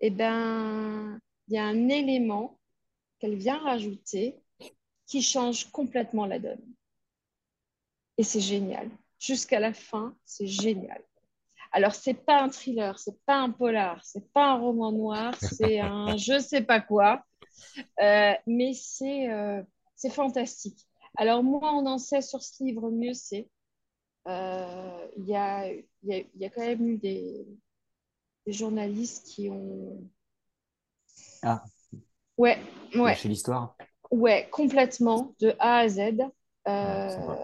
eh 0.00 0.10
ben, 0.10 1.20
il 1.48 1.54
y 1.54 1.58
a 1.58 1.64
un 1.66 1.88
élément 1.88 2.58
qu'elle 3.20 3.36
vient 3.36 3.58
rajouter 3.58 4.36
qui 5.06 5.22
change 5.22 5.70
complètement 5.72 6.26
la 6.26 6.38
donne. 6.40 6.62
Et 8.18 8.22
c'est 8.24 8.40
génial. 8.40 8.90
Jusqu'à 9.18 9.60
la 9.60 9.72
fin, 9.72 10.16
c'est 10.24 10.46
génial. 10.46 11.02
Alors, 11.72 11.94
c'est 11.94 12.14
pas 12.14 12.42
un 12.42 12.48
thriller, 12.48 12.98
c'est 12.98 13.20
pas 13.24 13.36
un 13.36 13.50
polar, 13.50 14.02
c'est 14.04 14.32
pas 14.32 14.52
un 14.52 14.58
roman 14.58 14.92
noir, 14.92 15.34
c'est 15.40 15.80
un 15.80 16.16
je 16.16 16.38
sais 16.38 16.62
pas 16.62 16.80
quoi, 16.80 17.24
euh, 18.00 18.32
mais 18.46 18.72
euh, 19.02 19.62
c'est 19.94 20.10
fantastique. 20.10 20.86
Alors, 21.16 21.42
moins 21.42 21.74
on 21.74 21.86
en 21.86 21.98
sait 21.98 22.22
sur 22.22 22.42
ce 22.42 22.62
livre, 22.62 22.90
mieux 22.90 23.14
c'est. 23.14 23.48
Euh, 24.26 25.08
il 25.16 25.26
y, 25.26 25.34
a, 25.34 25.72
y, 25.72 25.82
y, 26.02 26.44
a, 26.44 26.50
quand 26.50 26.60
même 26.60 26.86
eu 26.86 26.98
des, 26.98 27.46
des 28.46 28.52
journalistes 28.52 29.26
qui 29.26 29.48
ont. 29.48 30.02
Ah. 31.42 31.64
Ouais, 32.36 32.58
ouais. 32.94 33.14
Chez 33.16 33.28
l'histoire. 33.28 33.76
Ouais, 34.10 34.48
complètement, 34.50 35.34
de 35.40 35.54
A 35.58 35.78
à 35.78 35.88
Z. 35.88 36.00
Euh, 36.66 37.36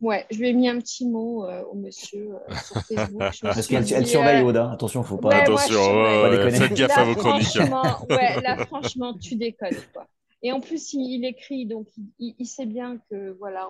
ouais, 0.00 0.26
je 0.30 0.38
lui 0.38 0.48
ai 0.48 0.52
mis 0.52 0.68
un 0.68 0.78
petit 0.78 1.06
mot 1.06 1.44
euh, 1.46 1.62
au 1.64 1.74
monsieur 1.74 2.34
euh, 2.34 2.54
sur 2.66 2.82
Facebook. 2.86 3.22
Parce 3.42 3.66
qu'elle 3.66 3.92
elle 3.92 4.06
surveille 4.06 4.42
Aude, 4.42 4.56
hein. 4.56 4.70
attention, 4.72 5.02
faut 5.02 5.16
pas, 5.18 5.28
Ouais, 5.28 5.42
Attention, 5.42 5.74
moi, 5.92 6.22
ouais, 6.30 6.36
je- 6.36 6.42
ouais, 6.42 6.50
faites 6.52 6.72
gaffe 6.74 6.96
Là, 6.96 7.02
à 7.02 7.04
vos 7.04 7.14
chroniques. 7.14 7.46
franchement, 7.48 8.06
ouais, 8.10 8.40
là, 8.42 8.66
franchement, 8.66 9.14
tu 9.18 9.36
déconnes, 9.36 9.76
quoi. 9.92 10.06
Et 10.42 10.52
en 10.52 10.60
plus, 10.60 10.94
il, 10.94 11.00
il 11.16 11.24
écrit, 11.24 11.66
donc 11.66 11.88
il, 11.96 12.04
il- 12.18 12.34
il 12.38 12.46
sait 12.46 12.66
bien 12.66 12.98
que, 13.10 13.36
voilà, 13.38 13.68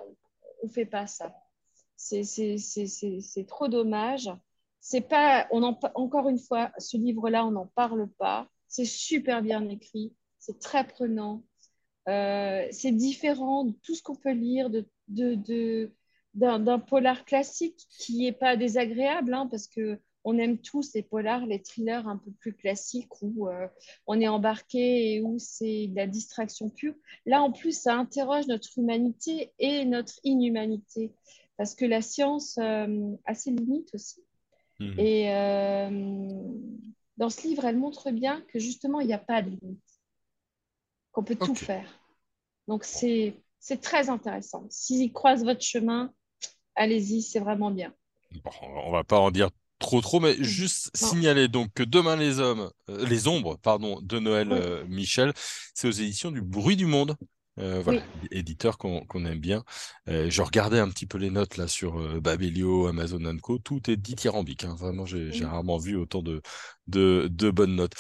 on 0.63 0.67
ne 0.67 0.73
fait 0.73 0.87
pas 0.87 1.07
ça. 1.07 1.33
C'est 1.97 2.23
c'est- 2.23 2.59
c'est- 2.59 2.87
c'est- 2.87 3.21
c'est 3.21 3.45
trop 3.45 3.69
dommage. 3.69 4.31
C'est 4.81 5.03
pas, 5.03 5.47
on 5.51 5.63
en, 5.63 5.79
encore 5.95 6.29
une 6.29 6.39
fois, 6.39 6.71
ce 6.79 6.97
livre-là, 6.97 7.45
on 7.45 7.51
n'en 7.51 7.67
parle 7.75 8.09
pas. 8.19 8.47
C'est 8.69 8.87
super 8.87 9.43
bien 9.43 9.69
écrit, 9.69 10.15
c'est 10.39 10.59
très 10.59 10.85
prenant. 10.87 11.43
Euh, 12.09 12.67
c'est 12.71 12.93
différent 12.93 13.65
de 13.65 13.73
tout 13.83 13.95
ce 13.95 14.03
qu'on 14.03 14.15
peut 14.17 14.33
lire 14.33 14.71
de, 14.71 14.87
de, 15.09 15.35
de- 15.35 15.93
d'un, 16.35 16.79
polar 16.79 17.25
classique 17.25 17.87
qui 17.91 18.19
n'est 18.19 18.33
pas 18.33 18.57
désagréable, 18.57 19.35
hein, 19.35 19.49
parce 19.51 19.67
que 19.67 19.99
on 20.23 20.37
aime 20.39 20.59
tous 20.59 20.93
les 20.95 21.03
polars, 21.03 21.47
les 21.47 21.63
thrillers 21.63 22.07
un 22.07 22.19
peu 22.19 22.31
plus 22.31 22.53
classiques 22.53 23.23
où 23.23 23.49
euh, 23.49 23.67
on 24.07 24.21
est 24.21 24.29
embarqué 24.29 25.15
et 25.15 25.23
où 25.23 25.39
c'est 25.39 25.87
de 25.87 25.97
la 25.97 26.07
distraction 26.07 26.69
pure. 26.69 26.95
Là, 27.25 27.43
en 27.43 27.53
plus, 27.53 27.79
ça 27.79 27.95
interroge 27.95 28.47
notre 28.47 28.79
humanité 28.79 29.53
et 29.59 29.87
notre 29.87 30.21
inhumanité, 30.23 31.15
parce 31.57 31.75
que 31.75 31.87
la 31.87 32.03
science 32.03 32.59
euh, 32.59 33.13
a 33.25 33.35
ses 33.35 33.51
limites 33.51 33.95
aussi. 33.95 34.23
Mhm. 34.79 34.99
Et 34.99 35.35
euh, 35.35 36.43
dans 37.17 37.31
ce 37.31 37.47
livre, 37.47 37.65
elle 37.65 37.79
montre 37.79 38.11
bien 38.11 38.43
que 38.53 38.59
justement, 38.59 39.01
il 39.01 39.07
n'y 39.07 39.15
a 39.15 39.19
pas 39.19 39.41
de 39.41 39.49
limite, 39.49 40.01
qu'on 41.13 41.25
peut 41.25 41.37
tout 41.37 41.55
faire. 41.55 41.99
Donc, 42.69 42.85
c'est 42.85 43.35
c'est 43.61 43.81
très 43.81 44.09
intéressant. 44.09 44.67
S'il 44.71 45.13
croise 45.13 45.45
votre 45.45 45.61
chemin, 45.61 46.13
allez-y, 46.81 47.23
c'est 47.23 47.41
vraiment 47.41 47.71
bien. 47.71 47.95
Bon, 48.45 48.51
on 48.63 48.93
va 48.93 49.05
pas 49.05 49.19
en 49.19 49.31
dire 49.31 49.51
trop 49.79 50.01
trop, 50.01 50.21
mais 50.21 50.37
juste 50.43 50.91
Non. 51.01 51.09
signaler 51.09 51.49
donc 51.49 51.73
que 51.75 51.83
Demain 51.83 52.17
les 52.17 52.39
hommes, 52.39 52.71
euh, 52.91 53.07
les 53.07 53.29
ombres, 53.29 53.57
pardon, 53.63 53.99
de 54.03 54.19
Noël 54.19 54.49
Oui. 54.49 54.59
euh, 54.61 54.85
Michel, 54.87 55.33
c'est 55.75 55.89
aux 55.89 55.91
éditions 55.91 56.31
du 56.31 56.43
Bruit 56.43 56.77
du 56.77 56.87
Monde. 56.87 57.17
Euh, 57.59 57.81
voilà, 57.83 58.03
éditeur 58.31 58.79
qu'on 58.79 59.05
qu'on 59.07 59.25
aime 59.27 59.41
bien. 59.41 59.65
Euh, 60.09 60.31
je 60.31 60.41
regardais 60.41 60.79
un 60.79 60.89
petit 60.89 61.07
peu 61.07 61.19
les 61.19 61.31
notes 61.31 61.57
là 61.57 61.67
sur 61.69 61.99
euh, 62.01 62.21
Babelio, 62.21 62.87
Amazon 62.87 63.37
Co. 63.39 63.59
Tout 63.59 63.91
est 63.91 63.97
dithyrambique. 63.97 64.65
Hein. 64.65 64.75
Vraiment, 64.79 65.05
j'ai 65.05 65.31
Oui. 65.31 65.45
rarement 65.45 65.77
vu 65.77 65.97
autant 65.97 66.23
de, 66.23 66.41
de, 66.87 67.29
de 67.31 67.51
bonnes 67.51 67.75
notes. 67.75 67.95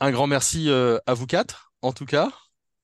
Un 0.00 0.10
grand 0.12 0.26
merci 0.26 0.70
euh, 0.70 0.98
à 1.06 1.14
vous 1.14 1.26
quatre, 1.26 1.72
en 1.82 1.92
tout 1.92 2.06
cas. 2.06 2.30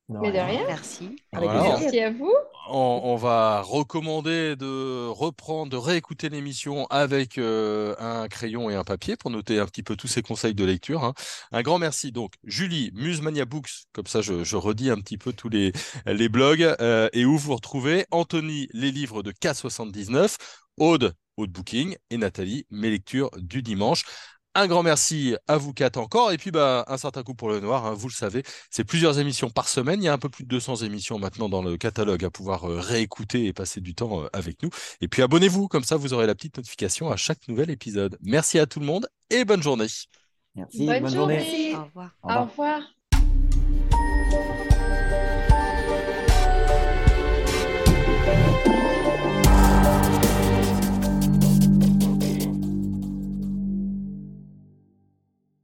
Mais 0.08 0.32
de 0.32 0.38
rien. 0.38 0.64
Merci. 0.66 1.16
Voilà. 1.32 1.78
Merci 1.80 2.00
à 2.00 2.10
vous. 2.10 2.32
On, 2.66 3.16
va 3.16 3.60
recommander 3.60 4.56
de 4.56 5.06
reprendre, 5.08 5.70
de 5.70 5.76
réécouter 5.76 6.28
l'émission 6.30 6.86
avec 6.86 7.36
euh, 7.36 7.94
un 7.98 8.26
crayon 8.28 8.70
et 8.70 8.74
un 8.74 8.84
papier 8.84 9.16
pour 9.16 9.30
noter 9.30 9.58
un 9.58 9.66
petit 9.66 9.82
peu 9.82 9.96
tous 9.96 10.08
ces 10.08 10.22
conseils 10.22 10.54
de 10.54 10.64
lecture. 10.64 11.04
hein. 11.04 11.14
Un 11.52 11.62
grand 11.62 11.78
merci 11.78 12.10
donc 12.10 12.32
Julie, 12.44 12.90
Musemania 12.94 13.44
Books, 13.44 13.84
comme 13.92 14.06
ça 14.06 14.22
je, 14.22 14.44
je 14.44 14.56
redis 14.56 14.90
un 14.90 14.96
petit 14.96 15.18
peu 15.18 15.32
tous 15.32 15.50
les, 15.50 15.72
les 16.06 16.28
blogs 16.28 16.62
euh, 16.80 17.08
et 17.12 17.24
où 17.26 17.36
vous 17.36 17.54
retrouvez 17.54 18.06
Anthony, 18.10 18.68
les 18.72 18.90
livres 18.90 19.22
de 19.22 19.32
K79, 19.32 20.36
Aude, 20.78 21.14
Aude 21.36 21.50
Booking 21.50 21.96
et 22.10 22.16
Nathalie, 22.16 22.66
mes 22.70 22.90
lectures 22.90 23.30
du 23.36 23.62
dimanche. 23.62 24.04
Un 24.56 24.68
grand 24.68 24.82
merci 24.84 25.36
à 25.48 25.56
vous 25.56 25.72
quatre 25.72 25.96
encore. 25.96 26.30
Et 26.30 26.38
puis, 26.38 26.50
bah, 26.52 26.84
un 26.88 26.96
certain 26.96 27.22
coup 27.24 27.34
pour 27.34 27.48
le 27.48 27.58
noir, 27.60 27.86
hein, 27.86 27.94
vous 27.94 28.08
le 28.08 28.12
savez, 28.14 28.42
c'est 28.70 28.84
plusieurs 28.84 29.18
émissions 29.18 29.50
par 29.50 29.68
semaine. 29.68 30.00
Il 30.00 30.06
y 30.06 30.08
a 30.08 30.12
un 30.12 30.18
peu 30.18 30.28
plus 30.28 30.44
de 30.44 30.48
200 30.48 30.76
émissions 30.76 31.18
maintenant 31.18 31.48
dans 31.48 31.62
le 31.62 31.76
catalogue 31.76 32.24
à 32.24 32.30
pouvoir 32.30 32.70
euh, 32.70 32.78
réécouter 32.78 33.46
et 33.46 33.52
passer 33.52 33.80
du 33.80 33.94
temps 33.94 34.22
euh, 34.22 34.28
avec 34.32 34.62
nous. 34.62 34.70
Et 35.00 35.08
puis, 35.08 35.22
abonnez-vous, 35.22 35.66
comme 35.68 35.82
ça, 35.84 35.96
vous 35.96 36.14
aurez 36.14 36.26
la 36.26 36.34
petite 36.36 36.56
notification 36.56 37.10
à 37.10 37.16
chaque 37.16 37.48
nouvel 37.48 37.70
épisode. 37.70 38.16
Merci 38.22 38.58
à 38.60 38.66
tout 38.66 38.78
le 38.80 38.86
monde 38.86 39.08
et 39.30 39.44
bonne 39.44 39.62
journée. 39.62 39.86
Merci, 40.54 40.86
Bonne 40.86 41.02
bonne 41.02 41.14
journée. 41.14 41.40
journée. 41.40 41.74
Au 41.74 41.84
revoir. 41.84 42.10
Au 42.22 42.44
revoir. 42.44 43.03